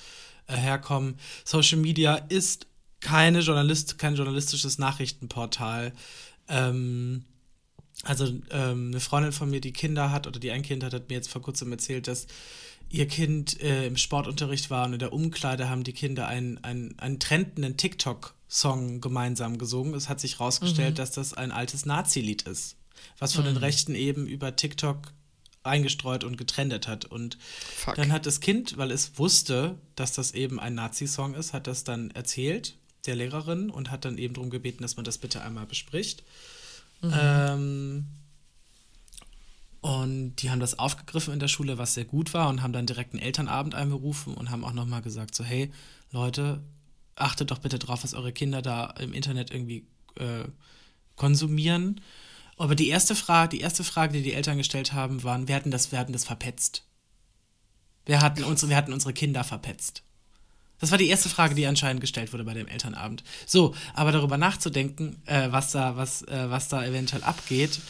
äh, 0.49 0.57
herkommen. 0.57 1.21
Social 1.45 1.79
Media 1.79 2.17
ist 2.17 2.67
keine 2.99 3.39
Journalist, 3.39 3.97
kein 3.97 4.17
journalistisches 4.17 4.79
Nachrichtenportal. 4.79 5.93
Ähm, 6.49 7.27
also 8.07 8.27
ähm, 8.51 8.89
eine 8.89 9.01
Freundin 9.01 9.33
von 9.33 9.51
mir, 9.51 9.61
die 9.61 9.73
Kinder 9.73 10.11
hat 10.11 10.27
oder 10.27 10.39
die 10.39 10.51
ein 10.51 10.63
Kind 10.63 10.85
hat, 10.85 10.95
hat 10.95 11.09
mir 11.09 11.17
jetzt 11.17 11.29
vor 11.29 11.43
kurzem 11.43 11.73
erzählt, 11.73 12.07
dass 12.07 12.27
ihr 12.89 13.07
Kind 13.09 13.61
äh, 13.61 13.87
im 13.87 13.97
Sportunterricht 13.97 14.71
war 14.71 14.87
und 14.87 14.93
in 14.93 14.99
der 14.99 15.13
Umkleide 15.13 15.69
haben 15.69 15.83
die 15.83 15.93
Kinder 15.93 16.29
einen, 16.29 16.63
einen, 16.63 16.99
einen 16.99 17.19
trendenden 17.19 17.77
TikTok-Song 17.77 19.01
gemeinsam 19.01 19.59
gesungen. 19.59 19.95
Es 19.95 20.09
hat 20.09 20.21
sich 20.21 20.39
herausgestellt, 20.39 20.93
mhm. 20.93 20.97
dass 20.97 21.11
das 21.11 21.35
ein 21.35 21.51
altes 21.51 21.85
Nazi-Lied 21.85 22.43
ist, 22.43 22.77
was 23.19 23.35
von 23.35 23.45
mhm. 23.45 23.49
den 23.49 23.57
Rechten 23.59 23.95
eben 23.95 24.27
über 24.27 24.55
TikTok 24.55 25.13
eingestreut 25.65 26.23
und 26.23 26.39
getrendet 26.39 26.87
hat. 26.87 27.07
Und 27.07 27.39
Fuck. 27.75 27.97
dann 27.97 28.13
hat 28.13 28.25
das 28.25 28.41
Kind, 28.41 28.77
weil 28.79 28.93
es 28.93 29.19
wusste, 29.19 29.77
dass 29.97 30.13
das 30.13 30.33
eben 30.33 30.61
ein 30.61 30.75
Nazi-Song 30.75 31.35
ist, 31.35 31.53
hat 31.53 31.67
das 31.67 31.83
dann 31.83 32.13
erzählt 32.13 32.77
der 33.07 33.17
Lehrerin 33.17 33.71
und 33.71 33.91
hat 33.91 34.05
dann 34.05 34.19
eben 34.19 34.35
darum 34.35 34.51
gebeten, 34.51 34.83
dass 34.83 34.97
man 34.97 35.05
das 35.05 35.19
bitte 35.19 35.43
einmal 35.43 35.67
bespricht. 35.67 36.23
Mhm. 37.03 37.13
Ähm, 37.15 38.07
und 39.81 40.37
die 40.37 40.51
haben 40.51 40.61
das 40.61 40.79
aufgegriffen 40.79 41.33
in 41.33 41.39
der 41.39 41.49
Schule, 41.49 41.79
was 41.79 41.95
sehr 41.95 42.05
gut 42.05 42.35
war, 42.35 42.49
und 42.49 42.63
haben 42.63 42.73
dann 42.73 42.87
direkt 42.87 43.13
einen 43.13 43.23
Elternabend 43.23 43.75
einberufen 43.75 44.35
und 44.35 44.51
haben 44.51 44.65
auch 44.65 44.73
nochmal 44.73 45.03
gesagt: 45.03 45.35
so, 45.35 45.45
hey, 45.45 45.71
Leute, 46.11 46.63
achtet 47.15 47.51
doch 47.51 47.59
bitte 47.59 47.79
drauf, 47.79 48.03
was 48.03 48.15
eure 48.15 48.33
Kinder 48.33 48.63
da 48.63 48.87
im 48.99 49.13
Internet 49.13 49.51
irgendwie 49.51 49.87
äh, 50.17 50.45
konsumieren. 51.15 52.01
Aber 52.57 52.75
die 52.75 52.89
erste 52.89 53.15
Frage, 53.15 53.51
die 53.51 53.61
erste 53.61 53.85
Frage, 53.85 54.15
die 54.15 54.23
die 54.23 54.33
Eltern 54.33 54.59
gestellt 54.59 54.93
haben, 54.93 55.23
waren, 55.23 55.49
wir 55.49 55.55
hatten 55.55 55.71
das, 55.71 55.93
wir 55.93 55.99
hatten 55.99 56.13
das 56.13 56.25
verpetzt. 56.25 56.85
Wir 58.07 58.21
hatten, 58.21 58.45
unsere, 58.45 58.71
wir 58.71 58.77
hatten 58.77 58.93
unsere 58.93 59.13
Kinder 59.13 59.45
verpetzt. 59.45 60.03
Das 60.79 60.91
war 60.91 60.99
die 60.99 61.09
erste 61.09 61.29
Frage, 61.29 61.55
die 61.55 61.67
anscheinend 61.67 62.01
gestellt 62.01 62.33
wurde 62.33 62.45
bei 62.45 62.55
dem 62.55 62.69
Elternabend. 62.69 63.25
So, 63.47 63.75
aber 63.95 64.13
darüber 64.13 64.37
nachzudenken, 64.37 65.17
äh, 65.27 65.49
was, 65.51 65.73
da, 65.73 65.97
was, 65.97 66.23
äh, 66.23 66.51
was 66.51 66.69
da 66.69 66.85
eventuell 66.85 67.23
abgeht, 67.23 67.81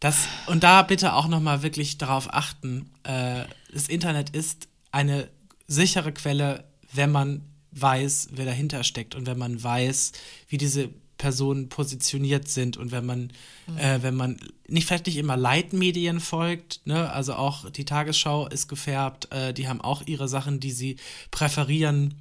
das, 0.00 0.28
und 0.46 0.62
da 0.62 0.82
bitte 0.82 1.14
auch 1.14 1.26
nochmal 1.26 1.62
wirklich 1.62 1.98
darauf 1.98 2.32
achten, 2.32 2.90
äh, 3.02 3.44
das 3.72 3.88
Internet 3.88 4.30
ist 4.30 4.68
eine 4.92 5.28
sichere 5.66 6.12
Quelle, 6.12 6.64
wenn 6.92 7.10
man 7.10 7.42
weiß, 7.72 8.28
wer 8.32 8.44
dahinter 8.44 8.84
steckt 8.84 9.14
und 9.14 9.26
wenn 9.26 9.38
man 9.38 9.62
weiß, 9.62 10.12
wie 10.48 10.58
diese 10.58 10.90
Personen 11.18 11.68
positioniert 11.68 12.48
sind 12.48 12.76
und 12.76 12.92
wenn 12.92 13.06
man, 13.06 13.32
mhm. 13.66 13.78
äh, 13.78 14.02
wenn 14.02 14.14
man 14.14 14.38
nicht 14.68 14.86
vielleicht 14.86 15.06
nicht 15.06 15.16
immer 15.16 15.36
Leitmedien 15.36 16.20
folgt, 16.20 16.80
ne, 16.84 17.10
also 17.10 17.34
auch 17.34 17.70
die 17.70 17.84
Tagesschau 17.84 18.48
ist 18.48 18.68
gefärbt, 18.68 19.32
äh, 19.32 19.54
die 19.54 19.68
haben 19.68 19.80
auch 19.80 20.02
ihre 20.06 20.28
Sachen, 20.28 20.60
die 20.60 20.72
sie 20.72 20.96
präferieren, 21.30 22.14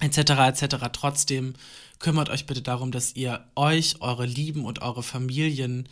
etc. 0.00 0.18
etc. 0.18 0.76
Trotzdem 0.92 1.54
kümmert 1.98 2.30
euch 2.30 2.46
bitte 2.46 2.62
darum, 2.62 2.90
dass 2.90 3.16
ihr 3.16 3.44
euch, 3.54 4.00
eure 4.00 4.26
Lieben 4.26 4.64
und 4.64 4.82
eure 4.82 5.02
Familien 5.02 5.88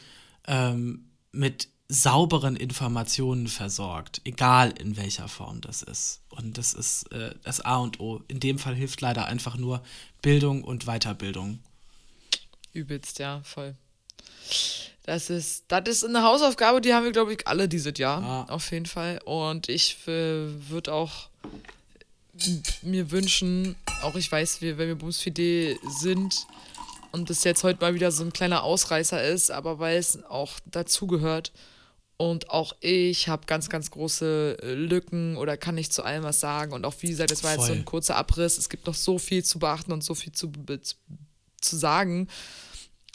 ähm, 0.46 1.06
mit 1.32 1.68
sauberen 1.88 2.56
Informationen 2.56 3.46
versorgt, 3.46 4.20
egal 4.24 4.72
in 4.78 4.96
welcher 4.96 5.28
Form 5.28 5.60
das 5.60 5.82
ist. 5.82 6.20
Und 6.30 6.58
das 6.58 6.74
ist 6.74 7.12
äh, 7.12 7.34
das 7.44 7.60
A 7.60 7.76
und 7.76 8.00
O. 8.00 8.22
In 8.28 8.40
dem 8.40 8.58
Fall 8.58 8.74
hilft 8.74 9.00
leider 9.00 9.26
einfach 9.26 9.56
nur 9.56 9.82
Bildung 10.20 10.64
und 10.64 10.86
Weiterbildung. 10.86 11.60
Übelst, 12.72 13.18
ja, 13.18 13.40
voll. 13.44 13.74
Das 15.04 15.30
ist, 15.30 15.64
das 15.68 15.88
ist 15.88 16.04
eine 16.04 16.22
Hausaufgabe, 16.22 16.80
die 16.80 16.92
haben 16.92 17.04
wir, 17.04 17.12
glaube 17.12 17.32
ich, 17.34 17.46
alle 17.46 17.68
dieses 17.68 17.96
Jahr. 17.96 18.22
Ah. 18.22 18.52
Auf 18.52 18.72
jeden 18.72 18.86
Fall. 18.86 19.20
Und 19.24 19.68
ich 19.68 19.96
äh, 20.08 20.48
würde 20.68 20.92
auch 20.92 21.28
mir 22.82 23.10
wünschen, 23.10 23.76
auch 24.02 24.14
ich 24.14 24.30
weiß, 24.30 24.60
wir, 24.60 24.78
wenn 24.78 24.88
wir 24.88 24.94
Bumsfide 24.96 25.76
sind 25.88 26.46
und 27.12 27.30
das 27.30 27.44
jetzt 27.44 27.64
heute 27.64 27.80
mal 27.80 27.94
wieder 27.94 28.12
so 28.12 28.24
ein 28.24 28.32
kleiner 28.32 28.62
Ausreißer 28.62 29.22
ist, 29.24 29.50
aber 29.50 29.78
weil 29.78 29.96
es 29.96 30.22
auch 30.24 30.52
dazugehört 30.66 31.52
und 32.16 32.50
auch 32.50 32.74
ich 32.80 33.28
habe 33.28 33.46
ganz, 33.46 33.68
ganz 33.68 33.90
große 33.90 34.58
äh, 34.62 34.72
Lücken 34.72 35.36
oder 35.36 35.56
kann 35.56 35.74
nicht 35.74 35.92
zu 35.92 36.02
allem 36.02 36.24
was 36.24 36.40
sagen 36.40 36.72
und 36.72 36.84
auch 36.86 36.94
wie 37.00 37.08
gesagt, 37.08 37.30
das 37.30 37.44
war 37.44 37.52
Voll. 37.54 37.60
jetzt 37.60 37.68
so 37.68 37.72
ein 37.74 37.84
kurzer 37.84 38.16
Abriss, 38.16 38.58
es 38.58 38.68
gibt 38.68 38.86
noch 38.86 38.94
so 38.94 39.18
viel 39.18 39.44
zu 39.44 39.58
beachten 39.58 39.92
und 39.92 40.02
so 40.02 40.14
viel 40.14 40.32
zu, 40.32 40.50
zu 41.60 41.76
sagen. 41.76 42.28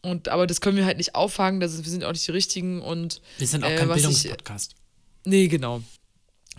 Und 0.03 0.29
aber 0.29 0.47
das 0.47 0.61
können 0.61 0.77
wir 0.77 0.85
halt 0.85 0.97
nicht 0.97 1.15
auffangen, 1.15 1.59
das 1.59 1.73
ist, 1.73 1.83
wir 1.83 1.91
sind 1.91 2.03
auch 2.03 2.11
nicht 2.11 2.27
die 2.27 2.31
richtigen 2.31 2.81
und 2.81 3.21
wir 3.37 3.47
sind 3.47 3.63
auch 3.63 3.69
äh, 3.69 3.75
kein 3.75 3.89
Bildungspodcast. 3.89 4.75
Nee, 5.25 5.47
genau. 5.47 5.83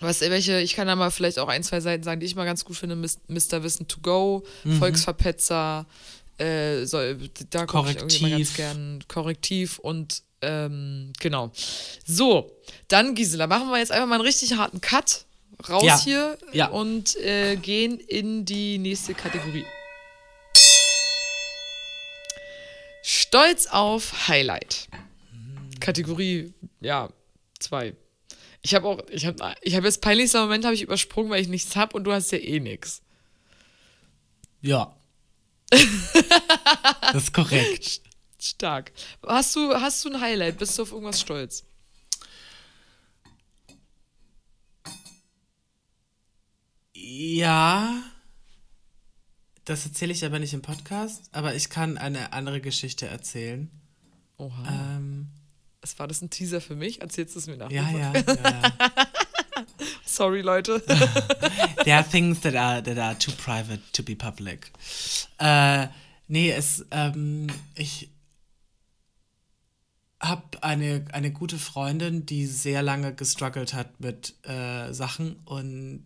Was, 0.00 0.20
welche, 0.20 0.60
ich 0.60 0.74
kann 0.74 0.86
da 0.86 0.96
mal 0.96 1.10
vielleicht 1.10 1.38
auch 1.38 1.48
ein, 1.48 1.62
zwei 1.62 1.80
Seiten 1.80 2.02
sagen, 2.02 2.20
die 2.20 2.26
ich 2.26 2.34
mal 2.34 2.44
ganz 2.44 2.64
gut 2.64 2.76
finde. 2.76 2.96
Mr. 2.96 3.62
Wissen 3.62 3.86
to 3.86 4.00
Go, 4.00 4.42
mhm. 4.64 4.78
Volksverpetzer, 4.78 5.86
äh, 6.38 6.84
so, 6.86 6.98
da 7.50 7.66
komme 7.66 7.90
ich 7.90 7.96
irgendwie 7.98 8.22
mal 8.22 8.30
ganz 8.30 8.54
gern 8.54 9.04
Korrektiv 9.06 9.78
und 9.78 10.22
ähm, 10.40 11.12
genau. 11.20 11.52
So, 12.04 12.50
dann 12.88 13.14
Gisela, 13.14 13.46
machen 13.46 13.68
wir 13.68 13.78
jetzt 13.78 13.92
einfach 13.92 14.08
mal 14.08 14.16
einen 14.16 14.24
richtig 14.24 14.56
harten 14.56 14.80
Cut 14.80 15.24
raus 15.68 15.84
ja. 15.84 16.00
hier 16.00 16.38
ja. 16.52 16.66
und 16.68 17.16
äh, 17.16 17.56
gehen 17.56 18.00
in 18.00 18.44
die 18.44 18.78
nächste 18.78 19.14
Kategorie. 19.14 19.64
Stolz 23.02 23.66
auf 23.66 24.28
Highlight. 24.28 24.88
Kategorie, 25.80 26.52
ja, 26.80 27.08
zwei. 27.58 27.94
Ich 28.62 28.74
habe 28.74 28.86
auch, 28.86 29.00
ich 29.10 29.26
habe 29.26 29.54
ich 29.60 29.74
hab 29.74 29.84
jetzt 29.84 30.00
peinlichster 30.00 30.42
Moment 30.42 30.64
habe 30.64 30.74
ich 30.74 30.82
übersprungen, 30.82 31.30
weil 31.30 31.42
ich 31.42 31.48
nichts 31.48 31.74
habe 31.74 31.96
und 31.96 32.04
du 32.04 32.12
hast 32.12 32.30
ja 32.30 32.38
eh 32.38 32.60
nichts. 32.60 33.02
Ja. 34.60 34.96
das 35.70 37.24
ist 37.24 37.34
korrekt. 37.34 38.00
Stark. 38.40 38.92
Hast 39.26 39.56
du, 39.56 39.74
hast 39.74 40.04
du 40.04 40.10
ein 40.10 40.20
Highlight? 40.20 40.58
Bist 40.58 40.78
du 40.78 40.82
auf 40.82 40.92
irgendwas 40.92 41.20
stolz? 41.20 41.64
Ja. 46.94 48.02
Das 49.64 49.86
erzähle 49.86 50.12
ich 50.12 50.24
aber 50.24 50.38
nicht 50.38 50.54
im 50.54 50.62
Podcast, 50.62 51.28
aber 51.32 51.54
ich 51.54 51.68
kann 51.70 51.98
eine 51.98 52.32
andere 52.32 52.60
Geschichte 52.60 53.06
erzählen. 53.06 53.70
Oha. 54.38 54.96
Ähm, 54.96 55.31
was 55.82 55.98
war 55.98 56.06
das 56.08 56.22
ein 56.22 56.30
Teaser 56.30 56.60
für 56.60 56.76
mich? 56.76 57.02
Erzählst 57.02 57.34
du 57.34 57.40
es 57.40 57.46
mir 57.48 57.56
nach? 57.56 57.70
Ja, 57.70 57.90
ja, 57.90 58.12
ja, 58.14 58.22
ja. 58.26 58.72
Sorry, 60.06 60.40
Leute. 60.40 60.80
There 61.84 61.96
are 61.96 62.08
things 62.08 62.40
that 62.40 62.54
are, 62.54 62.82
that 62.82 62.98
are 62.98 63.18
too 63.18 63.32
private 63.32 63.80
to 63.92 64.02
be 64.02 64.14
public. 64.14 64.70
Äh, 65.38 65.88
nee, 66.28 66.52
es, 66.52 66.86
ähm, 66.92 67.48
ich 67.74 68.10
habe 70.20 70.62
eine, 70.62 71.04
eine 71.12 71.32
gute 71.32 71.58
Freundin, 71.58 72.26
die 72.26 72.46
sehr 72.46 72.82
lange 72.82 73.12
gestruggelt 73.14 73.74
hat 73.74 73.98
mit 73.98 74.36
äh, 74.44 74.92
Sachen 74.92 75.36
und 75.44 76.04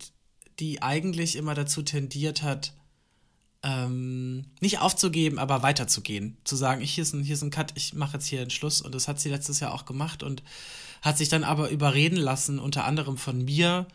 die 0.59 0.81
eigentlich 0.81 1.35
immer 1.35 1.53
dazu 1.53 1.83
tendiert 1.83 2.41
hat, 2.41 2.73
ähm, 3.67 4.45
nicht 4.61 4.79
aufzugeben, 4.79 5.39
aber 5.39 5.61
weiterzugehen. 5.61 6.37
Zu 6.45 6.55
sagen, 6.55 6.81
hier 6.81 7.01
ist 7.01 7.13
ein, 7.13 7.23
hier 7.23 7.33
ist 7.33 7.43
ein 7.43 7.49
Cut, 7.49 7.73
ich 7.75 7.93
mache 7.93 8.13
jetzt 8.13 8.25
hier 8.27 8.39
einen 8.39 8.49
Schluss. 8.49 8.81
Und 8.81 8.95
das 8.95 9.09
hat 9.09 9.19
sie 9.19 9.29
letztes 9.29 9.59
Jahr 9.59 9.73
auch 9.73 9.83
gemacht 9.83 10.23
und 10.23 10.41
hat 11.01 11.17
sich 11.17 11.27
dann 11.27 11.43
aber 11.43 11.69
überreden 11.69 12.15
lassen, 12.15 12.59
unter 12.59 12.85
anderem 12.85 13.17
von 13.17 13.43
mir, 13.43 13.85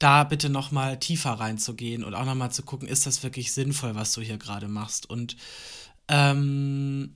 da 0.00 0.24
bitte 0.24 0.48
noch 0.50 0.72
mal 0.72 0.98
tiefer 0.98 1.30
reinzugehen 1.30 2.02
und 2.02 2.14
auch 2.14 2.24
noch 2.24 2.34
mal 2.34 2.50
zu 2.50 2.64
gucken, 2.64 2.88
ist 2.88 3.06
das 3.06 3.22
wirklich 3.22 3.52
sinnvoll, 3.52 3.94
was 3.94 4.12
du 4.12 4.20
hier 4.20 4.36
gerade 4.36 4.66
machst. 4.66 5.08
Und 5.08 5.36
ähm, 6.08 7.14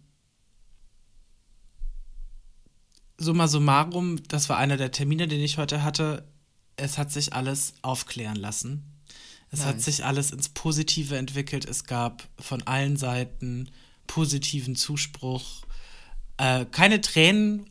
summa 3.17 3.49
summarum, 3.49 4.23
das 4.29 4.49
war 4.49 4.57
einer 4.57 4.77
der 4.77 4.93
Termine, 4.93 5.27
den 5.27 5.41
ich 5.41 5.59
heute 5.59 5.83
hatte. 5.83 6.29
Es 6.77 6.97
hat 6.97 7.11
sich 7.11 7.33
alles 7.33 7.75
aufklären 7.83 8.37
lassen. 8.37 8.98
Es 9.51 9.61
nice. 9.61 9.69
hat 9.69 9.81
sich 9.81 10.05
alles 10.05 10.31
ins 10.31 10.49
Positive 10.49 11.17
entwickelt. 11.17 11.65
Es 11.65 11.85
gab 11.85 12.29
von 12.39 12.63
allen 12.63 12.97
Seiten 12.97 13.71
positiven 14.07 14.77
Zuspruch. 14.77 15.65
Äh, 16.37 16.67
keine 16.67 17.01
Tränen, 17.01 17.71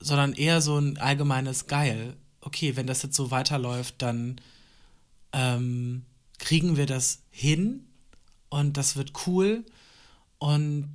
sondern 0.00 0.32
eher 0.32 0.60
so 0.60 0.78
ein 0.78 0.98
allgemeines 0.98 1.66
Geil. 1.66 2.16
Okay, 2.40 2.76
wenn 2.76 2.86
das 2.86 3.02
jetzt 3.02 3.16
so 3.16 3.30
weiterläuft, 3.30 3.96
dann 3.98 4.40
ähm, 5.32 6.04
kriegen 6.38 6.76
wir 6.76 6.86
das 6.86 7.20
hin 7.30 7.86
und 8.48 8.76
das 8.76 8.96
wird 8.96 9.12
cool. 9.26 9.64
Und 10.38 10.88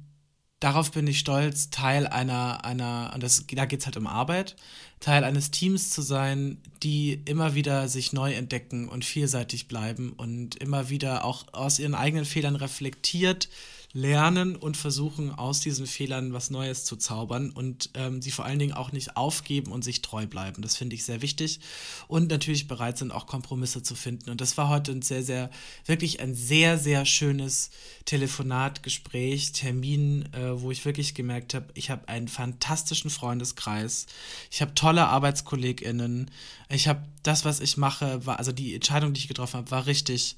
darauf 0.59 0.91
bin 0.91 1.07
ich 1.07 1.19
stolz, 1.19 1.69
Teil 1.69 2.07
einer, 2.07 2.65
einer, 2.65 3.11
und 3.13 3.21
das, 3.21 3.45
da 3.47 3.65
geht 3.65 3.81
es 3.81 3.85
halt 3.85 3.97
um 3.97 4.07
Arbeit, 4.07 4.55
Teil 4.99 5.23
eines 5.23 5.51
Teams 5.51 5.89
zu 5.89 6.01
sein, 6.01 6.57
die 6.81 7.21
immer 7.25 7.53
wieder 7.53 7.87
sich 7.87 8.13
neu 8.13 8.33
entdecken 8.33 8.89
und 8.89 9.05
vielseitig 9.05 9.67
bleiben 9.67 10.13
und 10.13 10.55
immer 10.55 10.89
wieder 10.89 11.25
auch 11.25 11.45
aus 11.51 11.79
ihren 11.79 11.95
eigenen 11.95 12.25
Fehlern 12.25 12.55
reflektiert 12.55 13.49
lernen 13.95 14.57
und 14.57 14.75
versuchen, 14.75 15.31
aus 15.31 15.61
diesen 15.61 15.87
Fehlern 15.87 16.33
was 16.33 16.49
Neues 16.49 16.83
zu 16.83 16.97
zaubern 16.97 17.49
und 17.49 17.91
ähm, 17.93 18.21
sie 18.21 18.29
vor 18.29 18.43
allen 18.43 18.59
Dingen 18.59 18.73
auch 18.73 18.91
nicht 18.91 19.15
aufgeben 19.15 19.71
und 19.71 19.85
sich 19.85 20.01
treu 20.01 20.27
bleiben. 20.27 20.61
Das 20.61 20.75
finde 20.75 20.95
ich 20.95 21.05
sehr 21.05 21.21
wichtig 21.21 21.61
und 22.09 22.29
natürlich 22.29 22.67
bereit 22.67 22.97
sind, 22.97 23.11
auch 23.11 23.25
Kompromisse 23.25 23.83
zu 23.83 23.95
finden. 23.95 24.29
Und 24.29 24.41
das 24.41 24.57
war 24.57 24.67
heute 24.67 24.91
ein 24.91 25.01
sehr, 25.01 25.23
sehr, 25.23 25.49
wirklich 25.85 26.19
ein 26.19 26.35
sehr, 26.35 26.77
sehr 26.77 27.05
schönes 27.05 27.69
Telefonat, 28.03 28.83
Gespräch, 28.83 29.53
Termin, 29.53 30.27
äh, 30.33 30.61
wo 30.61 30.71
ich 30.71 30.83
wirklich 30.83 31.15
gemerkt 31.15 31.53
habe, 31.53 31.67
ich 31.73 31.89
habe 31.89 32.09
einen 32.09 32.27
fantastischen 32.27 33.09
Freundeskreis, 33.09 34.07
ich 34.51 34.61
habe 34.61 34.75
tolle 34.75 35.07
ArbeitskollegInnen, 35.07 36.29
ich 36.67 36.89
habe 36.89 37.01
das, 37.23 37.45
was 37.45 37.61
ich 37.61 37.77
mache, 37.77 38.25
war, 38.25 38.39
also 38.39 38.51
die 38.51 38.75
Entscheidung, 38.75 39.13
die 39.13 39.21
ich 39.21 39.29
getroffen 39.29 39.55
habe, 39.55 39.71
war 39.71 39.85
richtig 39.85 40.35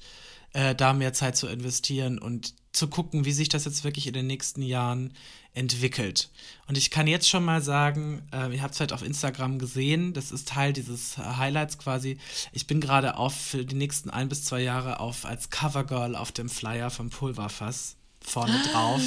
äh, 0.52 0.76
da 0.76 0.92
mehr 0.92 1.12
Zeit 1.12 1.36
zu 1.36 1.48
investieren 1.48 2.20
und 2.20 2.54
zu 2.72 2.88
gucken, 2.88 3.24
wie 3.24 3.32
sich 3.32 3.48
das 3.48 3.64
jetzt 3.64 3.84
wirklich 3.84 4.06
in 4.06 4.12
den 4.12 4.26
nächsten 4.26 4.62
Jahren 4.62 5.12
entwickelt. 5.54 6.30
Und 6.66 6.78
ich 6.78 6.90
kann 6.90 7.06
jetzt 7.06 7.28
schon 7.28 7.44
mal 7.44 7.62
sagen, 7.62 8.22
äh, 8.32 8.54
ihr 8.54 8.62
habt 8.62 8.74
es 8.74 8.80
halt 8.80 8.92
auf 8.92 9.02
Instagram 9.02 9.58
gesehen, 9.58 10.12
das 10.12 10.30
ist 10.30 10.48
Teil 10.48 10.72
dieses 10.72 11.18
Highlights 11.18 11.78
quasi. 11.78 12.18
Ich 12.52 12.66
bin 12.66 12.80
gerade 12.80 13.16
auf 13.16 13.34
für 13.34 13.64
die 13.64 13.74
nächsten 13.74 14.10
ein 14.10 14.28
bis 14.28 14.44
zwei 14.44 14.60
Jahre 14.60 15.00
auf 15.00 15.24
als 15.24 15.50
Covergirl 15.50 16.14
auf 16.14 16.32
dem 16.32 16.48
Flyer 16.48 16.90
vom 16.90 17.10
Pulverfass 17.10 17.96
vorne 18.20 18.60
drauf. 18.70 19.00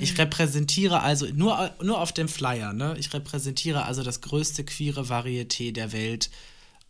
Ich 0.00 0.18
repräsentiere 0.18 1.00
also 1.00 1.26
nur, 1.32 1.74
nur 1.82 2.00
auf 2.00 2.12
dem 2.12 2.28
Flyer, 2.28 2.72
ne? 2.72 2.94
Ich 2.98 3.12
repräsentiere 3.12 3.84
also 3.84 4.02
das 4.02 4.20
größte 4.20 4.64
queere 4.64 5.02
Varieté 5.02 5.72
der 5.72 5.92
Welt 5.92 6.30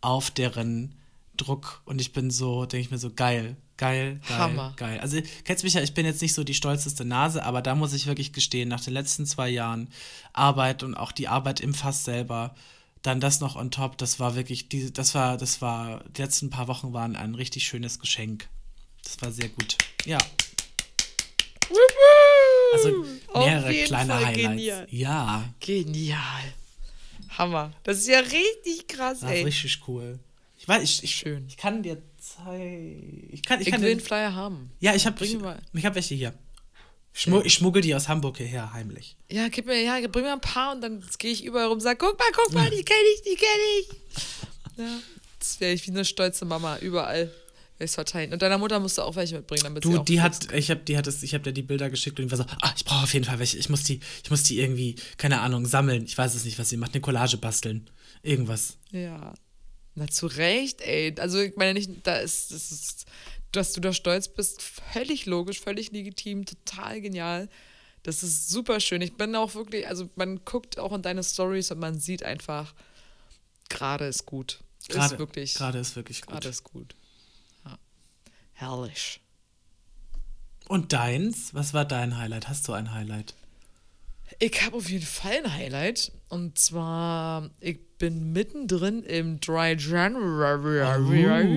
auf 0.01 0.31
deren 0.31 0.95
Druck 1.37 1.83
und 1.85 2.01
ich 2.01 2.13
bin 2.13 2.31
so, 2.31 2.67
denke 2.67 2.85
ich 2.87 2.91
mir 2.91 2.99
so, 2.99 3.11
geil, 3.13 3.57
geil, 3.77 4.21
geil, 4.27 4.39
Hammer. 4.39 4.75
geil. 4.77 5.01
Also 5.01 5.21
kennst 5.45 5.65
mich 5.65 5.75
ja, 5.75 5.83
ich 5.83 5.95
bin 5.95 6.07
jetzt 6.07 6.23
nicht 6.23 6.35
so 6.35 6.45
die 6.45 6.55
stolzeste 6.55 7.05
Nase, 7.05 7.45
aber 7.45 7.63
da 7.63 7.75
muss 7.75 7.93
ich 7.93 8.07
wirklich 8.07 8.33
gestehen, 8.33 8.69
nach 8.69 8.81
den 8.81 8.95
letzten 8.95 9.27
zwei 9.27 9.49
Jahren 9.49 9.89
Arbeit 10.33 10.83
und 10.83 10.95
auch 10.95 11.13
die 11.13 11.29
Arbeit 11.29 11.61
im 11.61 11.75
Fass 11.75 12.05
selber, 12.05 12.55
dann 13.03 13.21
das 13.21 13.41
noch 13.41 13.57
on 13.57 13.71
top, 13.71 13.99
das 13.99 14.19
war 14.19 14.35
wirklich, 14.35 14.69
die, 14.69 14.93
das 14.93 15.15
war, 15.15 15.37
das 15.37 15.63
war, 15.63 16.03
die 16.09 16.23
letzten 16.23 16.51
paar 16.51 16.69
Wochen 16.69 16.93
waren 16.93 17.17
ein 17.17 17.35
richtig 17.35 17.67
schönes 17.67 18.01
Geschenk. 18.01 18.49
Das 19.05 19.21
war 19.23 19.31
sehr 19.31 19.49
gut. 19.49 19.79
Ja. 20.05 20.19
Also 22.75 23.07
mehrere 23.35 23.73
kleine 23.85 24.13
Fall 24.13 24.27
Highlights. 24.27 24.49
Genial. 24.49 24.87
Ja. 24.91 25.55
Genial. 25.61 26.55
Hammer. 27.39 27.73
Das 27.85 27.99
ist 27.99 28.09
ja 28.09 28.19
richtig 28.19 28.89
krass, 28.89 29.21
das 29.21 29.31
ey. 29.31 29.45
richtig 29.45 29.81
cool. 29.87 30.19
Ich 30.67 30.69
weiß, 30.69 30.83
ich, 30.83 31.05
ich, 31.05 31.15
Schön. 31.15 31.45
ich 31.47 31.57
kann 31.57 31.85
dir 31.85 32.03
zeigen. 32.19 33.29
Ich, 33.31 33.45
kann, 33.45 33.61
ich, 33.61 33.69
ich 33.69 33.73
kann 33.73 33.83
will 33.83 33.91
den 33.91 34.01
Flyer 34.01 34.35
haben. 34.35 34.73
Ja, 34.81 34.97
ich 34.97 35.07
habe 35.07 35.25
ich, 35.25 35.39
ich 35.73 35.85
hab 35.85 35.95
welche 35.95 36.17
hier. 36.17 36.35
Schmu 37.13 37.41
ich 37.43 37.55
schmuggel 37.55 37.83
die 37.83 37.95
aus 37.95 38.09
Hamburg 38.09 38.39
hierher, 38.39 38.73
heimlich. 38.73 39.17
Ja, 39.31 39.47
gib 39.47 39.67
mir, 39.67 39.81
ja, 39.81 39.97
bring 40.09 40.25
mir 40.25 40.33
ein 40.33 40.41
paar 40.41 40.75
und 40.75 40.81
dann 40.81 41.05
gehe 41.21 41.31
ich 41.31 41.45
überall 41.45 41.67
rum 41.67 41.75
und 41.75 41.81
sage, 41.81 41.99
guck 42.01 42.19
mal, 42.19 42.27
guck 42.33 42.53
mal, 42.53 42.69
die 42.69 42.83
kenne 42.83 42.99
ich, 43.15 43.23
die 43.23 43.37
kenne 43.37 43.63
ich. 43.79 43.89
Ja, 44.77 44.99
das 45.39 45.61
wäre 45.61 45.73
ich 45.73 45.87
wie 45.87 45.93
eine 45.93 46.05
stolze 46.05 46.45
Mama, 46.45 46.79
überall 46.79 47.31
es 47.79 47.95
verteilen. 47.95 48.33
Und 48.33 48.43
deiner 48.43 48.59
Mutter 48.59 48.81
musst 48.81 48.99
du 48.99 49.03
auch 49.03 49.15
welche 49.15 49.37
mitbringen, 49.37 49.63
damit 49.63 49.85
du, 49.85 49.93
sie 49.93 49.99
auch 49.99 50.05
die 50.05 50.21
hat, 50.21 50.53
ich 50.53 50.69
habe 50.69 50.81
die 50.81 50.99
hat 50.99 51.07
es, 51.07 51.23
ich 51.23 51.33
habe 51.33 51.45
dir 51.45 51.53
die 51.53 51.63
Bilder 51.63 51.91
geschickt 51.91 52.19
und 52.19 52.27
die 52.27 52.31
war 52.33 52.39
so, 52.39 52.45
ah, 52.61 52.73
ich 52.77 52.85
brauche 52.85 53.05
auf 53.05 53.15
jeden 53.15 53.25
Fall 53.25 53.39
welche. 53.39 53.57
Ich 53.57 53.69
muss 53.69 53.85
die, 53.85 54.01
ich 54.25 54.31
muss 54.31 54.43
die 54.43 54.59
irgendwie, 54.59 54.97
keine 55.17 55.43
Ahnung, 55.43 55.65
sammeln. 55.65 56.05
Ich 56.07 56.19
weiß 56.19 56.35
es 56.35 56.45
nicht, 56.45 56.59
was 56.59 56.71
sie 56.71 56.77
macht, 56.77 56.93
eine 56.93 57.01
Collage 57.03 57.37
basteln, 57.37 57.89
irgendwas. 58.23 58.79
Ja, 58.91 59.33
na, 59.97 60.07
zu 60.07 60.27
Recht, 60.27 60.83
ey. 60.83 61.15
Also, 61.19 61.41
ich 61.41 61.57
meine 61.57 61.75
nicht, 61.75 62.07
da 62.07 62.17
ist, 62.19 62.53
das 62.53 62.71
ist, 62.71 63.07
dass 63.51 63.73
du 63.73 63.81
da 63.81 63.93
stolz 63.93 64.29
bist, 64.29 64.63
völlig 64.63 65.27
logisch, 65.27 65.61
völlig 65.61 65.91
legitim, 65.91 66.45
total 66.45 67.01
genial. 67.01 67.49
Das 68.03 68.23
ist 68.23 68.51
super 68.51 68.79
schön. 68.79 69.01
Ich 69.01 69.17
bin 69.17 69.35
auch 69.35 69.55
wirklich, 69.55 69.89
also 69.89 70.09
man 70.15 70.45
guckt 70.45 70.79
auch 70.79 70.93
in 70.93 71.03
deine 71.03 71.25
Stories 71.25 71.71
und 71.71 71.81
man 71.81 71.99
sieht 71.99 72.23
einfach, 72.23 72.75
gerade 73.69 74.07
ist 74.07 74.27
gut. 74.27 74.61
Gerade 74.89 75.15
ist 75.15 75.19
wirklich. 75.19 75.55
Gerade 75.55 75.79
ist 75.79 75.97
wirklich 75.97 76.21
gut. 76.21 76.31
Gerade 76.31 76.49
ist 76.49 76.63
gut. 76.63 76.95
Ja. 77.65 77.79
Herrlich. 78.53 79.21
Und 80.69 80.93
deins? 80.93 81.55
Was 81.55 81.75
war 81.75 81.85
dein 81.85 82.19
Highlight? 82.19 82.49
Hast 82.49 82.69
du 82.69 82.75
ein 82.75 82.93
Highlight? 82.93 83.35
Ich 84.39 84.63
habe 84.63 84.77
auf 84.77 84.91
jeden 84.91 85.07
Fall 85.07 85.39
ein 85.45 85.55
Highlight. 85.55 86.13
Und 86.29 86.59
zwar, 86.59 87.51
ich 87.61 87.81
bin 87.99 88.33
mittendrin 88.33 89.03
im 89.03 89.41
Dry 89.41 89.77
January. 89.79 90.81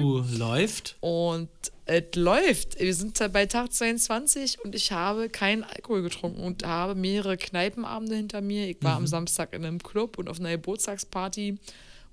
Uh, 0.01 0.23
läuft. 0.37 0.95
Und 1.01 1.49
es 1.85 2.15
läuft. 2.15 2.79
Wir 2.79 2.93
sind 2.93 3.19
bei 3.33 3.45
Tag 3.45 3.73
22 3.73 4.59
und 4.63 4.75
ich 4.75 4.91
habe 4.91 5.27
keinen 5.29 5.63
Alkohol 5.63 6.03
getrunken 6.03 6.41
und 6.41 6.65
habe 6.65 6.95
mehrere 6.95 7.35
Kneipenabende 7.35 8.15
hinter 8.15 8.41
mir. 8.41 8.69
Ich 8.69 8.77
war 8.81 8.91
mhm. 8.91 8.97
am 8.97 9.07
Samstag 9.07 9.53
in 9.53 9.65
einem 9.65 9.81
Club 9.81 10.17
und 10.17 10.29
auf 10.29 10.39
einer 10.39 10.51
Geburtstagsparty, 10.51 11.57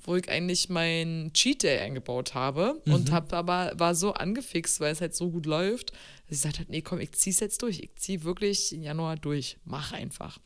wo 0.05 0.17
ich 0.17 0.29
eigentlich 0.31 0.71
meinen 0.71 1.33
Cheat 1.35 1.63
Day 1.63 1.79
eingebaut 1.81 2.35
habe 2.35 2.81
mhm. 2.85 2.95
und 2.95 3.13
habe 3.13 3.37
aber 3.37 3.73
war 3.77 3.95
so 3.95 4.13
angefixt, 4.15 4.81
weil 4.81 4.93
es 4.93 5.01
halt 5.01 5.15
so 5.15 5.31
gut 5.31 5.47
läuft, 5.47 5.91
dass 5.91 6.39
ich 6.39 6.43
gesagt 6.43 6.59
habe, 6.59 6.71
nee, 6.71 6.81
komm, 6.81 6.99
ich 6.99 7.13
zieh's 7.13 7.41
jetzt 7.41 7.63
durch. 7.63 7.81
Ich 7.81 7.95
ziehe 7.97 8.25
wirklich 8.25 8.73
im 8.73 8.83
Januar 8.83 9.17
durch. 9.17 9.59
Mach 9.65 9.93
einfach. 9.93 10.39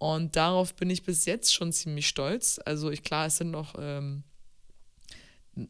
Und 0.00 0.34
darauf 0.34 0.74
bin 0.74 0.88
ich 0.88 1.02
bis 1.02 1.26
jetzt 1.26 1.52
schon 1.52 1.74
ziemlich 1.74 2.08
stolz. 2.08 2.58
Also 2.64 2.90
ich 2.90 3.02
klar, 3.02 3.26
es 3.26 3.36
sind 3.36 3.50
noch 3.50 3.74
ähm, 3.78 4.22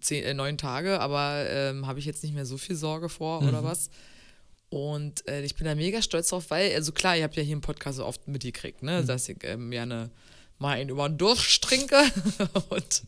zehn, 0.00 0.22
äh, 0.22 0.34
neun 0.34 0.56
Tage, 0.56 1.00
aber 1.00 1.46
ähm, 1.48 1.88
habe 1.88 1.98
ich 1.98 2.04
jetzt 2.04 2.22
nicht 2.22 2.32
mehr 2.32 2.46
so 2.46 2.56
viel 2.56 2.76
Sorge 2.76 3.08
vor 3.08 3.42
mhm. 3.42 3.48
oder 3.48 3.64
was. 3.64 3.90
Und 4.68 5.26
äh, 5.26 5.42
ich 5.42 5.56
bin 5.56 5.64
da 5.64 5.74
mega 5.74 6.00
stolz 6.00 6.28
drauf, 6.28 6.48
weil, 6.50 6.72
also 6.76 6.92
klar, 6.92 7.16
ihr 7.16 7.24
habt 7.24 7.34
ja 7.34 7.42
hier 7.42 7.54
im 7.54 7.60
Podcast 7.60 7.96
so 7.96 8.06
oft 8.06 8.28
mitgekriegt, 8.28 8.84
ne, 8.84 9.02
mhm. 9.02 9.06
dass 9.08 9.28
ich 9.28 9.38
ähm, 9.42 9.72
ja 9.72 9.82
eine 9.82 10.10
mal 10.60 10.76
einen 10.76 10.90
über 10.90 11.08
den 11.08 11.18
Durst 11.18 11.64
trinke 11.64 11.96
und 12.68 13.02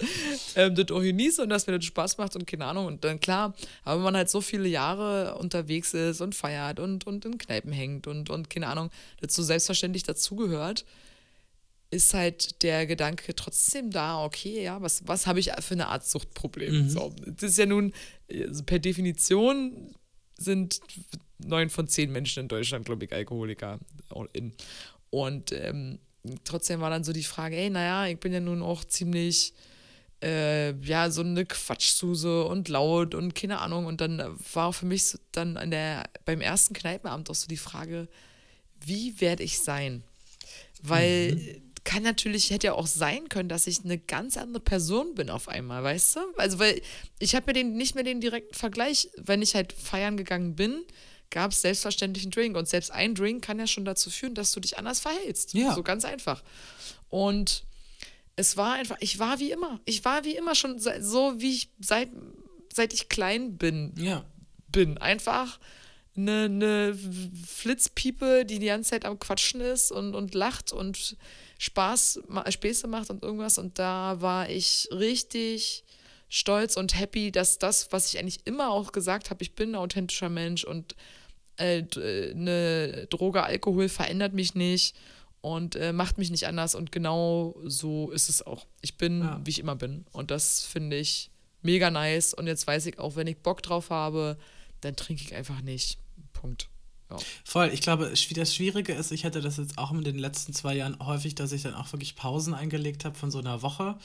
ähm, 0.57 0.75
das 0.75 0.91
auch 0.91 1.03
genieße 1.03 1.41
und 1.43 1.51
dass 1.51 1.69
mir 1.69 1.77
das 1.79 1.85
Spaß 1.85 2.19
macht 2.19 2.35
und 2.35 2.49
keine 2.49 2.65
Ahnung. 2.65 2.87
Und 2.87 3.05
dann 3.05 3.21
klar, 3.21 3.55
aber 3.85 3.99
wenn 3.99 4.05
man 4.05 4.17
halt 4.17 4.31
so 4.31 4.41
viele 4.41 4.67
Jahre 4.67 5.37
unterwegs 5.37 5.95
ist 5.95 6.21
und 6.21 6.35
feiert 6.35 6.81
und, 6.81 7.07
und 7.07 7.25
in 7.27 7.39
Kneipen 7.39 7.71
hängt 7.71 8.09
und, 8.09 8.29
und 8.29 8.51
keine 8.51 8.67
Ahnung, 8.67 8.91
das 9.21 9.37
so 9.37 9.45
selbstverständlich 9.45 10.03
dazugehört, 10.03 10.85
ist 11.93 12.15
halt 12.15 12.63
der 12.63 12.87
Gedanke 12.87 13.37
trotzdem 13.37 13.91
da, 13.91 14.25
okay, 14.25 14.63
ja, 14.65 14.81
was, 14.81 15.07
was 15.07 15.27
habe 15.27 15.41
ich 15.41 15.53
für 15.61 15.75
eine 15.75 15.89
Art 15.89 16.07
Suchtproblem? 16.07 16.85
Mhm. 16.85 16.89
So, 16.89 17.15
das 17.27 17.51
ist 17.51 17.59
ja 17.59 17.67
nun, 17.67 17.93
also 18.33 18.65
per 18.65 18.79
Definition 18.79 19.95
sind 20.39 20.81
neun 21.37 21.69
von 21.69 21.87
zehn 21.87 22.11
Menschen 22.11 22.45
in 22.45 22.49
Deutschland, 22.49 22.87
glaube 22.87 23.05
ich, 23.05 23.13
Alkoholiker. 23.13 23.79
Und 25.11 25.53
ähm, 25.53 25.99
trotzdem 26.45 26.81
war 26.81 26.89
dann 26.89 27.05
so 27.05 27.13
die 27.13 27.25
Frage, 27.25 27.57
ey, 27.57 27.69
naja, 27.69 28.11
ich 28.11 28.19
bin 28.19 28.33
ja 28.33 28.41
nun 28.41 28.63
auch 28.63 28.85
ziemlich, 28.85 29.53
äh, 30.23 30.73
ja, 30.81 31.11
so 31.11 31.21
eine 31.21 31.45
Quatschsuse 31.45 32.45
und 32.45 32.71
laut 32.71 33.15
und 33.15 33.35
keine 33.35 33.61
Ahnung. 33.61 33.85
Und 33.85 34.01
dann 34.01 34.35
war 34.55 34.73
für 34.73 34.87
mich 34.87 35.15
dann 35.33 35.59
an 35.59 35.71
der, 35.71 36.05
beim 36.25 36.41
ersten 36.41 36.73
Kneipenabend 36.73 37.29
auch 37.29 37.35
so 37.35 37.49
die 37.49 37.59
Frage, 37.59 38.09
wie 38.81 39.21
werde 39.21 39.43
ich 39.43 39.59
sein? 39.59 40.03
Weil 40.83 41.35
mhm 41.35 41.72
kann 41.85 42.03
natürlich, 42.03 42.51
hätte 42.51 42.69
ja 42.69 42.73
auch 42.75 42.87
sein 42.87 43.29
können, 43.29 43.49
dass 43.49 43.67
ich 43.67 43.85
eine 43.85 43.99
ganz 43.99 44.37
andere 44.37 44.63
Person 44.63 45.15
bin 45.15 45.31
auf 45.31 45.49
einmal, 45.49 45.83
weißt 45.83 46.17
du? 46.17 46.21
Also, 46.37 46.59
weil 46.59 46.81
ich 47.19 47.35
habe 47.35 47.47
mir 47.47 47.53
den 47.55 47.75
nicht 47.75 47.95
mehr 47.95 48.05
den 48.05 48.21
direkten 48.21 48.55
Vergleich, 48.55 49.09
wenn 49.17 49.43
ich 49.43 49.55
halt 49.55 49.73
feiern 49.73 50.17
gegangen 50.17 50.55
bin, 50.55 50.85
gab 51.31 51.51
es 51.51 51.63
selbstverständlich 51.63 52.25
einen 52.25 52.31
Drink. 52.31 52.57
Und 52.57 52.69
selbst 52.69 52.93
ein 52.93 53.15
Drink 53.15 53.45
kann 53.45 53.59
ja 53.59 53.67
schon 53.67 53.85
dazu 53.85 54.11
führen, 54.11 54.35
dass 54.35 54.53
du 54.53 54.61
dich 54.61 54.79
anders 54.79 55.01
verhältst. 55.01 55.55
Ja. 55.55 55.75
So 55.75 55.83
ganz 55.83 56.05
einfach. 56.05 56.43
Und 57.09 57.65
es 58.37 58.57
war 58.57 58.75
einfach, 58.75 58.97
ich 59.01 59.19
war 59.19 59.41
wie 59.41 59.51
immer. 59.51 59.81
Ich 59.85 60.05
war 60.05 60.25
wie 60.25 60.37
immer 60.37 60.55
schon 60.55 60.79
so, 60.79 61.35
wie 61.39 61.55
ich 61.55 61.71
seit, 61.81 62.11
seit 62.73 62.93
ich 62.93 63.09
klein 63.09 63.57
bin. 63.57 63.95
Ja. 63.97 64.25
Bin. 64.69 64.99
Einfach 64.99 65.59
eine, 66.17 66.45
eine 66.45 66.99
Flitzpiepe, 67.47 68.45
die 68.45 68.59
die 68.59 68.67
ganze 68.67 68.91
Zeit 68.91 69.05
am 69.05 69.19
Quatschen 69.19 69.61
ist 69.61 69.91
und, 69.91 70.15
und 70.15 70.35
lacht 70.35 70.73
und 70.73 71.17
Spaß, 71.63 72.21
Späße 72.49 72.89
macht 72.89 73.09
und 73.11 73.23
irgendwas. 73.23 73.57
Und 73.57 73.79
da 73.79 74.21
war 74.21 74.51
ich 74.51 74.89
richtig 74.91 75.85
stolz 76.29 76.77
und 76.77 76.99
happy, 76.99 77.31
dass 77.31 77.59
das, 77.59 77.93
was 77.93 78.13
ich 78.13 78.19
eigentlich 78.19 78.41
immer 78.47 78.73
auch 78.73 78.91
gesagt 78.91 79.31
habe, 79.31 79.43
ich 79.43 79.55
bin 79.55 79.71
ein 79.71 79.75
authentischer 79.77 80.29
Mensch 80.29 80.65
und 80.65 80.97
äh, 81.59 81.85
eine 82.33 83.07
Droge, 83.11 83.45
Alkohol 83.45 83.89
verändert 83.89 84.33
mich 84.33 84.57
nicht 84.57 84.97
und 85.41 85.77
äh, 85.77 85.93
macht 85.93 86.19
mich 86.19 86.33
nicht 86.33 86.49
anders. 86.49 86.75
Und 86.75 86.91
genau 86.91 87.55
so 87.65 88.11
ist 88.11 88.29
es 88.29 88.45
auch. 88.45 88.67
Ich 88.81 88.97
bin, 88.97 89.21
ja. 89.21 89.41
wie 89.45 89.51
ich 89.51 89.61
immer 89.61 89.77
bin. 89.77 90.05
Und 90.11 90.33
das 90.33 90.65
finde 90.65 90.97
ich 90.97 91.31
mega 91.63 91.93
nice. 91.93 92.35
Und 92.35 92.49
jetzt 92.49 92.67
weiß 92.67 92.87
ich 92.87 92.99
auch, 92.99 93.15
wenn 93.15 93.29
ich 93.29 93.37
Bock 93.37 93.63
drauf 93.63 93.91
habe, 93.91 94.37
dann 94.81 94.97
trinke 94.97 95.23
ich 95.23 95.37
einfach 95.37 95.61
nicht. 95.61 95.99
Punkt. 96.33 96.69
Ja. 97.19 97.27
Voll, 97.45 97.71
ich 97.73 97.81
glaube, 97.81 98.11
das 98.11 98.55
Schwierige 98.55 98.93
ist, 98.93 99.13
ich 99.13 99.25
hätte 99.25 99.41
das 99.41 99.57
jetzt 99.57 99.79
auch 99.79 99.93
in 99.93 100.03
den 100.03 100.19
letzten 100.19 100.53
zwei 100.53 100.75
Jahren 100.75 100.99
häufig, 101.01 101.35
dass 101.35 101.53
ich 101.53 101.63
dann 101.63 101.75
auch 101.75 101.93
wirklich 101.93 102.17
Pausen 102.17 102.55
eingelegt 102.55 103.05
habe 103.05 103.17
von 103.17 103.31
so 103.31 103.39
einer 103.39 103.63
Woche. 103.63 103.97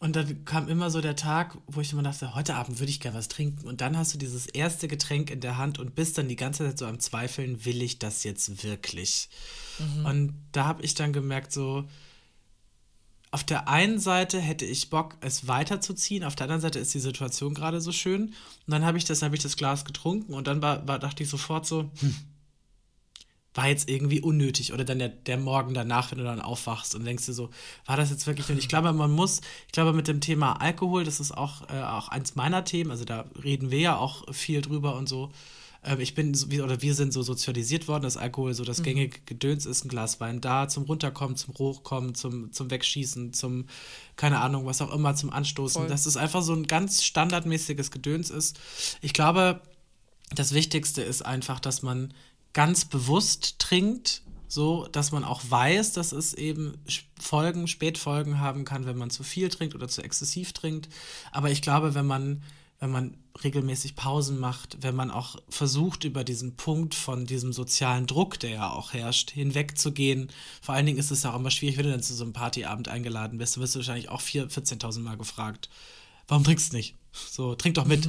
Und 0.00 0.16
dann 0.16 0.44
kam 0.44 0.68
immer 0.68 0.90
so 0.90 1.00
der 1.00 1.16
Tag, 1.16 1.56
wo 1.66 1.80
ich 1.80 1.92
immer 1.92 2.02
dachte, 2.02 2.34
heute 2.34 2.56
Abend 2.56 2.78
würde 2.78 2.90
ich 2.90 3.00
gerne 3.00 3.16
was 3.16 3.28
trinken. 3.28 3.66
Und 3.66 3.80
dann 3.80 3.96
hast 3.96 4.12
du 4.12 4.18
dieses 4.18 4.46
erste 4.46 4.86
Getränk 4.86 5.30
in 5.30 5.40
der 5.40 5.56
Hand 5.56 5.78
und 5.78 5.94
bist 5.94 6.18
dann 6.18 6.28
die 6.28 6.36
ganze 6.36 6.64
Zeit 6.66 6.78
so 6.78 6.86
am 6.86 7.00
Zweifeln, 7.00 7.64
will 7.64 7.80
ich 7.80 7.98
das 7.98 8.22
jetzt 8.24 8.64
wirklich? 8.64 9.28
Mhm. 9.78 10.04
Und 10.04 10.34
da 10.52 10.66
habe 10.66 10.82
ich 10.82 10.94
dann 10.94 11.12
gemerkt, 11.12 11.52
so, 11.52 11.88
auf 13.34 13.42
der 13.42 13.68
einen 13.68 13.98
Seite 13.98 14.38
hätte 14.38 14.64
ich 14.64 14.90
Bock, 14.90 15.16
es 15.20 15.48
weiterzuziehen, 15.48 16.22
auf 16.22 16.36
der 16.36 16.44
anderen 16.44 16.60
Seite 16.60 16.78
ist 16.78 16.94
die 16.94 17.00
Situation 17.00 17.52
gerade 17.52 17.80
so 17.80 17.90
schön. 17.90 18.26
Und 18.26 18.34
dann 18.68 18.84
habe 18.84 18.96
ich 18.96 19.06
das, 19.06 19.22
habe 19.22 19.34
ich 19.34 19.42
das 19.42 19.56
Glas 19.56 19.84
getrunken 19.84 20.34
und 20.34 20.46
dann 20.46 20.62
war, 20.62 20.86
war 20.86 21.00
dachte 21.00 21.24
ich 21.24 21.28
sofort 21.28 21.66
so, 21.66 21.90
hm, 21.98 22.14
war 23.52 23.66
jetzt 23.66 23.90
irgendwie 23.90 24.20
unnötig. 24.20 24.72
Oder 24.72 24.84
dann 24.84 25.00
der, 25.00 25.08
der 25.08 25.36
Morgen 25.36 25.74
danach, 25.74 26.12
wenn 26.12 26.18
du 26.18 26.24
dann 26.24 26.40
aufwachst 26.40 26.94
und 26.94 27.04
denkst 27.04 27.26
dir 27.26 27.32
so, 27.32 27.50
war 27.86 27.96
das 27.96 28.10
jetzt 28.10 28.28
wirklich 28.28 28.48
nötig? 28.48 28.66
Ich 28.66 28.68
glaube, 28.68 28.92
man 28.92 29.10
muss, 29.10 29.40
ich 29.66 29.72
glaube, 29.72 29.92
mit 29.92 30.06
dem 30.06 30.20
Thema 30.20 30.60
Alkohol, 30.60 31.02
das 31.02 31.18
ist 31.18 31.36
auch, 31.36 31.68
äh, 31.70 31.82
auch 31.82 32.10
eins 32.10 32.36
meiner 32.36 32.64
Themen, 32.64 32.92
also 32.92 33.04
da 33.04 33.24
reden 33.42 33.72
wir 33.72 33.80
ja 33.80 33.96
auch 33.96 34.32
viel 34.32 34.62
drüber 34.62 34.94
und 34.94 35.08
so. 35.08 35.32
Ähm, 35.84 36.00
ich 36.00 36.14
bin, 36.14 36.34
oder 36.62 36.82
wir 36.82 36.94
sind 36.94 37.12
so 37.12 37.22
sozialisiert 37.22 37.88
worden, 37.88 38.02
dass 38.02 38.16
Alkohol 38.16 38.54
so 38.54 38.64
das 38.64 38.80
mhm. 38.80 38.84
gängige 38.84 39.20
Gedöns 39.26 39.66
ist, 39.66 39.84
ein 39.84 39.88
Glas 39.88 40.20
Wein 40.20 40.40
da, 40.40 40.68
zum 40.68 40.84
Runterkommen, 40.84 41.36
zum 41.36 41.54
Hochkommen, 41.54 42.14
zum, 42.14 42.52
zum 42.52 42.70
Wegschießen, 42.70 43.32
zum, 43.32 43.66
keine 44.16 44.40
Ahnung, 44.40 44.66
was 44.66 44.80
auch 44.80 44.92
immer, 44.92 45.14
zum 45.14 45.30
Anstoßen. 45.30 45.82
Voll. 45.82 45.88
Dass 45.88 46.06
es 46.06 46.16
einfach 46.16 46.42
so 46.42 46.54
ein 46.54 46.66
ganz 46.66 47.04
standardmäßiges 47.04 47.90
Gedöns 47.90 48.30
ist. 48.30 48.58
Ich 49.00 49.12
glaube, 49.12 49.60
das 50.34 50.54
Wichtigste 50.54 51.02
ist 51.02 51.22
einfach, 51.22 51.60
dass 51.60 51.82
man 51.82 52.14
ganz 52.52 52.84
bewusst 52.84 53.58
trinkt, 53.58 54.22
so 54.48 54.86
dass 54.86 55.12
man 55.12 55.24
auch 55.24 55.42
weiß, 55.46 55.92
dass 55.92 56.12
es 56.12 56.32
eben 56.32 56.78
Folgen, 57.20 57.66
Spätfolgen 57.66 58.38
haben 58.38 58.64
kann, 58.64 58.86
wenn 58.86 58.96
man 58.96 59.10
zu 59.10 59.22
viel 59.22 59.48
trinkt 59.48 59.74
oder 59.74 59.88
zu 59.88 60.02
exzessiv 60.02 60.52
trinkt. 60.52 60.88
Aber 61.32 61.50
ich 61.50 61.60
glaube, 61.60 61.94
wenn 61.94 62.06
man, 62.06 62.42
wenn 62.78 62.90
man 62.90 63.16
regelmäßig 63.42 63.96
Pausen 63.96 64.38
macht, 64.38 64.78
wenn 64.82 64.94
man 64.94 65.10
auch 65.10 65.36
versucht, 65.48 66.04
über 66.04 66.22
diesen 66.22 66.56
Punkt 66.56 66.94
von 66.94 67.26
diesem 67.26 67.52
sozialen 67.52 68.06
Druck, 68.06 68.38
der 68.38 68.50
ja 68.50 68.70
auch 68.70 68.92
herrscht, 68.92 69.30
hinwegzugehen. 69.32 70.30
Vor 70.62 70.74
allen 70.74 70.86
Dingen 70.86 70.98
ist 70.98 71.10
es 71.10 71.24
ja 71.24 71.32
auch 71.32 71.38
immer 71.38 71.50
schwierig, 71.50 71.76
wenn 71.76 71.86
du 71.86 71.90
dann 71.90 72.02
zu 72.02 72.14
so 72.14 72.24
einem 72.24 72.32
Partyabend 72.32 72.88
eingeladen 72.88 73.38
bist, 73.38 73.56
du 73.56 73.60
wirst 73.60 73.74
du 73.74 73.80
wahrscheinlich 73.80 74.08
auch 74.08 74.20
14.000 74.20 75.00
Mal 75.00 75.16
gefragt, 75.16 75.68
warum 76.28 76.44
trinkst 76.44 76.72
du 76.72 76.76
nicht? 76.76 76.96
So, 77.12 77.54
trink 77.54 77.76
doch 77.76 77.86
mit. 77.86 78.08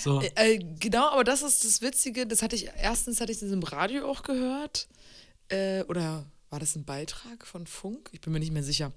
So. 0.00 0.20
Äh, 0.20 0.30
äh, 0.34 0.58
genau, 0.78 1.08
aber 1.10 1.24
das 1.24 1.42
ist 1.42 1.64
das 1.64 1.80
Witzige. 1.80 2.26
Das 2.26 2.42
hatte 2.42 2.56
ich, 2.56 2.68
erstens 2.76 3.20
hatte 3.20 3.32
ich 3.32 3.38
das 3.38 3.50
im 3.50 3.62
Radio 3.62 4.06
auch 4.06 4.22
gehört. 4.22 4.86
Äh, 5.48 5.82
oder 5.84 6.26
war 6.50 6.60
das 6.60 6.76
ein 6.76 6.84
Beitrag 6.84 7.46
von 7.46 7.66
Funk? 7.66 8.10
Ich 8.12 8.20
bin 8.20 8.32
mir 8.32 8.40
nicht 8.40 8.52
mehr 8.52 8.62
sicher. 8.62 8.92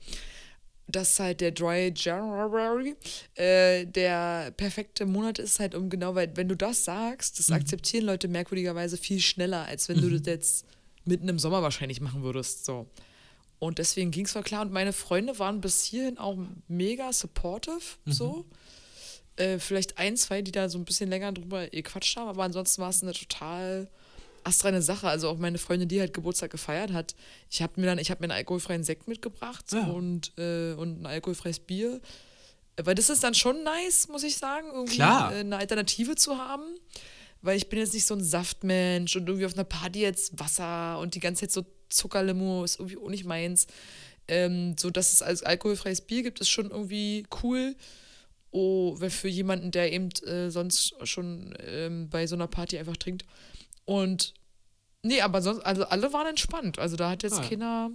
Dass 0.89 1.19
halt 1.19 1.41
der 1.41 1.51
Dry 1.51 1.91
January 1.93 2.95
äh, 3.35 3.85
der 3.85 4.51
perfekte 4.51 5.05
Monat 5.05 5.37
ist, 5.37 5.59
halt 5.59 5.75
um 5.75 5.89
genau, 5.89 6.15
weil 6.15 6.31
wenn 6.35 6.47
du 6.47 6.55
das 6.55 6.85
sagst, 6.85 7.39
das 7.39 7.49
mhm. 7.49 7.55
akzeptieren 7.55 8.05
Leute 8.05 8.29
merkwürdigerweise 8.29 8.95
viel 8.95 9.19
schneller, 9.19 9.65
als 9.65 9.89
wenn 9.89 9.97
mhm. 9.97 10.01
du 10.01 10.19
das 10.19 10.27
jetzt 10.27 10.65
mitten 11.03 11.27
im 11.27 11.39
Sommer 11.39 11.61
wahrscheinlich 11.61 11.99
machen 11.99 12.23
würdest. 12.23 12.65
So. 12.65 12.87
Und 13.59 13.79
deswegen 13.79 14.11
ging 14.11 14.25
es 14.25 14.31
voll 14.31 14.43
klar. 14.43 14.61
Und 14.61 14.71
meine 14.71 14.93
Freunde 14.93 15.39
waren 15.39 15.61
bis 15.61 15.83
hierhin 15.83 16.17
auch 16.17 16.37
mega 16.67 17.11
supportive. 17.11 17.81
Mhm. 18.05 18.11
So. 18.11 18.45
Äh, 19.37 19.59
vielleicht 19.59 19.97
ein, 19.97 20.17
zwei, 20.17 20.41
die 20.41 20.51
da 20.51 20.69
so 20.69 20.77
ein 20.77 20.85
bisschen 20.85 21.09
länger 21.09 21.31
drüber 21.31 21.67
gequatscht 21.67 22.17
haben, 22.17 22.27
aber 22.27 22.43
ansonsten 22.43 22.81
war 22.81 22.89
es 22.89 23.03
eine 23.03 23.13
total 23.13 23.87
astreine 24.43 24.81
Sache. 24.81 25.07
Also 25.07 25.29
auch 25.29 25.37
meine 25.37 25.57
Freundin, 25.57 25.87
die 25.87 25.99
halt 25.99 26.13
Geburtstag 26.13 26.51
gefeiert 26.51 26.91
hat, 26.91 27.15
ich 27.49 27.61
habe 27.61 27.79
mir 27.79 27.87
dann, 27.87 27.99
ich 27.99 28.11
habe 28.11 28.21
mir 28.21 28.25
einen 28.25 28.37
alkoholfreien 28.37 28.83
Sekt 28.83 29.07
mitgebracht 29.07 29.65
ja. 29.71 29.85
und, 29.87 30.31
äh, 30.37 30.73
und 30.73 31.01
ein 31.01 31.05
alkoholfreies 31.05 31.59
Bier. 31.59 32.01
Weil 32.81 32.95
das 32.95 33.09
ist 33.09 33.23
dann 33.23 33.33
schon 33.33 33.63
nice, 33.63 34.07
muss 34.07 34.23
ich 34.23 34.37
sagen, 34.37 34.67
irgendwie 34.71 34.95
Klar. 34.95 35.33
Äh, 35.33 35.39
eine 35.39 35.57
Alternative 35.57 36.15
zu 36.15 36.37
haben. 36.37 36.63
Weil 37.41 37.57
ich 37.57 37.69
bin 37.69 37.79
jetzt 37.79 37.93
nicht 37.93 38.05
so 38.05 38.15
ein 38.15 38.23
Saftmensch 38.23 39.15
und 39.15 39.27
irgendwie 39.27 39.45
auf 39.45 39.53
einer 39.53 39.63
Party 39.63 40.01
jetzt 40.01 40.39
Wasser 40.39 40.99
und 40.99 41.15
die 41.15 41.19
ganze 41.19 41.41
Zeit 41.41 41.51
so 41.51 41.65
Zuckerlimo 41.89 42.63
ist 42.63 42.79
irgendwie 42.79 42.97
auch 42.97 43.09
nicht 43.09 43.25
meins. 43.25 43.67
Ähm, 44.27 44.75
so 44.77 44.89
dass 44.89 45.13
es 45.13 45.21
als 45.21 45.43
alkoholfreies 45.43 46.01
Bier 46.01 46.23
gibt, 46.23 46.39
ist 46.39 46.49
schon 46.49 46.69
irgendwie 46.71 47.25
cool 47.43 47.75
oh, 48.51 48.95
für 48.95 49.27
jemanden, 49.27 49.71
der 49.71 49.91
eben 49.91 50.09
äh, 50.25 50.49
sonst 50.49 50.95
schon 51.03 51.53
ähm, 51.65 52.09
bei 52.09 52.27
so 52.27 52.35
einer 52.35 52.47
Party 52.47 52.77
einfach 52.77 52.97
trinkt. 52.97 53.25
Und 53.87 54.33
nee, 55.01 55.21
aber 55.21 55.41
sonst, 55.41 55.61
also 55.61 55.85
alle 55.85 56.11
waren 56.11 56.27
entspannt. 56.27 56.77
Also 56.77 56.97
da 56.97 57.09
hat 57.09 57.23
jetzt 57.23 57.39
ah. 57.39 57.41
keiner. 57.41 57.89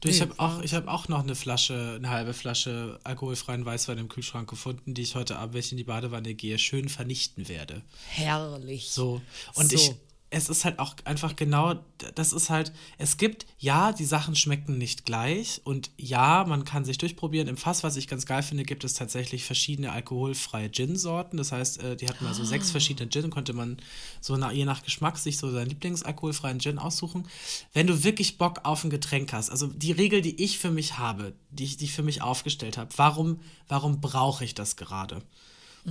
Du, 0.00 0.08
ich 0.08 0.20
habe 0.20 0.34
auch, 0.38 0.62
hab 0.62 0.88
auch 0.88 1.08
noch 1.08 1.22
eine 1.22 1.34
Flasche, 1.34 1.94
eine 1.96 2.10
halbe 2.10 2.34
Flasche 2.34 3.00
alkoholfreien 3.04 3.64
Weißwein 3.64 3.98
im 3.98 4.08
Kühlschrank 4.08 4.50
gefunden, 4.50 4.94
die 4.94 5.02
ich 5.02 5.14
heute 5.14 5.38
Abend, 5.38 5.54
wenn 5.54 5.60
ich 5.60 5.72
in 5.72 5.78
die 5.78 5.84
Badewanne 5.84 6.34
gehe, 6.34 6.58
schön 6.58 6.88
vernichten 6.88 7.48
werde. 7.48 7.82
Herrlich. 8.08 8.90
So. 8.90 9.20
Und 9.54 9.70
so. 9.70 9.76
ich, 9.76 9.94
es 10.30 10.50
ist 10.50 10.64
halt 10.64 10.78
auch 10.78 10.94
einfach 11.04 11.36
genau, 11.36 11.76
das 12.14 12.34
ist 12.34 12.50
halt, 12.50 12.72
es 12.98 13.16
gibt, 13.16 13.46
ja, 13.58 13.92
die 13.92 14.04
Sachen 14.04 14.36
schmecken 14.36 14.76
nicht 14.76 15.06
gleich 15.06 15.62
und 15.64 15.90
ja, 15.96 16.44
man 16.46 16.64
kann 16.64 16.84
sich 16.84 16.98
durchprobieren. 16.98 17.48
Im 17.48 17.56
Fass, 17.56 17.82
was 17.82 17.96
ich 17.96 18.08
ganz 18.08 18.26
geil 18.26 18.42
finde, 18.42 18.64
gibt 18.64 18.84
es 18.84 18.92
tatsächlich 18.92 19.44
verschiedene 19.44 19.90
alkoholfreie 19.90 20.70
Gin-Sorten. 20.70 21.38
Das 21.38 21.52
heißt, 21.52 21.82
äh, 21.82 21.96
die 21.96 22.08
hatten 22.08 22.26
also 22.26 22.42
ah. 22.42 22.46
sechs 22.46 22.70
verschiedene 22.70 23.08
Gin, 23.08 23.30
konnte 23.30 23.54
man 23.54 23.78
so 24.20 24.36
nach, 24.36 24.52
je 24.52 24.66
nach 24.66 24.82
Geschmack 24.82 25.16
sich 25.16 25.38
so 25.38 25.50
seinen 25.50 25.70
Lieblingsalkoholfreien 25.70 26.60
Gin 26.60 26.78
aussuchen. 26.78 27.26
Wenn 27.72 27.86
du 27.86 28.04
wirklich 28.04 28.36
Bock 28.36 28.60
auf 28.64 28.84
ein 28.84 28.90
Getränk 28.90 29.32
hast, 29.32 29.48
also 29.48 29.66
die 29.66 29.92
Regel, 29.92 30.20
die 30.20 30.42
ich 30.42 30.58
für 30.58 30.70
mich 30.70 30.98
habe, 30.98 31.32
die 31.50 31.64
ich, 31.64 31.78
die 31.78 31.86
ich 31.86 31.92
für 31.92 32.02
mich 32.02 32.20
aufgestellt 32.20 32.76
habe, 32.76 32.90
warum, 32.96 33.40
warum 33.66 34.02
brauche 34.02 34.44
ich 34.44 34.54
das 34.54 34.76
gerade? 34.76 35.22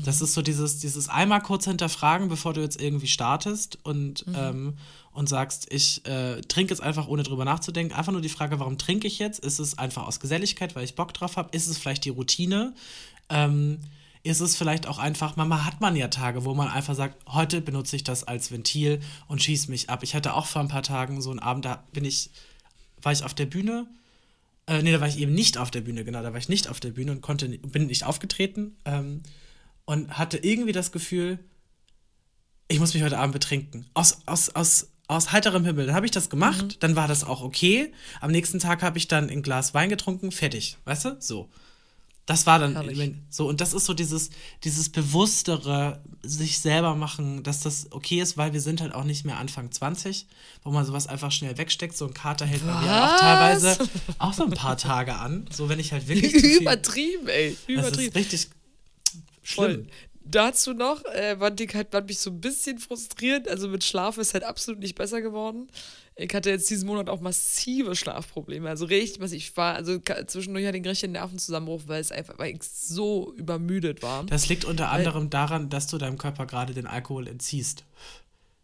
Das 0.04 0.22
ist 0.22 0.34
so 0.34 0.42
dieses, 0.42 0.80
dieses 0.80 1.10
einmal 1.10 1.42
kurz 1.42 1.66
hinterfragen, 1.66 2.30
bevor 2.30 2.54
du 2.54 2.62
jetzt 2.62 2.82
irgendwie 2.82 3.08
startest 3.08 3.80
und, 3.84 4.26
mhm. 4.28 4.36
ähm, 4.36 4.74
und 5.12 5.30
sagst, 5.30 5.68
ich 5.72 6.06
äh, 6.06 6.42
trinke 6.42 6.74
jetzt 6.74 6.82
einfach, 6.82 7.08
ohne 7.08 7.24
drüber 7.24 7.46
nachzudenken. 7.46 7.94
Einfach 7.94 8.12
nur 8.12 8.22
die 8.22 8.30
Frage, 8.30 8.60
warum 8.60 8.78
trinke 8.78 9.08
ich 9.08 9.20
jetzt? 9.20 9.40
Ist 9.40 9.60
es 9.60 9.78
einfach 9.78 10.08
aus 10.08 10.20
Geselligkeit, 10.20 10.76
weil 10.76 10.84
ich 10.84 10.96
Bock 10.96 11.14
drauf 11.14 11.38
habe? 11.38 11.50
Ist 11.52 11.68
es 11.68 11.78
vielleicht 11.78 12.06
die 12.06 12.10
Routine? 12.10 12.74
Ähm, 13.30 13.80
ist 14.24 14.42
es 14.42 14.56
vielleicht 14.56 14.88
auch 14.88 14.98
einfach, 14.98 15.36
Mama 15.36 15.66
hat 15.66 15.80
man 15.80 15.96
ja 15.96 16.10
Tage, 16.10 16.44
wo 16.44 16.54
man 16.54 16.68
einfach 16.68 16.96
sagt, 16.96 17.16
heute 17.32 17.62
benutze 17.62 17.96
ich 17.96 18.04
das 18.04 18.24
als 18.26 18.52
Ventil 18.52 19.00
und 19.28 19.42
schieße 19.42 19.72
mich 19.72 19.90
ab. 19.90 20.04
Ich 20.04 20.16
hatte 20.16 20.34
auch 20.34 20.46
vor 20.46 20.62
ein 20.62 20.68
paar 20.68 20.84
Tagen 20.84 21.22
so 21.22 21.30
einen 21.30 21.40
Abend, 21.40 21.66
da 21.66 21.84
bin 21.94 22.04
ich, 22.04 22.30
war 23.02 23.12
ich 23.12 23.24
auf 23.24 23.34
der 23.34 23.46
Bühne. 23.46 23.88
Äh, 24.68 24.82
nee, 24.84 24.92
da 24.92 25.00
war 25.00 25.08
ich 25.08 25.20
eben 25.20 25.34
nicht 25.34 25.58
auf 25.58 25.72
der 25.72 25.82
Bühne, 25.82 26.04
genau, 26.04 26.22
da 26.22 26.32
war 26.32 26.40
ich 26.40 26.50
nicht 26.50 26.68
auf 26.68 26.80
der 26.80 26.92
Bühne 26.92 27.14
und 27.14 27.22
konnte, 27.22 27.48
bin 27.48 27.88
nicht 27.88 28.04
aufgetreten. 28.04 28.76
Ähm, 28.86 29.22
und 29.88 30.18
hatte 30.18 30.38
irgendwie 30.38 30.74
das 30.74 30.92
Gefühl, 30.92 31.40
ich 32.68 32.80
muss 32.80 32.94
mich 32.94 33.02
heute 33.02 33.18
Abend 33.18 33.34
betrinken. 33.34 33.88
Aus, 33.94 34.20
aus, 34.26 34.50
aus, 34.50 34.90
aus 35.08 35.32
heiterem 35.32 35.64
Himmel. 35.64 35.88
Dann 35.88 35.96
habe 35.96 36.06
ich 36.06 36.12
das 36.12 36.30
gemacht, 36.30 36.64
mhm. 36.64 36.80
dann 36.82 36.96
war 36.98 37.08
das 37.08 37.24
auch 37.24 37.42
okay. 37.42 37.94
Am 38.20 38.30
nächsten 38.30 38.60
Tag 38.60 38.84
habe 38.84 38.98
ich 38.98 39.08
dann 39.08 39.30
ein 39.30 39.42
Glas 39.42 39.74
Wein 39.74 39.90
getrunken, 39.90 40.32
fertig. 40.32 40.78
Weißt 40.84 41.06
du? 41.06 41.18
So. 41.20 41.50
Das 42.26 42.46
war 42.46 42.60
dann 42.60 42.74
Herrlich. 42.74 43.14
so. 43.30 43.48
Und 43.48 43.62
das 43.62 43.72
ist 43.72 43.86
so 43.86 43.94
dieses, 43.94 44.30
dieses 44.66 44.90
bewusstere, 44.90 46.04
sich 46.22 46.60
selber 46.60 46.94
machen, 46.96 47.42
dass 47.44 47.62
das 47.62 47.88
okay 47.92 48.20
ist, 48.20 48.36
weil 48.36 48.52
wir 48.52 48.60
sind 48.60 48.82
halt 48.82 48.94
auch 48.94 49.06
nicht 49.06 49.24
mehr 49.24 49.38
Anfang 49.38 49.72
20, 49.72 50.28
wo 50.64 50.72
man 50.72 50.86
sowas 50.86 51.08
einfach 51.08 51.32
schnell 51.32 51.58
wegsteckt. 51.58 51.96
So 51.96 52.06
ein 52.06 52.14
Kater 52.14 52.46
hält 52.46 52.68
bei 52.68 52.74
mir 52.82 53.06
auch 53.06 53.18
teilweise 53.18 53.78
auch 54.20 54.34
so 54.34 54.44
ein 54.44 54.52
paar 54.52 54.76
Tage 54.76 55.16
an. 55.16 55.46
So, 55.50 55.70
wenn 55.70 55.80
ich 55.80 55.94
halt 55.94 56.10
wirklich. 56.10 56.34
Übertrieben, 56.60 57.30
ey. 57.30 57.56
Übertrieben. 57.68 57.94
Das 57.94 57.98
ist 58.02 58.16
richtig 58.16 58.57
Voll. 59.56 59.88
Dazu 60.30 60.74
noch, 60.74 61.06
äh, 61.06 61.40
war 61.40 61.58
ich 61.58 61.74
halt, 61.74 61.94
war 61.94 62.02
mich 62.02 62.20
so 62.20 62.32
ein 62.32 62.42
bisschen 62.42 62.80
frustriert. 62.80 63.48
Also 63.48 63.70
mit 63.70 63.84
Schlaf 63.84 64.18
ist 64.18 64.34
halt 64.34 64.44
absolut 64.44 64.82
nicht 64.82 64.96
besser 64.96 65.22
geworden. 65.22 65.70
Ich 66.18 66.34
hatte 66.34 66.50
jetzt 66.50 66.70
diesen 66.70 66.88
Monat 66.88 67.10
auch 67.10 67.22
massive 67.22 67.96
Schlafprobleme. 67.96 68.68
Also 68.68 68.86
richtig 68.86 69.22
was 69.22 69.32
Ich 69.32 69.56
war, 69.56 69.76
also 69.76 70.00
zwischendurch 70.00 70.66
hatte 70.66 70.78
ich 70.78 70.82
einen 70.82 70.90
richtigen 70.90 71.14
Nervenzusammenbruch, 71.14 71.84
weil 71.86 72.02
es 72.02 72.12
einfach, 72.12 72.38
weil 72.40 72.56
ich 72.56 72.64
so 72.64 73.34
übermüdet 73.38 74.02
war. 74.02 74.26
Das 74.26 74.50
liegt 74.50 74.66
unter 74.66 74.92
anderem 74.92 75.30
daran, 75.30 75.70
dass 75.70 75.88
du 75.88 75.98
deinem 75.98 76.18
Körper 76.18 76.46
gerade 76.46 76.74
den 76.74 76.88
Alkohol 76.88 77.28
entziehst. 77.28 77.86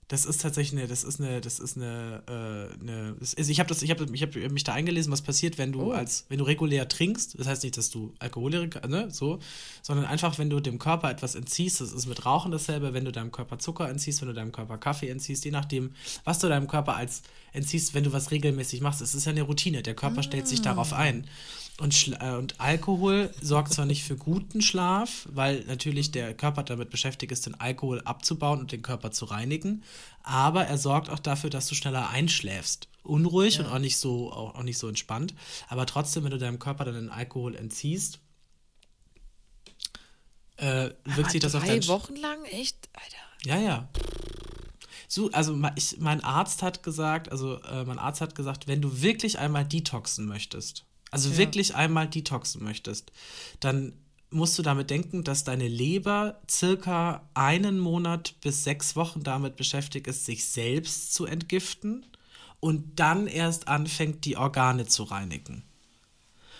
Das 0.07 0.25
ist 0.25 0.41
tatsächlich 0.41 0.79
eine, 0.79 0.87
das 0.87 1.03
ist 1.03 1.19
eine, 1.19 1.41
das 1.41 1.59
ist 1.59 1.77
eine, 1.77 2.21
äh, 2.27 2.81
eine 2.81 3.15
das 3.19 3.33
ist, 3.33 3.49
ich 3.49 3.59
habe 3.59 3.69
das, 3.69 3.81
ich 3.81 3.91
habe 3.91 4.05
ich 4.11 4.21
hab 4.21 4.35
mich 4.35 4.63
da 4.63 4.73
eingelesen, 4.73 5.11
was 5.11 5.21
passiert, 5.21 5.57
wenn 5.57 5.71
du 5.71 5.83
oh. 5.83 5.91
als, 5.91 6.25
wenn 6.29 6.39
du 6.39 6.43
regulär 6.43 6.87
trinkst, 6.87 7.39
das 7.39 7.47
heißt 7.47 7.63
nicht, 7.63 7.77
dass 7.77 7.89
du 7.89 8.13
Alkoholiker, 8.19 8.87
ne, 8.87 9.09
so, 9.09 9.39
sondern 9.81 10.05
einfach, 10.05 10.37
wenn 10.37 10.49
du 10.49 10.59
dem 10.59 10.79
Körper 10.79 11.09
etwas 11.09 11.35
entziehst, 11.35 11.81
das 11.81 11.93
ist 11.93 12.05
mit 12.05 12.25
Rauchen 12.25 12.51
dasselbe, 12.51 12.93
wenn 12.93 13.05
du 13.05 13.11
deinem 13.11 13.31
Körper 13.31 13.59
Zucker 13.59 13.89
entziehst, 13.89 14.21
wenn 14.21 14.27
du 14.27 14.33
deinem 14.33 14.51
Körper 14.51 14.77
Kaffee 14.77 15.09
entziehst, 15.09 15.45
je 15.45 15.51
nachdem, 15.51 15.93
was 16.23 16.39
du 16.39 16.49
deinem 16.49 16.67
Körper 16.67 16.95
als 16.95 17.23
entziehst, 17.53 17.93
wenn 17.93 18.03
du 18.03 18.11
was 18.11 18.31
regelmäßig 18.31 18.81
machst, 18.81 19.01
es 19.01 19.15
ist 19.15 19.25
ja 19.25 19.31
eine 19.31 19.43
Routine, 19.43 19.83
der 19.83 19.95
Körper 19.95 20.19
ah. 20.19 20.23
stellt 20.23 20.47
sich 20.47 20.61
darauf 20.61 20.93
ein. 20.93 21.27
Und, 21.79 21.93
Schla 21.93 22.35
äh, 22.35 22.37
und 22.37 22.59
Alkohol 22.61 23.33
sorgt 23.41 23.73
zwar 23.73 23.85
nicht 23.85 24.03
für 24.03 24.15
guten 24.15 24.61
Schlaf, 24.61 25.27
weil 25.31 25.63
natürlich 25.65 26.11
der 26.11 26.35
Körper 26.35 26.63
damit 26.63 26.91
beschäftigt 26.91 27.31
ist, 27.31 27.47
den 27.47 27.59
Alkohol 27.59 28.01
abzubauen 28.01 28.59
und 28.59 28.71
den 28.71 28.83
Körper 28.83 29.11
zu 29.11 29.25
reinigen, 29.25 29.83
aber 30.21 30.65
er 30.65 30.77
sorgt 30.77 31.09
auch 31.09 31.19
dafür, 31.19 31.49
dass 31.49 31.67
du 31.67 31.75
schneller 31.75 32.09
einschläfst. 32.09 32.89
Unruhig 33.01 33.55
ja. 33.55 33.65
und 33.65 33.71
auch 33.71 33.79
nicht, 33.79 33.97
so, 33.97 34.31
auch, 34.31 34.55
auch 34.55 34.63
nicht 34.63 34.77
so 34.77 34.87
entspannt. 34.87 35.33
Aber 35.67 35.85
trotzdem, 35.87 36.23
wenn 36.23 36.31
du 36.31 36.37
deinem 36.37 36.59
Körper 36.59 36.85
dann 36.85 36.93
den 36.93 37.09
Alkohol 37.09 37.55
entziehst, 37.55 38.19
äh, 40.57 40.91
wirkt 41.03 41.31
sich 41.31 41.41
das 41.41 41.55
auf 41.55 41.63
Drei 41.63 41.79
dein 41.79 41.87
Wochen 41.87 42.15
lang? 42.15 42.45
Echt? 42.45 42.87
Alter. 42.93 43.17
Ja, 43.45 43.59
ja. 43.59 43.89
So, 45.07 45.29
also 45.31 45.59
ich, 45.75 45.97
mein 45.99 46.23
Arzt 46.23 46.61
hat 46.61 46.83
gesagt, 46.83 47.31
also 47.31 47.61
äh, 47.63 47.83
mein 47.83 47.99
Arzt 47.99 48.21
hat 48.21 48.35
gesagt, 48.35 48.67
wenn 48.67 48.81
du 48.81 49.01
wirklich 49.01 49.39
einmal 49.39 49.65
detoxen 49.65 50.25
möchtest, 50.25 50.85
also 51.13 51.29
Ja. 51.29 51.37
wirklich 51.37 51.75
einmal 51.75 52.07
detoxen 52.07 52.63
möchtest, 52.63 53.11
dann 53.59 53.93
musst 54.29 54.57
du 54.57 54.63
damit 54.63 54.89
denken, 54.89 55.23
dass 55.23 55.43
deine 55.43 55.67
Leber 55.67 56.41
circa 56.49 57.29
einen 57.35 57.79
Monat 57.79 58.35
bis 58.41 58.63
sechs 58.63 58.95
Wochen 58.95 59.23
damit 59.23 59.55
beschäftigt 59.55 60.07
ist, 60.07 60.25
sich 60.25 60.45
selbst 60.47 61.13
zu 61.13 61.25
entgiften 61.25 62.05
und 62.59 62.99
dann 62.99 63.27
erst 63.27 63.67
anfängt, 63.67 64.25
die 64.25 64.35
Organe 64.37 64.85
zu 64.85 65.03
reinigen. 65.03 65.63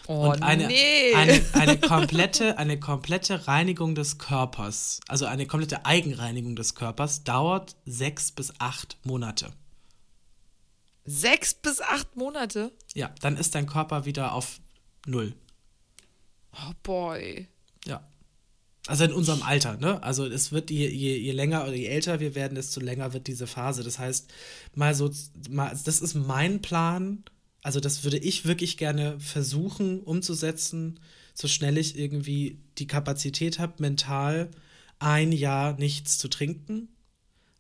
Oh, 0.08 0.30
Und 0.30 0.44
eine, 0.44 0.68
nee. 0.68 1.14
eine, 1.16 1.42
eine, 1.54 1.78
komplette, 1.80 2.58
eine 2.58 2.80
komplette 2.80 3.48
Reinigung 3.48 3.96
des 3.96 4.18
Körpers, 4.18 5.00
also 5.08 5.26
eine 5.26 5.48
komplette 5.48 5.86
Eigenreinigung 5.86 6.56
des 6.56 6.76
Körpers, 6.76 7.24
dauert 7.24 7.76
sechs 7.86 8.32
bis 8.32 8.54
acht 8.60 8.98
Monate. 9.04 9.54
Sechs 11.06 11.54
bis 11.54 11.82
acht 11.82 12.16
Monate? 12.16 12.72
Ja, 12.94 13.14
dann 13.22 13.38
ist 13.38 13.56
dein 13.56 13.68
Körper 13.68 14.06
wieder 14.06 14.34
auf 14.34 14.60
Null. 15.06 15.34
Oh, 16.54 16.74
boy. 16.84 17.48
Ja. 17.86 18.08
Also 18.88 19.06
in 19.06 19.14
unserem 19.14 19.44
Alter, 19.44 19.78
ne? 19.78 20.04
Also 20.04 20.26
es 20.26 20.52
wird, 20.52 20.70
je, 20.70 20.88
je, 20.90 21.18
je 21.18 21.32
länger 21.32 21.64
oder 21.64 21.74
je 21.74 21.88
älter 21.88 22.20
wir 22.20 22.36
werden, 22.36 22.56
desto 22.56 22.82
länger 22.82 23.14
wird 23.14 23.28
diese 23.28 23.48
Phase. 23.48 23.84
Das 23.84 23.98
heißt, 23.98 24.32
mal 24.76 24.94
so, 24.94 25.10
mal, 25.50 25.78
das 25.86 26.02
ist 26.02 26.16
mein 26.16 26.62
Plan. 26.62 27.24
Also 27.62 27.80
das 27.80 28.04
würde 28.04 28.18
ich 28.18 28.46
wirklich 28.46 28.78
gerne 28.78 29.20
versuchen 29.20 30.02
umzusetzen, 30.02 31.00
so 31.34 31.48
schnell 31.48 31.78
ich 31.78 31.98
irgendwie 31.98 32.60
die 32.78 32.88
Kapazität 32.88 33.58
habe, 33.58 33.76
mental 33.80 34.52
ein 35.00 35.32
Jahr 35.32 35.74
nichts 35.78 36.18
zu 36.18 36.28
trinken, 36.28 36.90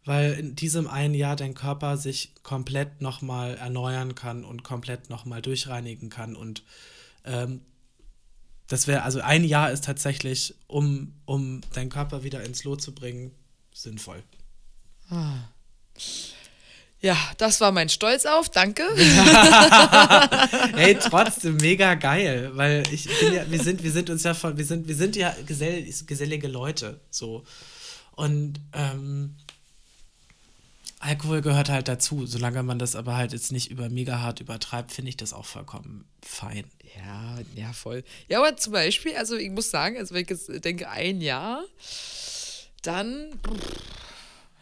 weil 0.06 0.34
in 0.34 0.56
diesem 0.56 0.88
einen 0.88 1.14
Jahr 1.14 1.36
dein 1.36 1.54
Körper 1.54 1.98
sich 1.98 2.34
komplett 2.44 3.02
nochmal 3.02 3.56
erneuern 3.56 4.16
kann 4.16 4.44
und 4.44 4.64
komplett 4.64 5.10
nochmal 5.10 5.42
durchreinigen 5.42 6.10
kann 6.10 6.36
und 6.36 6.64
ähm, 7.26 7.62
das 8.68 8.88
wäre, 8.88 9.04
also 9.04 9.20
ein 9.20 9.44
Jahr 9.44 9.72
ist 9.72 9.84
tatsächlich, 9.84 10.56
um, 10.68 11.14
um 11.26 11.62
deinen 11.74 11.90
Körper 11.90 12.24
wieder 12.24 12.44
ins 12.44 12.64
Lot 12.64 12.82
zu 12.82 12.96
bringen, 12.96 13.32
sinnvoll. 13.74 14.24
Ja, 17.02 17.18
das 17.38 17.60
war 17.60 17.72
mein 17.74 17.90
Stolz 17.90 18.26
auf. 18.26 18.50
Danke. 18.50 18.84
Ey, 20.78 20.96
trotzdem 20.96 21.58
mega 21.58 21.96
geil, 21.96 22.52
weil 22.54 22.84
ich 22.92 23.10
bin 23.20 23.34
ja, 23.34 23.44
wir 23.52 23.62
sind, 23.62 23.84
wir 23.84 23.92
sind 23.92 24.10
uns 24.10 24.24
ja 24.24 24.34
von, 24.34 24.58
wir 24.58 24.66
sind, 24.66 24.88
wir 24.88 24.96
sind 24.96 25.18
ja 25.18 25.36
gesell, 25.46 25.86
gesellige 26.08 26.48
Leute, 26.48 27.02
so. 27.10 27.44
Und 28.16 28.62
ähm, 28.72 29.36
Alkohol 31.04 31.42
gehört 31.42 31.68
halt 31.68 31.90
dazu. 31.90 32.26
Solange 32.26 32.64
man 32.64 32.80
das 32.80 32.96
aber 32.96 33.18
halt 33.18 33.34
jetzt 33.34 33.52
nicht 33.52 33.70
über 33.70 33.90
mega 33.90 34.22
hart 34.22 34.40
übertreibt, 34.40 34.92
finde 34.94 35.10
ich 35.10 35.18
das 35.18 35.34
auch 35.34 35.46
vollkommen 35.46 36.06
fein. 36.22 36.64
Ja, 36.96 37.40
ja, 37.56 37.74
voll. 37.74 38.06
Ja, 38.30 38.40
aber 38.40 38.56
zum 38.56 38.72
Beispiel, 38.72 39.16
also 39.18 39.36
ich 39.36 39.52
muss 39.52 39.70
sagen, 39.70 39.98
also 39.98 40.16
wenn 40.16 40.24
ich 40.24 40.30
jetzt 40.30 40.64
denke, 40.64 40.90
ein 40.90 41.20
Jahr, 41.20 41.64
dann, 42.84 43.38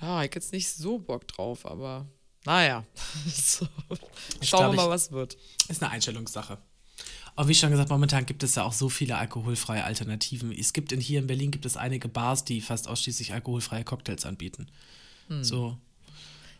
ja, 0.01 0.23
ich 0.23 0.33
jetzt 0.33 0.51
nicht 0.51 0.67
so 0.69 0.97
Bock 0.97 1.27
drauf, 1.27 1.65
aber 1.65 2.07
naja. 2.43 2.85
so. 3.35 3.67
Schauen 4.41 4.71
wir 4.71 4.83
mal, 4.83 4.89
was 4.89 5.11
wird. 5.11 5.37
Ist 5.67 5.83
eine 5.83 5.91
Einstellungssache. 5.91 6.57
Aber 7.35 7.47
wie 7.47 7.53
schon 7.53 7.69
gesagt, 7.69 7.91
momentan 7.91 8.25
gibt 8.25 8.41
es 8.41 8.55
ja 8.55 8.63
auch 8.63 8.73
so 8.73 8.89
viele 8.89 9.17
alkoholfreie 9.17 9.83
Alternativen. 9.83 10.51
Es 10.51 10.73
gibt 10.73 10.91
in, 10.91 10.99
hier 10.99 11.19
in 11.19 11.27
Berlin 11.27 11.51
gibt 11.51 11.67
es 11.67 11.77
einige 11.77 12.07
Bars, 12.07 12.45
die 12.45 12.61
fast 12.61 12.87
ausschließlich 12.87 13.31
alkoholfreie 13.31 13.83
Cocktails 13.83 14.25
anbieten. 14.25 14.67
So. 15.41 15.77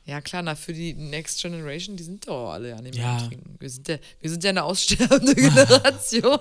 Ja, 0.06 0.20
klar, 0.22 0.41
na, 0.41 0.56
für 0.56 0.74
die 0.74 0.93
Next 0.93 1.41
Generation, 1.41 1.95
die 1.95 2.04
sind 2.04 2.28
doch 2.28 2.52
alle 2.52 2.70
ja 2.70 2.82
nicht 2.82 2.95
mehr 2.95 3.04
Ja. 3.04 3.28
Trinken. 3.28 3.56
Wir 3.60 3.70
sind, 3.70 3.88
ja, 3.88 3.97
wir 4.20 4.30
sind 4.30 4.43
ja 4.43 4.49
eine 4.49 4.64
aussterbende 4.64 5.36
Generation. 5.36 6.39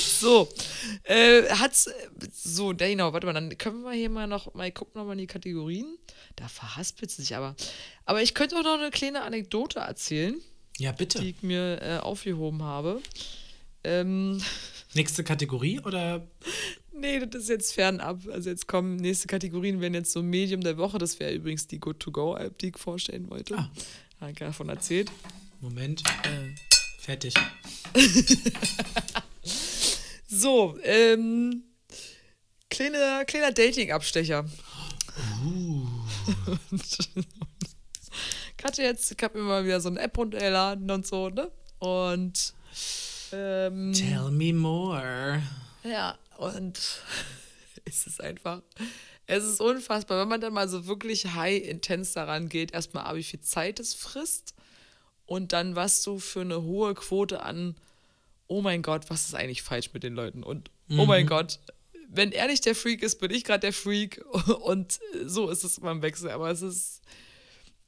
so, 0.00 0.48
äh, 1.04 1.42
hat's, 1.50 1.90
so, 2.32 2.68
genau, 2.74 3.12
warte 3.12 3.26
mal, 3.26 3.34
dann 3.34 3.56
können 3.58 3.82
wir 3.82 3.92
hier 3.92 4.08
mal 4.10 4.26
noch, 4.26 4.54
mal 4.54 4.70
gucken 4.72 4.98
noch 5.00 5.06
mal 5.06 5.12
in 5.12 5.18
die 5.18 5.26
Kategorien. 5.26 5.98
Da 6.36 6.48
verhaspelt 6.48 7.10
sich 7.10 7.36
aber. 7.36 7.54
Aber 8.06 8.22
ich 8.22 8.34
könnte 8.34 8.56
auch 8.56 8.62
noch 8.62 8.78
eine 8.78 8.90
kleine 8.90 9.22
Anekdote 9.22 9.80
erzählen, 9.80 10.40
Ja, 10.78 10.92
die 10.92 10.98
bitte. 10.98 11.22
ich 11.22 11.42
mir 11.42 11.82
äh, 11.82 11.98
aufgehoben 11.98 12.62
habe. 12.62 13.02
Ähm, 13.84 14.42
Nächste 14.94 15.22
Kategorie 15.22 15.80
oder? 15.80 16.26
Nee, 17.00 17.24
das 17.26 17.42
ist 17.42 17.48
jetzt 17.48 17.74
fernab. 17.74 18.20
Also 18.32 18.50
jetzt 18.50 18.66
kommen 18.66 18.96
nächste 18.96 19.26
Kategorien, 19.26 19.80
wären 19.80 19.94
jetzt 19.94 20.12
so 20.12 20.22
Medium 20.22 20.60
der 20.60 20.76
Woche. 20.76 20.98
Das 20.98 21.18
wäre 21.20 21.32
übrigens 21.32 21.66
die 21.66 21.78
Good-to-Go-App, 21.78 22.58
die 22.58 22.68
ich 22.68 22.78
vorstellen 22.78 23.30
wollte. 23.30 23.56
Ah. 23.56 23.70
Habe 24.20 24.32
ich 24.32 24.38
davon 24.38 24.68
erzählt. 24.68 25.10
Moment. 25.60 26.02
Äh. 26.24 26.54
Fertig. 26.98 27.34
So, 30.30 30.76
ähm, 30.82 31.62
kleiner, 32.68 33.24
kleiner 33.24 33.50
Dating-Abstecher. 33.50 34.44
ich 36.70 37.08
hatte 38.62 38.82
jetzt, 38.82 39.10
ich 39.10 39.22
habe 39.22 39.38
mir 39.38 39.44
mal 39.44 39.64
wieder 39.64 39.80
so 39.80 39.88
eine 39.88 40.00
App 40.00 40.18
runtergeladen 40.18 40.90
und 40.90 41.06
so, 41.06 41.30
ne? 41.30 41.50
Und 41.78 42.52
ähm, 43.32 43.94
Tell 43.94 44.30
me 44.30 44.52
more. 44.52 45.42
Ja, 45.82 46.18
und 46.38 46.78
es 47.84 48.06
ist 48.06 48.20
einfach, 48.20 48.62
es 49.26 49.44
ist 49.44 49.60
unfassbar, 49.60 50.20
wenn 50.20 50.28
man 50.28 50.40
dann 50.40 50.54
mal 50.54 50.68
so 50.68 50.86
wirklich 50.86 51.34
high 51.34 51.62
intens 51.62 52.12
daran 52.12 52.48
geht, 52.48 52.72
erstmal 52.72 53.04
A, 53.04 53.16
wie 53.16 53.24
viel 53.24 53.40
Zeit 53.40 53.80
es 53.80 53.94
frisst 53.94 54.54
und 55.26 55.52
dann 55.52 55.76
was 55.76 56.02
so 56.02 56.18
für 56.18 56.40
eine 56.40 56.62
hohe 56.62 56.94
Quote 56.94 57.42
an, 57.42 57.76
oh 58.46 58.62
mein 58.62 58.82
Gott, 58.82 59.10
was 59.10 59.26
ist 59.26 59.34
eigentlich 59.34 59.62
falsch 59.62 59.92
mit 59.92 60.04
den 60.04 60.14
Leuten? 60.14 60.42
Und 60.42 60.70
oh 60.96 61.04
mein 61.04 61.26
Gott, 61.26 61.58
wenn 62.08 62.32
er 62.32 62.46
nicht 62.46 62.64
der 62.64 62.74
Freak 62.74 63.02
ist, 63.02 63.20
bin 63.20 63.30
ich 63.30 63.44
gerade 63.44 63.60
der 63.60 63.72
Freak. 63.74 64.24
Und 64.62 64.98
so 65.26 65.50
ist 65.50 65.64
es 65.64 65.78
immer 65.78 65.90
im 65.90 66.02
Wechsel, 66.02 66.30
aber 66.30 66.50
es 66.50 66.62
ist 66.62 67.02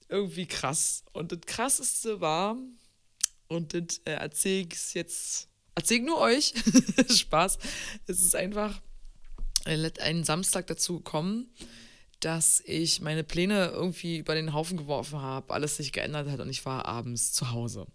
irgendwie 0.09 0.47
krass. 0.47 1.05
Und 1.13 1.33
das 1.33 1.41
Krasseste 1.47 2.21
war, 2.21 2.57
und 3.49 3.75
das 3.75 4.01
äh, 4.05 4.13
erzähle 4.13 4.69
ich 4.71 4.95
jetzt, 4.95 5.49
ich 5.89 6.03
nur 6.03 6.19
euch, 6.19 6.53
Spaß, 7.09 7.59
es 8.07 8.21
ist 8.21 8.35
einfach 8.35 8.81
äh, 9.65 9.91
einen 10.01 10.25
Samstag 10.25 10.67
dazu 10.67 10.99
gekommen, 10.99 11.49
dass 12.21 12.63
ich 12.67 13.01
meine 13.01 13.25
Pläne 13.25 13.69
irgendwie 13.69 14.19
über 14.19 14.35
den 14.35 14.53
Haufen 14.53 14.77
geworfen 14.77 15.21
habe, 15.21 15.55
alles 15.55 15.77
sich 15.77 15.93
geändert 15.93 16.29
hat 16.29 16.41
und 16.41 16.51
ich 16.51 16.65
war 16.67 16.87
abends 16.87 17.33
zu 17.33 17.51
Hause. 17.51 17.87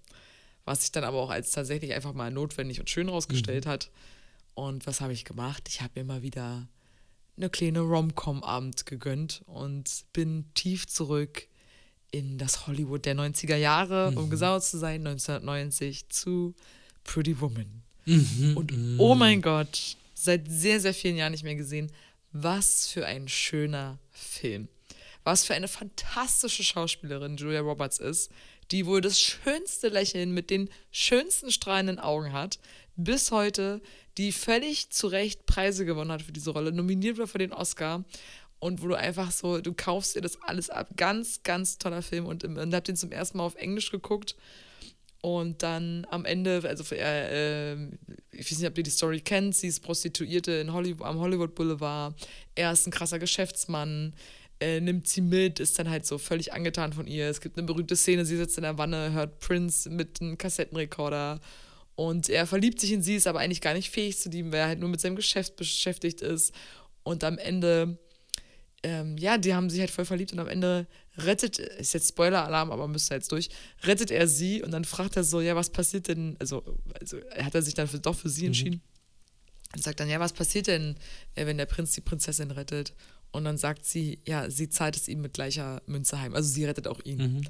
Was 0.64 0.82
sich 0.82 0.92
dann 0.92 1.04
aber 1.04 1.20
auch 1.20 1.30
als 1.30 1.52
tatsächlich 1.52 1.94
einfach 1.94 2.14
mal 2.14 2.32
notwendig 2.32 2.80
und 2.80 2.90
schön 2.90 3.08
rausgestellt 3.08 3.68
hat. 3.68 3.92
Und 4.56 4.88
was 4.88 5.00
habe 5.00 5.14
ich 5.14 5.26
gemacht? 5.26 5.68
Ich 5.70 5.82
habe 5.82 5.92
mir 5.96 6.06
mal 6.06 6.22
wieder 6.24 6.68
eine 7.38 7.50
kleine 7.50 7.82
Rom-Com-Abend 7.82 8.86
gegönnt 8.86 9.44
und 9.46 10.06
bin 10.14 10.46
tief 10.56 10.88
zurück 10.88 11.48
in 12.12 12.38
das 12.38 12.66
Hollywood 12.66 13.06
der 13.06 13.16
90er 13.16 13.58
Jahre, 13.58 14.12
um 14.16 14.30
genau 14.30 14.60
zu 14.60 14.78
sein, 14.78 15.06
1990 15.06 16.10
zu 16.10 16.56
Pretty 17.06 17.39
Woman. 17.39 17.82
Und 18.06 18.74
oh 18.99 19.16
mein 19.16 19.41
Gott, 19.41 19.95
seit 20.14 20.49
sehr, 20.49 20.80
sehr 20.80 20.93
vielen 20.93 21.16
Jahren 21.16 21.32
nicht 21.32 21.43
mehr 21.43 21.56
gesehen. 21.56 21.91
Was 22.34 22.88
für 22.88 23.06
ein 23.06 23.28
schöner 23.30 23.97
Film. 24.12 24.68
Was 25.24 25.45
für 25.45 25.56
eine 25.56 25.68
fantastische 25.68 26.64
Schauspielerin 26.64 27.38
Julia 27.38 27.62
Roberts 27.62 27.97
ist, 27.97 28.30
die 28.72 28.86
wohl 28.86 29.01
das 29.01 29.20
schönste 29.20 29.88
Lächeln 29.89 30.34
mit 30.34 30.49
den 30.49 30.70
schönsten 30.91 31.51
strahlenden 31.51 31.99
Augen 31.99 32.34
hat, 32.34 32.60
bis 32.95 33.32
heute, 33.32 33.82
die 34.18 34.32
völlig 34.32 34.89
zu 34.91 35.08
Recht 35.08 35.45
Preise 35.45 35.86
gewonnen 35.86 36.12
hat 36.12 36.22
für 36.22 36.32
diese 36.32 36.51
Rolle, 36.51 36.72
nominiert 36.72 37.18
war 37.18 37.28
für 37.28 37.38
den 37.38 37.53
Oscar 37.53 38.03
und 38.60 38.82
wo 38.82 38.88
du 38.88 38.95
einfach 38.95 39.32
so, 39.32 39.60
du 39.60 39.74
kaufst 39.74 40.16
dir 40.16 40.22
das 40.22 40.41
alles 40.41 40.70
ab. 40.70 40.89
Ganz, 40.95 41.43
ganz 41.43 41.78
toller 41.78 42.01
Film 42.01 42.26
und, 42.26 42.43
und 42.43 42.74
hab 42.74 42.84
den 42.84 42.95
zum 42.95 43.12
ersten 43.12 43.38
Mal 43.38 43.43
auf 43.43 43.56
Englisch 43.56 43.91
geguckt. 43.91 44.36
Und 45.26 45.63
dann 45.63 46.05
am 46.11 46.23
Ende, 46.23 46.61
also 46.63 46.84
äh, 46.93 47.71
äh, 47.73 47.78
ich 48.32 48.51
weiß 48.51 48.59
nicht, 48.59 48.69
ob 48.69 48.78
ihr 48.78 48.84
die 48.84 48.91
Story 48.91 49.21
kennt, 49.21 49.55
sie 49.55 49.65
ist 49.65 49.80
Prostituierte 49.80 50.51
in 50.51 50.71
Hollywood, 50.71 51.07
am 51.07 51.17
Hollywood 51.17 51.55
Boulevard. 51.55 52.13
Er 52.53 52.71
ist 52.71 52.86
ein 52.86 52.91
krasser 52.91 53.17
Geschäftsmann, 53.17 54.13
äh, 54.59 54.80
nimmt 54.80 55.07
sie 55.07 55.21
mit, 55.21 55.59
ist 55.59 55.80
dann 55.80 55.89
halt 55.89 56.05
so 56.05 56.19
völlig 56.19 56.53
angetan 56.53 56.93
von 56.93 57.07
ihr. 57.07 57.28
Es 57.28 57.41
gibt 57.41 57.57
eine 57.57 57.65
berühmte 57.65 57.95
Szene, 57.95 58.23
sie 58.23 58.38
sitzt 58.38 58.57
in 58.57 58.65
der 58.65 58.78
Wanne, 58.78 59.13
hört 59.13 59.39
Prince 59.39 59.89
mit 59.89 60.21
einem 60.21 60.38
Kassettenrekorder 60.38 61.41
und 61.95 62.30
er 62.30 62.45
verliebt 62.45 62.80
sich 62.80 62.91
in 62.91 63.01
sie, 63.01 63.15
ist 63.15 63.26
aber 63.26 63.39
eigentlich 63.39 63.61
gar 63.61 63.73
nicht 63.73 63.89
fähig 63.89 64.19
zu 64.19 64.30
lieben, 64.30 64.51
weil 64.51 64.59
er 64.59 64.67
halt 64.67 64.80
nur 64.80 64.89
mit 64.89 65.01
seinem 65.01 65.15
Geschäft 65.15 65.55
beschäftigt 65.55 66.21
ist. 66.21 66.53
Und 67.01 67.23
am 67.23 67.39
Ende 67.39 67.97
ähm, 68.86 69.17
ja, 69.17 69.39
die 69.39 69.55
haben 69.55 69.71
sich 69.71 69.80
halt 69.80 69.89
voll 69.89 70.05
verliebt 70.05 70.32
und 70.32 70.38
am 70.38 70.47
Ende 70.47 70.86
rettet, 71.18 71.59
ist 71.59 71.93
jetzt 71.93 72.09
Spoiler-Alarm, 72.09 72.72
aber 72.72 72.88
müsste 72.88 73.13
jetzt 73.13 73.32
durch, 73.32 73.49
rettet 73.84 74.11
er 74.11 74.28
sie 74.28 74.61
und 74.63 74.72
dann 74.72 74.86
fragt 74.86 75.16
er 75.18 75.24
so, 75.24 75.41
ja, 75.41 75.55
was 75.55 75.70
passiert 75.70 76.07
denn, 76.07 76.36
also, 76.39 76.63
also 76.99 77.18
hat 77.38 77.55
er 77.55 77.61
sich 77.61 77.74
dann 77.74 77.88
für, 77.88 77.99
doch 77.99 78.16
für 78.16 78.30
sie 78.30 78.45
entschieden. 78.47 78.82
Und 79.76 79.84
sagt 79.84 79.99
dann, 79.99 80.09
ja, 80.09 80.20
was 80.20 80.34
passiert 80.34 80.68
denn, 80.68 80.95
äh, 81.36 81.45
wenn 81.45 81.57
der 81.57 81.66
Prinz 81.66 81.91
die 81.91 82.01
Prinzessin 82.01 82.51
rettet? 82.51 82.93
Und 83.32 83.43
dann 83.43 83.57
sagt 83.57 83.86
sie, 83.86 84.20
ja, 84.26 84.49
sie 84.49 84.70
zahlt 84.70 84.95
es 84.95 85.09
ihm 85.09 85.22
mit 85.22 85.34
gleicher 85.34 85.82
Münze 85.88 86.22
heim. 86.22 86.34
Also 86.34 86.47
sie 86.49 86.63
rettet 86.63 86.88
auch 86.88 87.01
ihn. 87.03 87.18
Mhm. 87.18 87.41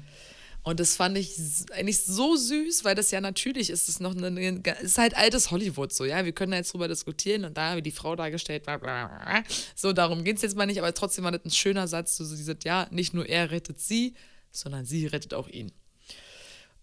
Und 0.66 0.80
das 0.80 0.96
fand 0.96 1.16
ich 1.16 1.36
eigentlich 1.70 2.00
so 2.00 2.34
süß, 2.34 2.82
weil 2.82 2.96
das 2.96 3.12
ja 3.12 3.20
natürlich 3.20 3.70
ist, 3.70 3.88
es 3.88 4.00
noch 4.00 4.16
eine, 4.16 4.60
ist 4.80 4.98
halt 4.98 5.16
altes 5.16 5.52
Hollywood 5.52 5.92
so, 5.92 6.04
ja. 6.04 6.24
Wir 6.24 6.32
können 6.32 6.50
da 6.50 6.56
jetzt 6.56 6.72
drüber 6.72 6.88
diskutieren 6.88 7.44
und 7.44 7.56
da 7.56 7.76
wie 7.76 7.82
die 7.82 7.92
Frau 7.92 8.16
dargestellt, 8.16 8.64
bla 8.64 8.76
bla 8.76 9.06
bla. 9.06 9.44
so 9.76 9.92
darum 9.92 10.24
geht 10.24 10.38
es 10.38 10.42
jetzt 10.42 10.56
mal 10.56 10.66
nicht, 10.66 10.78
aber 10.78 10.92
trotzdem 10.92 11.22
war 11.22 11.30
das 11.30 11.44
ein 11.44 11.52
schöner 11.52 11.86
Satz, 11.86 12.16
so 12.16 12.24
dieses, 12.24 12.56
ja, 12.64 12.88
nicht 12.90 13.14
nur 13.14 13.28
er 13.28 13.52
rettet 13.52 13.80
sie, 13.80 14.14
sondern 14.50 14.84
sie 14.84 15.06
rettet 15.06 15.34
auch 15.34 15.46
ihn. 15.46 15.70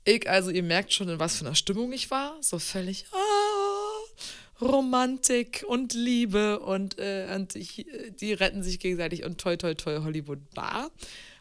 Ich, 0.06 0.30
also 0.30 0.50
ihr 0.50 0.64
merkt 0.64 0.94
schon, 0.94 1.10
in 1.10 1.20
was 1.20 1.36
für 1.36 1.46
einer 1.46 1.56
Stimmung 1.56 1.92
ich 1.92 2.10
war, 2.10 2.38
so 2.40 2.60
völlig, 2.60 3.06
ah, 3.12 4.62
Romantik 4.62 5.66
und 5.68 5.94
Liebe 5.94 6.62
und, 6.62 7.00
äh, 7.00 7.28
und 7.36 7.58
ich, 7.58 7.86
die 8.22 8.32
retten 8.32 8.64
sich 8.64 8.80
gegenseitig 8.80 9.26
und 9.26 9.42
toll, 9.42 9.58
toll, 9.58 9.76
toll, 9.76 10.06
Hollywood 10.06 10.52
Bar. 10.52 10.90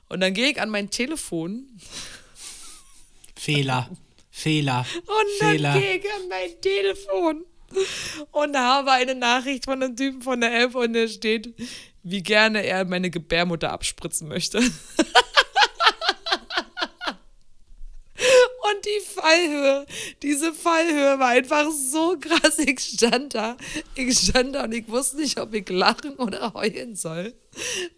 Und 0.09 0.18
dann 0.18 0.34
gehe 0.34 0.51
ich 0.51 0.61
an 0.61 0.70
mein 0.70 0.90
Telefon 0.90 1.68
Fehler. 3.43 3.90
Fehler. 4.30 4.86
Und 5.01 5.49
Fehler. 5.49 5.72
dann 5.72 5.82
ich 5.82 6.05
an 6.05 6.28
mein 6.28 6.61
Telefon 6.61 7.45
und 8.30 8.57
habe 8.57 8.93
eine 8.93 9.16
Nachricht 9.16 9.64
von 9.64 9.82
einem 9.82 9.97
Typen 9.97 10.22
von 10.22 10.40
der 10.40 10.62
App 10.62 10.76
und 10.76 10.93
der 10.93 11.09
steht, 11.09 11.53
wie 12.05 12.22
gerne 12.22 12.64
er 12.64 12.84
meine 12.84 13.11
Gebärmutter 13.11 13.72
abspritzen 13.72 14.28
möchte. 14.28 14.61
Und 18.75 18.85
die 18.85 19.05
Fallhöhe, 19.14 19.87
diese 20.23 20.53
Fallhöhe 20.55 21.18
war 21.18 21.29
einfach 21.29 21.70
so 21.70 22.16
krass. 22.18 22.59
Ich 22.59 22.81
stand 22.81 23.35
da, 23.35 23.57
ich 23.95 24.18
stand 24.18 24.55
da 24.55 24.64
und 24.64 24.73
ich 24.73 24.89
wusste 24.89 25.16
nicht, 25.16 25.39
ob 25.41 25.53
ich 25.55 25.68
lachen 25.68 26.14
oder 26.16 26.55
heulen 26.55 26.95
soll. 26.97 27.35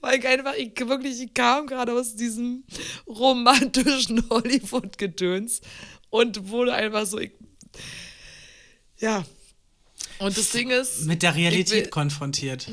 Weil 0.00 0.18
ich 0.18 0.26
einfach, 0.26 0.54
ich 0.54 0.72
wirklich, 0.80 1.20
ich 1.20 1.32
kam 1.34 1.66
gerade 1.66 1.92
aus 1.92 2.16
diesem 2.16 2.64
romantischen 3.06 4.28
Hollywood-Gedöns 4.30 5.60
und 6.10 6.48
wurde 6.48 6.74
einfach 6.74 7.06
so, 7.06 7.18
ich, 7.18 7.32
ja. 8.98 9.24
Und 10.18 10.36
das 10.36 10.50
Ding 10.50 10.70
ist. 10.70 11.02
Mit 11.02 11.22
der 11.22 11.34
Realität 11.34 11.84
will- 11.84 11.90
konfrontiert. 11.90 12.70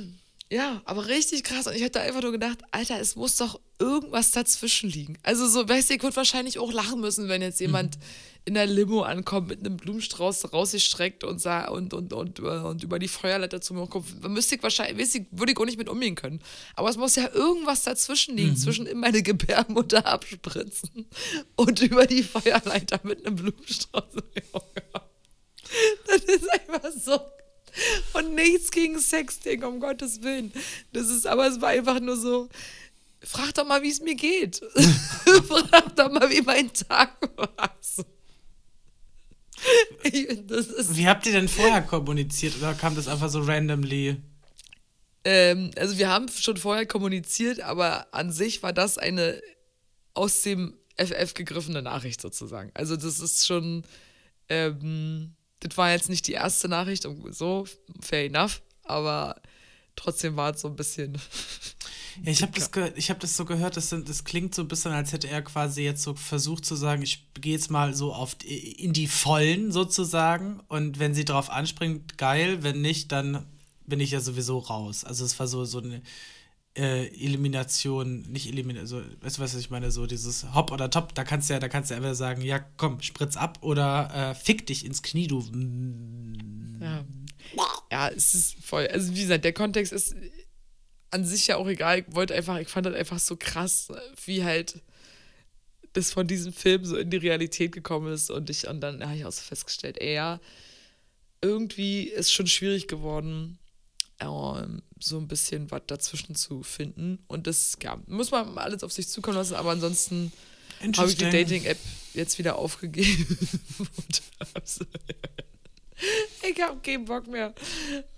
Ja, 0.51 0.81
aber 0.83 1.07
richtig 1.07 1.45
krass. 1.45 1.65
Und 1.65 1.75
ich 1.75 1.83
hatte 1.83 2.01
einfach 2.01 2.21
nur 2.21 2.33
gedacht, 2.33 2.59
Alter, 2.71 2.99
es 2.99 3.15
muss 3.15 3.37
doch 3.37 3.61
irgendwas 3.79 4.31
dazwischen 4.31 4.89
liegen. 4.89 5.17
Also 5.23 5.47
so, 5.47 5.67
weißt 5.67 5.89
du, 5.89 5.93
ich 5.93 6.03
würde 6.03 6.17
wahrscheinlich 6.17 6.59
auch 6.59 6.73
lachen 6.73 6.99
müssen, 6.99 7.29
wenn 7.29 7.41
jetzt 7.41 7.61
jemand 7.61 7.97
in 8.43 8.55
der 8.55 8.65
Limo 8.65 9.03
ankommt 9.03 9.47
mit 9.47 9.59
einem 9.59 9.77
Blumenstrauß 9.77 10.51
rausgestreckt 10.51 11.23
und, 11.23 11.39
sah, 11.39 11.69
und, 11.69 11.93
und, 11.93 12.11
und, 12.11 12.39
äh, 12.39 12.41
und 12.41 12.83
über 12.83 12.99
die 12.99 13.07
Feuerleiter 13.07 13.61
zu 13.61 13.73
mir 13.73 13.87
kommt. 13.87 14.07
Dann 14.21 14.33
müsste 14.33 14.55
ich 14.55 14.63
wahrscheinlich, 14.63 15.01
weiß 15.01 15.15
ich, 15.15 15.27
würde 15.31 15.53
ich 15.53 15.57
auch 15.57 15.65
nicht 15.65 15.77
mit 15.77 15.87
umgehen 15.87 16.15
können. 16.15 16.41
Aber 16.75 16.89
es 16.89 16.97
muss 16.97 17.15
ja 17.15 17.29
irgendwas 17.33 17.83
dazwischen 17.83 18.35
liegen, 18.35 18.57
zwischen 18.57 18.87
in 18.87 18.99
meine 18.99 19.23
Gebärmutter 19.23 20.05
abspritzen 20.05 21.05
und 21.55 21.81
über 21.81 22.05
die 22.07 22.23
Feuerleiter 22.23 22.99
mit 23.03 23.25
einem 23.25 23.37
Blumenstrauß. 23.37 24.03
Das 26.05 26.23
ist 26.23 26.51
einfach 26.51 26.91
so. 26.91 27.17
Und 28.13 28.35
nichts 28.35 28.71
gegen 28.71 28.99
Sexting, 28.99 29.63
um 29.63 29.79
Gottes 29.79 30.21
Willen. 30.21 30.51
Das 30.93 31.09
ist, 31.09 31.25
aber 31.27 31.47
es 31.47 31.61
war 31.61 31.69
einfach 31.69 31.99
nur 31.99 32.17
so. 32.17 32.49
Frag 33.23 33.53
doch 33.53 33.67
mal, 33.67 33.83
wie 33.83 33.91
es 33.91 34.01
mir 34.01 34.15
geht. 34.15 34.61
Frag 35.47 35.95
doch 35.95 36.11
mal, 36.11 36.29
wie 36.29 36.41
mein 36.41 36.73
Tag 36.73 37.15
war. 37.37 37.77
Ich, 40.03 40.27
Wie 40.95 41.07
habt 41.07 41.25
ihr 41.27 41.33
denn 41.33 41.47
vorher 41.47 41.83
kommuniziert 41.83 42.57
oder 42.57 42.73
kam 42.73 42.95
das 42.95 43.07
einfach 43.07 43.29
so 43.29 43.41
randomly? 43.41 44.17
ähm, 45.23 45.71
also 45.77 45.97
wir 45.97 46.09
haben 46.09 46.27
schon 46.29 46.57
vorher 46.57 46.85
kommuniziert, 46.85 47.59
aber 47.61 48.13
an 48.13 48.31
sich 48.31 48.63
war 48.63 48.73
das 48.73 48.97
eine 48.97 49.41
aus 50.13 50.41
dem 50.41 50.73
FF 50.97 51.33
gegriffene 51.33 51.81
Nachricht 51.81 52.21
sozusagen. 52.21 52.71
Also 52.73 52.95
das 52.95 53.19
ist 53.19 53.45
schon, 53.45 53.83
ähm, 54.49 55.35
das 55.61 55.77
war 55.77 55.91
jetzt 55.91 56.09
nicht 56.09 56.27
die 56.27 56.33
erste 56.33 56.67
Nachricht 56.67 57.05
und 57.05 57.33
so, 57.33 57.65
fair 58.01 58.25
enough, 58.25 58.61
aber 58.83 59.41
trotzdem 59.95 60.35
war 60.35 60.53
es 60.53 60.61
so 60.61 60.67
ein 60.67 60.75
bisschen, 60.75 61.17
Ja, 62.23 62.31
ich 62.31 62.41
habe 62.41 62.51
das, 62.53 62.71
ge 62.71 62.91
ich 62.95 63.09
hab 63.09 63.19
das 63.19 63.37
so 63.37 63.45
gehört, 63.45 63.77
das, 63.77 63.89
sind, 63.89 64.09
das 64.09 64.23
klingt 64.23 64.53
so 64.53 64.61
ein 64.61 64.67
bisschen, 64.67 64.91
als 64.91 65.13
hätte 65.13 65.29
er 65.29 65.41
quasi 65.41 65.81
jetzt 65.83 66.03
so 66.03 66.13
versucht 66.13 66.65
zu 66.65 66.75
sagen, 66.75 67.01
ich 67.01 67.25
gehe 67.33 67.53
jetzt 67.53 67.71
mal 67.71 67.95
so 67.95 68.13
auf 68.13 68.35
in 68.43 68.93
die 68.93 69.07
Vollen 69.07 69.71
sozusagen 69.71 70.59
und 70.67 70.99
wenn 70.99 71.13
sie 71.13 71.25
drauf 71.25 71.49
anspringt, 71.49 72.17
geil, 72.17 72.63
wenn 72.63 72.81
nicht, 72.81 73.11
dann 73.11 73.45
bin 73.85 73.99
ich 73.99 74.11
ja 74.11 74.19
sowieso 74.19 74.59
raus. 74.59 75.03
Also 75.03 75.25
es 75.25 75.39
war 75.39 75.47
so, 75.47 75.65
so 75.65 75.79
eine 75.79 76.01
äh, 76.77 77.07
Elimination, 77.07 78.21
nicht 78.23 78.47
Elimination, 78.47 79.03
also, 79.03 79.25
weißt 79.25 79.37
du, 79.37 79.41
was 79.41 79.55
ich 79.55 79.69
meine, 79.69 79.91
so 79.91 80.05
dieses 80.05 80.53
Hopp 80.53 80.71
oder 80.71 80.89
Top, 80.89 81.13
da 81.15 81.23
kannst 81.23 81.49
du 81.49 81.53
ja, 81.53 81.59
da 81.59 81.67
kannst 81.67 81.91
du 81.91 81.95
einfach 81.95 82.15
sagen, 82.15 82.41
ja 82.41 82.59
komm, 82.77 83.01
spritz 83.01 83.35
ab 83.35 83.59
oder 83.61 84.31
äh, 84.31 84.35
fick 84.35 84.65
dich 84.67 84.85
ins 84.85 85.01
Knie, 85.01 85.27
du 85.27 85.43
ja. 86.81 87.05
Ja, 87.91 88.07
es 88.09 88.33
ist 88.33 88.63
voll, 88.63 88.87
also 88.87 89.13
wie 89.13 89.21
gesagt, 89.21 89.43
der 89.43 89.53
Kontext 89.53 89.91
ist 89.91 90.15
an 91.11 91.25
sich 91.25 91.47
ja 91.47 91.57
auch 91.57 91.67
egal. 91.67 91.99
Ich 91.99 92.15
wollte 92.15 92.33
einfach, 92.33 92.57
ich 92.57 92.69
fand 92.69 92.85
das 92.85 92.95
einfach 92.95 93.19
so 93.19 93.35
krass, 93.35 93.89
wie 94.25 94.43
halt 94.43 94.81
das 95.93 96.13
von 96.13 96.25
diesem 96.25 96.53
Film 96.53 96.85
so 96.85 96.95
in 96.95 97.09
die 97.09 97.17
Realität 97.17 97.73
gekommen 97.73 98.13
ist 98.13 98.31
und 98.31 98.49
ich, 98.49 98.67
und 98.67 98.79
dann 98.79 99.03
habe 99.03 99.17
ich 99.17 99.25
auch 99.25 99.31
so 99.31 99.41
festgestellt, 99.41 99.99
ey, 99.99 100.13
ja, 100.13 100.39
irgendwie 101.41 102.03
ist 102.03 102.31
schon 102.31 102.47
schwierig 102.47 102.87
geworden, 102.87 103.59
ähm, 104.21 104.81
so 104.99 105.17
ein 105.17 105.27
bisschen 105.27 105.69
was 105.71 105.81
dazwischen 105.87 106.35
zu 106.35 106.63
finden. 106.63 107.19
Und 107.27 107.47
das, 107.47 107.77
ja, 107.81 107.99
muss 108.07 108.31
man 108.31 108.57
alles 108.57 108.83
auf 108.83 108.91
sich 108.91 109.07
zukommen 109.07 109.37
lassen, 109.37 109.55
aber 109.55 109.71
ansonsten 109.71 110.31
habe 110.97 111.09
ich 111.09 111.17
die. 111.17 111.29
Dating-App 111.29 111.77
jetzt 112.13 112.37
wieder 112.37 112.57
aufgegeben. 112.57 113.37
ich 116.49 116.61
habe 116.61 116.79
keinen 116.81 117.05
Bock 117.05 117.27
mehr. 117.27 117.53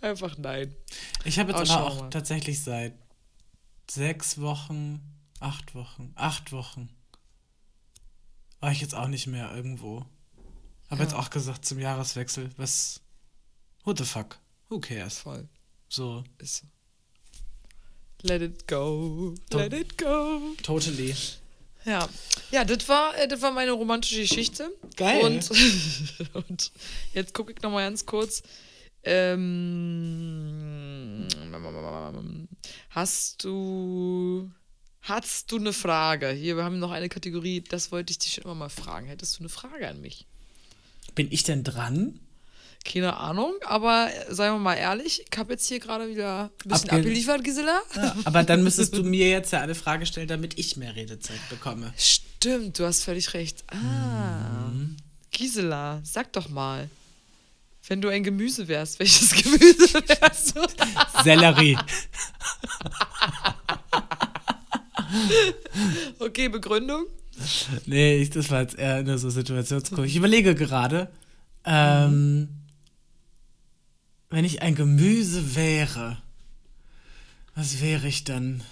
Einfach 0.01 0.37
nein. 0.37 0.75
Ich 1.25 1.39
habe 1.39 1.51
jetzt 1.51 1.69
Aber 1.69 1.79
aber 1.79 1.91
auch 1.91 2.01
mal. 2.01 2.09
tatsächlich 2.09 2.63
seit 2.63 2.93
sechs 3.89 4.39
Wochen, 4.39 5.01
acht 5.39 5.75
Wochen, 5.75 6.11
acht 6.15 6.51
Wochen 6.51 6.89
war 8.63 8.71
ich 8.71 8.79
jetzt 8.79 8.95
auch 8.95 9.09
nicht 9.09 9.27
mehr 9.27 9.53
irgendwo. 9.53 10.05
Habe 10.89 11.03
jetzt 11.03 11.13
auch 11.13 11.29
gesagt 11.29 11.65
zum 11.65 11.79
Jahreswechsel, 11.79 12.49
was, 12.55 13.01
what 13.83 13.97
the 13.97 14.05
fuck, 14.05 14.39
who 14.69 14.79
cares? 14.79 15.19
Voll. 15.19 15.49
So, 15.93 16.23
Ist 16.39 16.57
so. 16.57 16.65
Let 18.23 18.41
it 18.41 18.67
go. 18.67 19.35
Doch. 19.51 19.59
Let 19.59 19.73
it 19.73 19.95
go. 19.95 20.55
totally. 20.63 21.13
Ja, 21.85 22.09
ja 22.49 22.65
das, 22.65 22.89
war, 22.89 23.15
äh, 23.15 23.27
das 23.27 23.43
war 23.43 23.51
meine 23.51 23.73
romantische 23.73 24.21
Geschichte. 24.21 24.75
Geil. 24.95 25.23
Und, 25.23 25.51
und 26.33 26.71
jetzt 27.13 27.35
gucke 27.35 27.51
ich 27.51 27.61
nochmal 27.61 27.85
ganz 27.85 28.07
kurz. 28.07 28.41
Ähm, 29.03 31.27
hast 32.89 33.43
du. 33.43 34.49
Hast 35.01 35.51
du 35.51 35.57
eine 35.57 35.73
Frage? 35.73 36.31
Hier, 36.31 36.57
wir 36.57 36.63
haben 36.63 36.79
noch 36.79 36.89
eine 36.89 37.09
Kategorie, 37.09 37.61
das 37.61 37.91
wollte 37.91 38.09
ich 38.09 38.17
dich 38.17 38.33
schon 38.33 38.45
immer 38.45 38.55
mal 38.55 38.69
fragen. 38.69 39.05
Hättest 39.05 39.37
du 39.37 39.41
eine 39.41 39.49
Frage 39.49 39.87
an 39.87 40.01
mich? 40.01 40.25
Bin 41.13 41.31
ich 41.31 41.43
denn 41.43 41.63
dran? 41.63 42.19
Keine 42.85 43.15
Ahnung, 43.15 43.53
aber 43.65 44.09
seien 44.29 44.53
wir 44.55 44.59
mal 44.59 44.75
ehrlich, 44.75 45.23
ich 45.31 45.37
habe 45.37 45.53
jetzt 45.53 45.67
hier 45.67 45.79
gerade 45.79 46.09
wieder 46.09 46.51
ein 46.65 46.69
bisschen 46.69 46.89
Abge- 46.89 46.97
abgeliefert, 46.97 47.43
Gisela. 47.43 47.81
Ja, 47.95 48.15
aber 48.25 48.43
dann 48.43 48.61
müsstest 48.63 48.95
du 48.97 49.03
mir 49.03 49.29
jetzt 49.29 49.53
ja 49.53 49.61
eine 49.61 49.73
Frage 49.73 50.05
stellen, 50.05 50.27
damit 50.27 50.59
ich 50.59 50.75
mehr 50.75 50.93
Redezeit 50.95 51.39
bekomme. 51.49 51.93
Stimmt, 51.97 52.77
du 52.77 52.85
hast 52.85 53.03
völlig 53.03 53.33
recht. 53.33 53.63
Ah, 53.67 54.69
Gisela, 55.31 56.01
sag 56.03 56.33
doch 56.33 56.49
mal, 56.49 56.89
wenn 57.87 58.01
du 58.01 58.09
ein 58.09 58.23
Gemüse 58.23 58.67
wärst, 58.67 58.99
welches 58.99 59.29
Gemüse 59.43 59.93
wärst 60.05 60.57
du? 60.57 60.61
Sellerie. 61.23 61.77
Okay, 66.19 66.49
Begründung? 66.49 67.05
Nee, 67.85 68.17
ich, 68.17 68.29
das 68.29 68.49
war 68.51 68.61
jetzt 68.61 68.77
eher 68.77 68.95
eine 68.95 69.17
so 69.17 69.29
Situationskurve. 69.29 70.05
Ich 70.05 70.15
überlege 70.15 70.53
gerade, 70.55 71.09
ähm, 71.65 72.49
wenn 74.33 74.45
ich 74.45 74.61
ein 74.63 74.73
Gemüse 74.73 75.55
wäre, 75.55 76.21
was 77.55 77.81
wäre 77.81 78.07
ich 78.07 78.23
dann? 78.23 78.63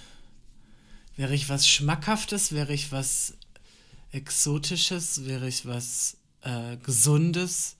Wäre 1.15 1.35
ich 1.35 1.49
was 1.49 1.67
Schmackhaftes? 1.67 2.51
Wäre 2.51 2.73
ich 2.73 2.91
was 2.91 3.35
Exotisches? 4.11 5.25
Wäre 5.25 5.47
ich 5.47 5.67
was 5.67 6.17
äh, 6.41 6.77
Gesundes? 6.77 7.75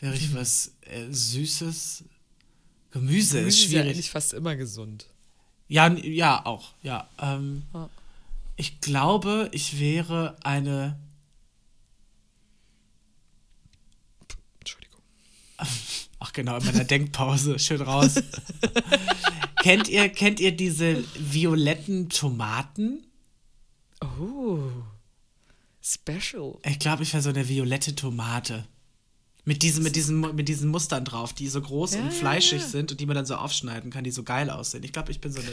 Wäre 0.00 0.14
ich 0.14 0.34
was 0.34 0.72
äh, 0.82 1.10
Süßes? 1.10 2.04
Gemüse, 2.92 3.40
ist 3.40 3.44
Gemüse 3.44 3.62
ja 3.62 3.68
schwierig. 3.68 3.90
eigentlich 3.90 4.10
fast 4.10 4.32
immer 4.32 4.56
gesund. 4.56 5.06
Ja, 5.68 5.88
ja, 5.92 6.44
auch, 6.46 6.72
ja. 6.82 7.08
Ähm, 7.18 7.62
Ja. 7.74 7.90
Ich 8.56 8.80
glaube, 8.80 9.48
ich 9.52 9.78
wäre 9.80 10.36
eine 10.44 10.98
Entschuldigung. 14.60 15.00
Ach 16.24 16.32
genau, 16.32 16.56
in 16.56 16.64
meiner 16.64 16.84
Denkpause. 16.84 17.58
Schön 17.58 17.82
raus. 17.82 18.14
kennt, 19.62 19.88
ihr, 19.88 20.08
kennt 20.08 20.38
ihr 20.38 20.56
diese 20.56 21.02
violetten 21.18 22.10
Tomaten? 22.10 23.04
Oh. 24.00 24.60
Special. 25.82 26.58
Ich 26.64 26.78
glaube, 26.78 27.02
ich 27.02 27.12
wäre 27.12 27.24
so 27.24 27.30
eine 27.30 27.48
violette 27.48 27.96
Tomate. 27.96 28.64
Mit 29.44 29.64
diesen, 29.64 29.82
mit, 29.82 29.96
diesen, 29.96 30.20
mit 30.20 30.48
diesen 30.48 30.68
Mustern 30.68 31.04
drauf, 31.04 31.32
die 31.32 31.48
so 31.48 31.60
groß 31.60 31.94
Ja, 31.94 32.00
und 32.00 32.06
ja, 32.06 32.10
fleischig 32.12 32.62
ja. 32.62 32.68
sind 32.68 32.92
und 32.92 33.00
die 33.00 33.06
man 33.06 33.16
dann 33.16 33.26
so 33.26 33.34
aufschneiden 33.34 33.90
kann, 33.90 34.04
die 34.04 34.12
so 34.12 34.22
geil 34.22 34.50
aussehen. 34.50 34.84
Ich 34.84 34.92
glaube, 34.92 35.10
ich 35.10 35.20
bin 35.20 35.32
so 35.32 35.40
eine, 35.40 35.50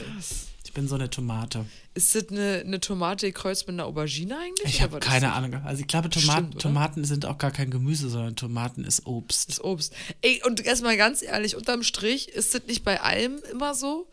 ich 0.64 0.72
bin 0.72 0.86
so 0.86 0.94
eine 0.94 1.10
Tomate. 1.10 1.66
Ist 1.94 2.14
das 2.14 2.28
eine, 2.28 2.62
eine 2.64 2.78
Tomate 2.78 3.26
gekreuzt 3.26 3.66
mit 3.66 3.74
einer 3.74 3.86
Aubergine 3.86 4.38
eigentlich? 4.38 4.74
Ich 4.76 4.82
habe 4.82 4.98
ist 4.98 5.02
keine? 5.02 5.32
Ahnung. 5.32 5.54
Also 5.64 5.80
ich 5.80 5.88
glaube, 5.88 6.08
Tomaten, 6.08 6.46
Stimmt? 6.46 6.62
Tomaten 6.62 7.04
sind 7.04 7.26
auch 7.26 7.38
gar 7.38 7.50
kein 7.50 7.70
Gemüse, 7.70 8.08
sondern 8.10 8.36
Tomaten 8.36 8.84
ist 8.84 9.06
Obst. 9.06 9.48
Das 9.48 9.64
Obst. 9.64 9.92
Ey, 10.22 10.40
und 10.46 10.64
erstmal 10.64 10.96
ganz 10.96 11.22
ehrlich, 11.22 11.56
unterm 11.56 11.82
Strich 11.82 12.28
ist 12.28 12.54
das 12.54 12.62
nicht 12.68 12.84
bei 12.84 13.00
allem 13.00 13.40
immer 13.50 13.74
so. 13.74 14.06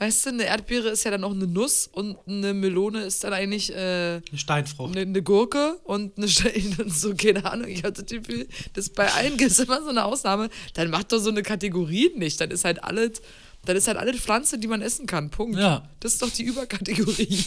Weißt 0.00 0.24
du, 0.24 0.30
eine 0.30 0.44
Erdbeere 0.44 0.88
ist 0.88 1.04
ja 1.04 1.10
dann 1.10 1.22
auch 1.24 1.32
eine 1.32 1.46
Nuss 1.46 1.86
und 1.86 2.16
eine 2.26 2.54
Melone 2.54 3.02
ist 3.02 3.22
dann 3.22 3.34
eigentlich 3.34 3.70
äh, 3.70 3.76
Eine 4.14 4.22
Steinfrucht. 4.34 4.92
eine, 4.92 5.02
eine 5.02 5.22
Gurke 5.22 5.78
und 5.84 6.16
eine 6.16 6.26
Stein 6.26 6.74
und 6.82 6.90
so, 6.90 7.14
keine 7.14 7.44
Ahnung. 7.44 7.68
Ich 7.68 7.84
hatte 7.84 8.02
das 8.02 8.10
Gefühl, 8.10 8.48
dass 8.72 8.88
bei 8.88 9.12
allen 9.12 9.36
gibt 9.36 9.50
es 9.50 9.58
immer 9.58 9.82
so 9.82 9.90
eine 9.90 10.06
Ausnahme. 10.06 10.48
Dann 10.72 10.88
macht 10.88 11.12
doch 11.12 11.18
so 11.18 11.28
eine 11.28 11.42
Kategorie 11.42 12.12
nicht. 12.16 12.40
Dann 12.40 12.50
ist 12.50 12.64
halt 12.64 12.82
alles, 12.82 13.20
dann 13.66 13.76
ist 13.76 13.88
halt 13.88 13.98
alles 13.98 14.18
Pflanze, 14.22 14.58
die 14.58 14.68
man 14.68 14.80
essen 14.80 15.04
kann. 15.04 15.28
Punkt. 15.28 15.58
Ja. 15.58 15.86
Das 16.00 16.14
ist 16.14 16.22
doch 16.22 16.30
die 16.30 16.44
Überkategorie. 16.44 17.38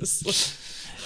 So. 0.00 0.32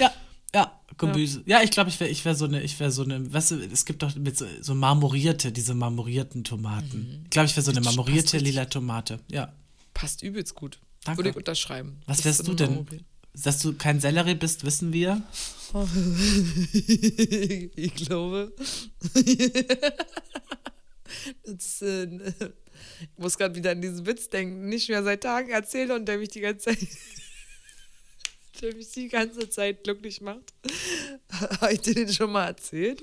Ja, 0.01 0.11
ja, 0.55 0.81
Gemüse. 0.97 1.43
Ja, 1.45 1.61
ich 1.63 1.71
glaube, 1.71 1.91
ich 1.91 2.01
wäre 2.01 2.09
ich 2.09 2.25
wär 2.25 2.35
so 2.35 2.47
eine, 2.47 2.63
ich 2.63 2.81
wäre 2.81 2.91
so 2.91 3.03
eine, 3.03 3.31
weißt 3.31 3.51
du, 3.51 3.57
es 3.71 3.85
gibt 3.85 4.03
doch 4.03 4.15
mit 4.17 4.39
so, 4.39 4.47
so 4.63 4.75
marmorierte, 4.75 5.53
diese 5.53 5.75
marmorierten 5.75 6.45
Tomaten. 6.45 7.21
Ich 7.25 7.31
glaube, 7.31 7.45
ich 7.47 7.55
wäre 7.57 7.65
so 7.65 7.73
eine 7.73 7.83
marmorierte 7.83 8.39
lila 8.39 8.65
Tomate. 8.65 9.21
Ja. 9.31 9.53
Passt 9.97 10.23
übelst 10.23 10.55
gut. 10.55 10.79
Danke. 11.05 11.21
Würde 11.21 11.31
ich 11.31 11.37
unterschreiben. 11.37 12.03
Was 12.05 12.23
wärst 12.27 12.47
du 12.47 12.53
denn? 12.53 12.75
Marmorierung. 12.75 13.07
Dass 13.33 13.63
du 13.63 13.73
kein 13.73 13.99
Sellerie 13.99 14.35
bist, 14.35 14.67
wissen 14.67 14.93
wir. 14.93 15.23
ich 17.77 17.95
glaube. 17.95 18.55
das 21.47 21.81
äh, 21.81 22.05
ich 22.05 22.51
muss 23.17 23.39
gerade 23.39 23.55
wieder 23.55 23.71
an 23.71 23.81
diesen 23.81 24.05
Witz 24.05 24.29
denken, 24.29 24.65
den 24.65 24.73
ich 24.73 24.91
mir 24.91 25.03
seit 25.03 25.23
Tagen 25.23 25.49
erzähle 25.49 25.95
und 25.95 26.05
der 26.05 26.19
mich 26.19 26.29
die 26.29 26.41
ganze 26.41 26.67
Zeit. 26.67 26.89
der 28.61 28.75
mich 28.75 28.91
die 28.91 29.09
ganze 29.09 29.49
Zeit 29.49 29.83
glücklich 29.83 30.21
macht. 30.21 30.53
Habe 31.33 31.73
ich 31.73 31.81
dir 31.81 31.95
den 31.95 32.13
schon 32.13 32.33
mal 32.33 32.49
erzählt? 32.49 33.03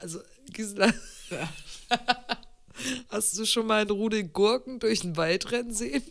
Also, 0.00 0.20
Gisela. 0.50 0.92
Hast 3.08 3.36
du 3.38 3.44
schon 3.44 3.66
mal 3.66 3.82
einen 3.82 3.90
Rudel 3.90 4.24
Gurken 4.24 4.78
durch 4.80 5.00
den 5.00 5.16
Wald 5.16 5.50
rennen 5.52 5.72
sehen? 5.72 6.02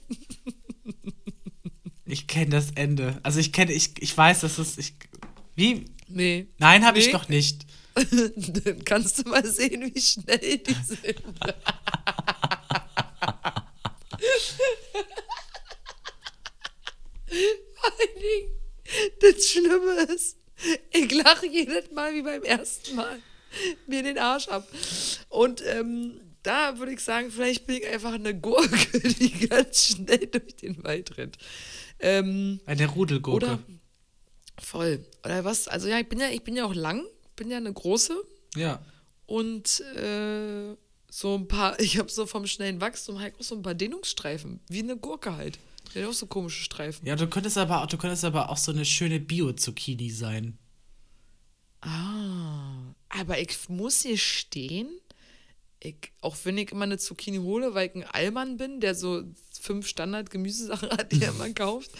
Ich 2.06 2.28
kenne 2.28 2.52
das 2.52 2.72
Ende. 2.76 3.20
Also 3.24 3.40
ich 3.40 3.52
kenne, 3.54 3.74
ich, 3.74 4.02
ich 4.02 4.16
weiß, 4.16 4.42
dass 4.42 4.58
es. 4.60 4.78
Ich, 4.78 4.94
wie? 5.56 5.86
Nee. 6.08 6.48
Nein, 6.58 6.86
habe 6.86 7.00
ich 7.00 7.08
Nee. 7.08 7.14
noch 7.14 7.30
nicht. 7.30 7.66
Dann 8.66 8.84
kannst 8.86 9.20
du 9.20 9.30
mal 9.30 9.46
sehen, 9.46 9.92
wie 9.94 10.02
schnell 10.02 10.58
die 10.58 10.74
sind. 10.84 11.22
Vor 17.28 17.92
allen 17.92 18.22
Dingen, 18.22 18.52
das 19.22 19.46
Schlimme 19.48 20.14
ist, 20.14 20.38
ich 20.92 21.12
lache 21.12 21.48
jedes 21.48 21.92
Mal 21.92 22.14
wie 22.14 22.22
beim 22.22 22.44
ersten 22.44 22.96
Mal 22.96 23.20
mir 23.88 24.04
den 24.04 24.18
Arsch 24.18 24.48
ab. 24.48 24.68
Und 25.30 25.64
ähm, 25.66 26.20
da 26.44 26.78
würde 26.78 26.94
ich 26.94 27.00
sagen, 27.00 27.32
vielleicht 27.32 27.66
bin 27.66 27.78
ich 27.78 27.88
einfach 27.88 28.14
eine 28.14 28.38
Gurke, 28.38 29.00
die 29.20 29.48
ganz 29.48 29.86
schnell 29.86 30.28
durch 30.28 30.56
den 30.58 30.84
Wald 30.84 31.18
rennt. 31.18 31.38
Ähm, 32.00 32.60
Eine 32.66 32.88
Rudelgurke. 32.88 33.46
oder 33.46 33.60
voll. 34.60 35.06
Oder 35.24 35.46
was? 35.46 35.68
Also 35.68 35.88
ja, 35.88 36.00
ich 36.00 36.10
bin 36.10 36.20
ja, 36.20 36.30
ich 36.30 36.44
bin 36.44 36.56
ja 36.56 36.66
auch 36.66 36.76
lang, 36.76 37.04
bin 37.36 37.50
ja 37.50 37.58
eine 37.58 37.72
große 37.72 38.16
ja. 38.56 38.84
und 39.26 39.80
äh, 39.96 40.76
so 41.10 41.36
ein 41.36 41.48
paar, 41.48 41.80
ich 41.80 41.98
habe 41.98 42.10
so 42.10 42.26
vom 42.26 42.46
schnellen 42.46 42.82
Wachstum 42.82 43.20
halt 43.20 43.36
auch 43.40 43.44
so 43.44 43.56
ein 43.56 43.62
paar 43.62 43.76
Dehnungsstreifen, 43.76 44.60
wie 44.68 44.80
eine 44.80 44.98
Gurke 44.98 45.36
halt. 45.36 45.60
Die 45.94 46.02
hat 46.02 46.10
auch 46.10 46.14
so 46.14 46.26
komische 46.26 46.64
Streifen. 46.64 47.06
Ja, 47.08 47.16
du 47.16 47.28
könntest 47.28 47.58
aber 47.58 47.86
du 47.88 47.98
könntest 47.98 48.26
aber 48.26 48.50
auch 48.50 48.58
so 48.58 48.72
eine 48.72 48.86
schöne 48.86 49.20
Bio-Zucchini 49.20 50.10
sein. 50.10 50.58
Ah, 51.82 52.96
aber 53.10 53.40
ich 53.40 53.70
muss 53.70 54.02
hier 54.02 54.18
stehen, 54.18 54.90
ich, 55.84 56.12
auch 56.22 56.36
wenn 56.44 56.58
ich 56.58 56.72
immer 56.72 56.84
eine 56.84 56.98
Zucchini 56.98 57.38
hole, 57.38 57.74
weil 57.74 57.90
ich 57.90 57.96
ein 57.96 58.04
Allmann 58.04 58.58
bin, 58.58 58.80
der 58.80 58.96
so 58.96 59.24
fünf 59.60 59.88
Standard-Gemüsesachen 59.88 60.90
hat, 60.92 61.12
die 61.12 61.22
er 61.22 61.32
immer 61.32 61.50
kauft. 61.54 61.92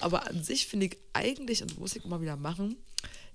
Aber 0.00 0.26
an 0.28 0.42
sich 0.42 0.66
finde 0.66 0.86
ich 0.86 0.96
eigentlich, 1.12 1.62
und 1.62 1.70
das 1.70 1.78
muss 1.78 1.96
ich 1.96 2.04
immer 2.04 2.20
wieder 2.20 2.36
machen, 2.36 2.76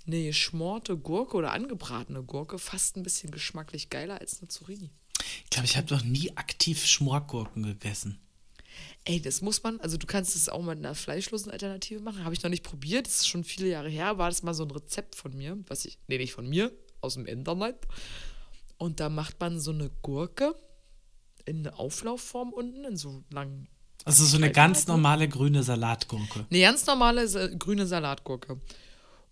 eine 0.05 0.23
geschmorte 0.23 0.97
Gurke 0.97 1.35
oder 1.35 1.51
angebratene 1.51 2.23
Gurke 2.23 2.59
fast 2.59 2.95
ein 2.95 3.03
bisschen 3.03 3.31
geschmacklich 3.31 3.89
geiler 3.89 4.21
als 4.21 4.39
eine 4.39 4.47
Zucchini. 4.47 4.89
Ich 5.43 5.49
glaube, 5.49 5.65
ich 5.65 5.75
habe 5.75 5.93
noch 5.93 6.03
nie 6.03 6.35
aktiv 6.37 6.85
Schmorgurken 6.85 7.63
gegessen. 7.63 8.19
Ey, 9.05 9.21
das 9.21 9.41
muss 9.41 9.63
man, 9.63 9.79
also 9.79 9.97
du 9.97 10.05
kannst 10.05 10.35
es 10.35 10.49
auch 10.49 10.61
mit 10.61 10.77
einer 10.77 10.93
fleischlosen 10.93 11.51
Alternative 11.51 11.99
machen. 12.01 12.23
Habe 12.23 12.35
ich 12.35 12.43
noch 12.43 12.49
nicht 12.49 12.63
probiert, 12.63 13.07
das 13.07 13.17
ist 13.17 13.27
schon 13.27 13.43
viele 13.43 13.69
Jahre 13.69 13.89
her, 13.89 14.17
war 14.17 14.29
das 14.29 14.43
mal 14.43 14.53
so 14.53 14.63
ein 14.63 14.71
Rezept 14.71 15.15
von 15.15 15.35
mir, 15.35 15.57
was 15.67 15.85
ich, 15.85 15.97
nee, 16.07 16.17
nicht 16.17 16.33
von 16.33 16.47
mir, 16.47 16.71
aus 17.01 17.15
dem 17.15 17.25
Internet. 17.25 17.77
Und 18.77 18.99
da 18.99 19.09
macht 19.09 19.39
man 19.39 19.59
so 19.59 19.71
eine 19.71 19.89
Gurke 20.01 20.55
in 21.45 21.59
eine 21.59 21.77
Auflaufform 21.79 22.51
unten, 22.53 22.83
in 22.85 22.97
so 22.97 23.23
langen, 23.31 23.67
Also 24.05 24.23
so 24.25 24.37
eine 24.37 24.51
ganz 24.51 24.87
normale 24.87 25.27
grüne 25.27 25.63
Salatgurke. 25.63 26.45
eine 26.49 26.59
ganz 26.61 26.85
normale 26.85 27.27
Sa 27.27 27.47
grüne 27.47 27.87
Salatgurke. 27.87 28.59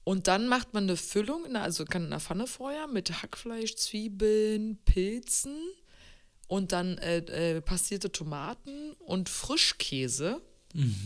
Und 0.03 0.27
dann 0.27 0.47
macht 0.47 0.73
man 0.73 0.83
eine 0.83 0.97
Füllung, 0.97 1.45
in 1.45 1.55
einer- 1.55 1.63
also 1.63 1.83
kann 1.85 2.03
in 2.03 2.07
einer 2.13 2.19
Pfanne 2.19 2.47
vorher 2.47 2.87
mit 2.87 3.21
Hackfleisch, 3.23 3.75
Zwiebeln, 3.75 4.77
Pilzen 4.85 5.55
und 6.47 6.71
dann 6.71 6.97
äh, 6.99 7.17
äh, 7.57 7.61
passierte 7.61 8.11
Tomaten 8.11 8.93
und 8.99 9.29
Frischkäse. 9.29 10.41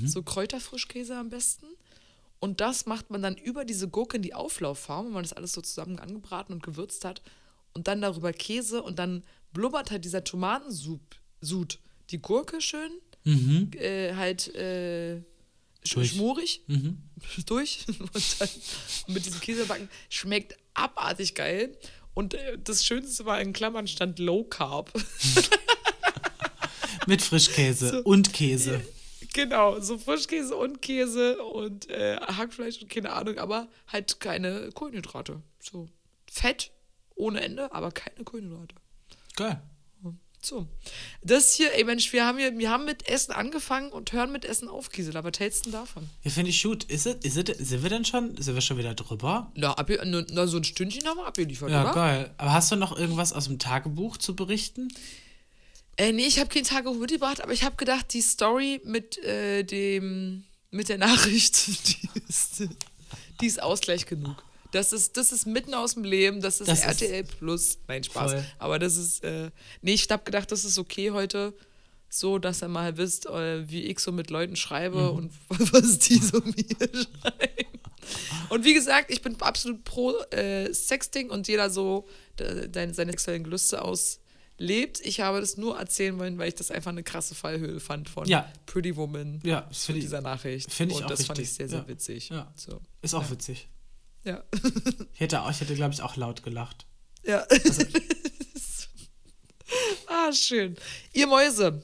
So 0.03 0.23
Kräuterfrischkäse 0.23 1.15
am 1.15 1.29
besten. 1.29 1.67
Und 2.39 2.59
das 2.59 2.87
macht 2.87 3.11
man 3.11 3.21
dann 3.21 3.35
über 3.37 3.65
diese 3.65 3.87
Gurke 3.87 4.17
in 4.17 4.23
die 4.23 4.33
Auflaufform, 4.33 5.05
wenn 5.07 5.13
man 5.13 5.23
das 5.23 5.33
alles 5.33 5.53
so 5.53 5.61
zusammen 5.61 5.99
angebraten 5.99 6.53
und 6.53 6.63
gewürzt 6.63 7.05
hat. 7.05 7.21
Und 7.73 7.87
dann 7.87 8.01
darüber 8.01 8.33
Käse 8.33 8.81
und 8.81 8.99
dann 8.99 9.23
blubbert 9.53 9.91
halt 9.91 10.05
dieser 10.05 10.23
Tomatensud 10.23 11.01
Sud. 11.41 11.79
die 12.09 12.21
Gurke 12.21 12.59
schön, 12.61 12.91
äh, 13.75 14.13
halt 14.15 14.53
äh, 14.55 15.21
Durch. 15.89 16.11
schmorig 16.11 16.63
durch 17.45 17.85
und 17.99 18.41
dann 18.41 18.49
mit 19.07 19.25
diesem 19.25 19.39
Käsebacken. 19.39 19.89
Schmeckt 20.09 20.57
abartig 20.73 21.35
geil. 21.35 21.77
Und 22.13 22.33
äh, 22.33 22.57
das 22.61 22.83
Schönste 22.85 23.25
war 23.25 23.39
in 23.39 23.53
Klammern 23.53 23.87
stand 23.87 24.19
Low 24.19 24.43
Carb. 24.43 24.91
Mit 27.07 27.21
Frischkäse 27.21 28.03
und 28.03 28.33
Käse. 28.33 28.81
Genau, 29.33 29.79
so 29.79 29.97
Frischkäse 29.97 30.55
und 30.55 30.81
Käse 30.81 31.41
und 31.41 31.89
äh, 31.89 32.17
Hackfleisch 32.17 32.81
und 32.81 32.89
keine 32.89 33.13
Ahnung, 33.13 33.37
aber 33.37 33.67
halt 33.87 34.19
keine 34.19 34.69
Kohlenhydrate. 34.73 35.41
So 35.59 35.87
Fett 36.29 36.71
ohne 37.19 37.41
Ende, 37.41 37.71
aber 37.71 37.91
keine 37.91 38.23
Kohlenhydrate. 38.23 38.75
Geil. 39.35 39.61
So. 40.41 40.67
Das 41.21 41.53
hier, 41.53 41.73
ey 41.75 41.83
Mensch, 41.83 42.13
wir 42.13 42.25
haben, 42.25 42.37
hier, 42.37 42.57
wir 42.57 42.69
haben 42.69 42.85
mit 42.85 43.09
Essen 43.09 43.33
angefangen 43.33 43.91
und 43.91 44.13
hören 44.13 44.31
mit 44.31 44.45
Essen 44.45 44.69
auf, 44.69 44.89
Gisela. 44.89 45.21
Was 45.25 45.37
hältst 45.37 45.65
du 45.65 45.71
denn 45.71 45.79
davon? 45.81 46.09
Ja, 46.23 46.31
finde 46.31 46.49
ich 46.51 46.63
gut. 46.63 46.85
Ist 46.85 47.05
es, 47.05 47.15
ist 47.25 47.49
es, 47.49 47.57
sind 47.69 47.83
wir 47.83 47.89
denn 47.89 48.05
schon, 48.05 48.37
sind 48.41 48.55
wir 48.55 48.61
schon 48.61 48.77
wieder 48.77 48.93
drüber? 48.93 49.51
Na, 49.55 49.75
na, 50.05 50.23
na, 50.31 50.47
so 50.47 50.55
ein 50.57 50.63
Stündchen 50.63 51.05
haben 51.05 51.17
wir 51.17 51.27
abgeliefert, 51.27 51.69
Ja, 51.69 51.83
oder? 51.83 51.93
geil. 51.93 52.33
Aber 52.37 52.53
hast 52.53 52.71
du 52.71 52.77
noch 52.77 52.97
irgendwas 52.97 53.33
aus 53.33 53.45
dem 53.47 53.59
Tagebuch 53.59 54.15
zu 54.15 54.33
berichten? 54.33 54.87
Äh, 55.97 56.13
nee, 56.13 56.25
ich 56.25 56.39
habe 56.39 56.47
kein 56.49 56.63
Tagebuch 56.63 56.95
mitgebracht, 56.95 57.41
aber 57.43 57.51
ich 57.51 57.63
habe 57.63 57.75
gedacht, 57.75 58.13
die 58.13 58.21
Story 58.21 58.79
mit 58.85 59.17
äh, 59.17 59.63
dem, 59.63 60.45
mit 60.71 60.87
der 60.87 60.99
Nachricht, 60.99 61.67
die 61.67 62.09
ist, 62.29 62.63
die 63.41 63.45
ist 63.45 63.61
Ausgleich 63.61 64.05
genug. 64.05 64.41
Das 64.71 64.93
ist, 64.93 65.17
das 65.17 65.31
ist 65.31 65.45
mitten 65.47 65.73
aus 65.73 65.95
dem 65.95 66.03
Leben, 66.03 66.41
das 66.41 66.61
ist 66.61 66.67
Das 66.67 66.79
ist- 66.79 66.85
RTL 67.01 67.23
Plus. 67.23 67.79
Nein, 67.87 68.03
Spaß. 68.03 68.31
Voll. 68.33 68.45
Aber 68.59 68.77
das 68.79 68.97
ist, 68.97 69.23
äh, 69.23 69.49
nee, 69.81 69.93
ich 69.93 70.09
habe 70.09 70.23
gedacht, 70.23 70.51
das 70.51 70.63
ist 70.65 70.77
okay 70.77 71.11
heute, 71.11 71.53
so, 72.07 72.37
dass 72.39 72.61
ihr 72.63 72.67
mal 72.67 72.97
wisst, 72.97 73.25
äh, 73.27 73.69
wie 73.69 73.83
ich 73.83 73.99
so 73.99 74.11
mit 74.11 74.29
Leuten 74.29 74.55
schreibe 74.55 75.11
und 75.11 75.31
was 75.49 75.99
die 75.99 76.17
so 76.19 76.39
mir 76.43 76.53
schreiben. 76.79 77.79
Und 78.49 78.65
wie 78.65 78.73
gesagt, 78.73 79.11
ich 79.11 79.21
bin 79.21 79.39
absolut 79.41 79.83
pro 79.83 80.17
äh, 80.31 80.73
Sexting 80.73 81.29
und 81.29 81.47
jeder 81.47 81.69
so 81.69 82.07
de, 82.39 82.69
seine 82.71 82.93
sexuellen 83.11 83.43
Gelüste 83.43 83.81
auslebt. 83.83 84.99
Ich 85.03 85.19
habe 85.19 85.39
das 85.39 85.57
nur 85.57 85.77
erzählen 85.77 86.17
wollen, 86.17 86.37
weil 86.39 86.47
ich 86.49 86.55
das 86.55 86.71
einfach 86.71 86.89
eine 86.91 87.03
krasse 87.03 87.35
Fallhöhe 87.35 87.79
fand 87.79 88.09
von 88.09 88.27
Ja. 88.27 88.51
Pretty 88.65 88.95
Woman 88.95 89.39
Ja, 89.43 89.67
ich, 89.71 89.85
dieser 89.85 90.21
Nachricht. 90.21 90.71
find 90.73 90.91
ich 90.91 90.97
und 90.99 91.03
auch 91.05 91.09
das 91.09 91.25
fand 91.25 91.37
ich 91.39 91.43
richtig. 91.43 91.57
sehr, 91.57 91.69
sehr 91.69 91.79
Ja. 91.81 91.87
witzig. 91.87 92.29
Ja. 92.29 92.51
So. 92.55 92.81
ist 93.03 93.13
auch 93.13 93.29
witzig. 93.29 93.67
Ja. 94.23 94.43
Ich 95.13 95.19
hätte, 95.21 95.41
auch, 95.41 95.49
ich 95.51 95.61
hätte 95.61 95.75
glaube 95.75 95.93
ich, 95.93 96.01
auch 96.01 96.15
laut 96.17 96.43
gelacht. 96.43 96.85
Ja. 97.23 97.45
Ah, 100.07 100.33
schön. 100.33 100.75
Ihr 101.13 101.27
Mäuse, 101.27 101.81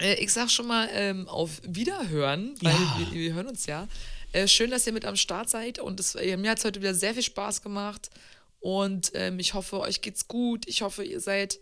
äh, 0.00 0.14
ich 0.14 0.32
sag 0.32 0.50
schon 0.50 0.66
mal 0.66 0.88
ähm, 0.92 1.28
auf 1.28 1.60
Wiederhören, 1.64 2.54
weil 2.62 2.72
Ja. 2.72 2.96
wir, 2.98 3.12
wir 3.12 3.34
hören 3.34 3.48
uns 3.48 3.66
ja. 3.66 3.86
Äh, 4.32 4.48
schön, 4.48 4.70
dass 4.70 4.86
ihr 4.86 4.94
mit 4.94 5.04
am 5.04 5.16
Start 5.16 5.50
seid 5.50 5.78
und 5.78 6.00
es, 6.00 6.14
äh, 6.14 6.36
mir 6.38 6.50
hat 6.50 6.58
es 6.58 6.64
heute 6.64 6.80
wieder 6.80 6.94
sehr 6.94 7.12
viel 7.12 7.22
Spaß 7.22 7.60
gemacht 7.60 8.08
und 8.60 9.10
ähm, 9.14 9.38
ich 9.38 9.52
hoffe, 9.52 9.80
euch 9.80 10.00
geht's 10.00 10.26
gut. 10.26 10.66
Ich 10.66 10.80
hoffe, 10.80 11.04
ihr 11.04 11.20
seid 11.20 11.58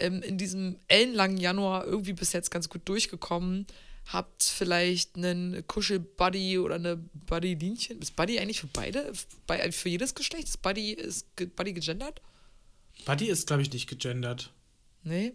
ähm, 0.00 0.20
in 0.22 0.36
diesem 0.38 0.80
ellenlangen 0.88 1.36
Januar 1.36 1.84
irgendwie 1.84 2.12
bis 2.14 2.32
jetzt 2.32 2.50
ganz 2.50 2.68
gut 2.68 2.82
durchgekommen. 2.88 3.66
Habt 4.10 4.42
vielleicht 4.42 5.16
einen 5.16 5.66
Kuschel-Buddy 5.66 6.58
oder 6.58 6.76
eine 6.76 6.96
Buddy-Linchen. 6.96 8.00
Ist 8.00 8.16
Buddy 8.16 8.38
eigentlich 8.38 8.60
für 8.60 8.66
beide? 8.66 9.12
Bei, 9.46 9.70
für 9.70 9.90
jedes 9.90 10.14
Geschlecht? 10.14 10.48
Ist 10.48 10.62
Buddy, 10.62 10.92
ist 10.92 11.26
Buddy 11.56 11.74
gegendert? 11.74 12.22
Buddy 13.04 13.26
ist, 13.26 13.46
glaube 13.46 13.60
ich, 13.62 13.70
nicht 13.70 13.86
gegendert. 13.86 14.52
Nee? 15.02 15.34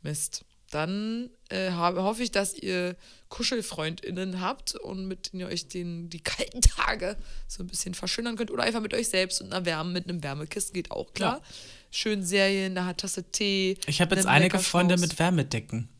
Mist. 0.00 0.46
Dann 0.70 1.28
äh, 1.50 1.72
hoffe 1.72 2.22
ich, 2.22 2.30
dass 2.30 2.54
ihr 2.54 2.96
KuschelfreundInnen 3.28 4.40
habt 4.40 4.74
und 4.74 5.06
mit 5.06 5.30
denen 5.30 5.40
ihr 5.40 5.48
euch 5.48 5.68
den, 5.68 6.08
die 6.08 6.20
kalten 6.20 6.62
Tage 6.62 7.18
so 7.46 7.62
ein 7.62 7.66
bisschen 7.66 7.92
verschönern 7.92 8.36
könnt. 8.36 8.50
Oder 8.50 8.62
einfach 8.62 8.80
mit 8.80 8.94
euch 8.94 9.10
selbst 9.10 9.42
und 9.42 9.52
einer 9.52 9.66
Wärme, 9.66 9.92
mit 9.92 10.08
einem 10.08 10.22
Wärmekissen 10.22 10.72
geht 10.72 10.90
auch 10.90 11.12
klar. 11.12 11.40
Ja. 11.40 11.44
Schön 11.90 12.24
Serien, 12.24 12.78
eine 12.78 12.96
Tasse 12.96 13.22
Tee. 13.24 13.76
Ich 13.86 14.00
habe 14.00 14.14
jetzt 14.14 14.24
einige. 14.24 14.58
Freunde 14.58 14.96
mit 14.96 15.18
Wärmedecken. 15.18 15.90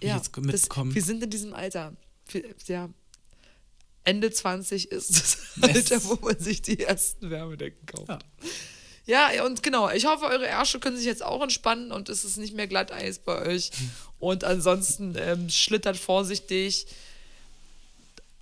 Ja, 0.00 0.16
jetzt 0.16 0.36
das, 0.36 0.44
mitbekommen. 0.44 0.94
wir 0.94 1.02
sind 1.02 1.22
in 1.22 1.30
diesem 1.30 1.54
Alter. 1.54 1.94
Wir, 2.28 2.44
ja, 2.66 2.88
Ende 4.04 4.30
20 4.30 4.90
ist 4.90 5.10
das 5.10 5.62
Alter, 5.62 6.02
wo 6.04 6.14
man 6.24 6.38
sich 6.38 6.62
die 6.62 6.80
ersten 6.80 7.30
Wärmedecken 7.30 7.86
kauft. 7.86 8.08
Ja. 8.08 8.18
Ja, 9.04 9.32
ja, 9.32 9.44
und 9.44 9.64
genau, 9.64 9.90
ich 9.90 10.06
hoffe, 10.06 10.26
eure 10.26 10.46
Ärsche 10.46 10.78
können 10.78 10.96
sich 10.96 11.06
jetzt 11.06 11.24
auch 11.24 11.42
entspannen 11.42 11.90
und 11.90 12.08
es 12.08 12.24
ist 12.24 12.36
nicht 12.36 12.54
mehr 12.54 12.68
Glatteis 12.68 13.18
bei 13.18 13.42
euch. 13.42 13.72
Und 14.20 14.44
ansonsten 14.44 15.16
ähm, 15.18 15.50
schlittert 15.50 15.96
vorsichtig. 15.96 16.86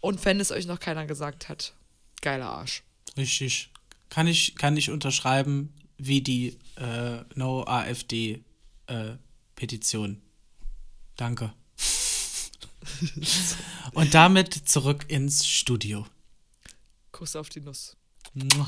Und 0.03 0.23
wenn 0.27 0.39
es 0.39 0.51
euch 0.51 0.67
noch 0.67 0.79
keiner 0.79 1.07
gesagt 1.07 1.49
hat, 1.49 1.73
geiler 2.21 2.51
Arsch. 2.51 2.83
Richtig. 3.17 3.71
Kann 4.11 4.27
ich, 4.27 4.55
kann 4.57 4.77
ich 4.77 4.91
unterschreiben, 4.91 5.73
wie 5.97 6.21
die 6.21 6.59
äh, 6.77 7.23
No 7.35 7.65
AfD 7.67 8.45
äh, 8.87 9.13
Petition. 9.57 10.21
Danke. 11.21 11.53
Und 13.93 14.15
damit 14.15 14.55
zurück 14.55 15.05
ins 15.09 15.47
Studio. 15.47 16.07
Kuss 17.13 17.37
auf 17.37 17.51
die 17.51 17.61
Nuss. 17.61 17.95
Mua. 18.33 18.67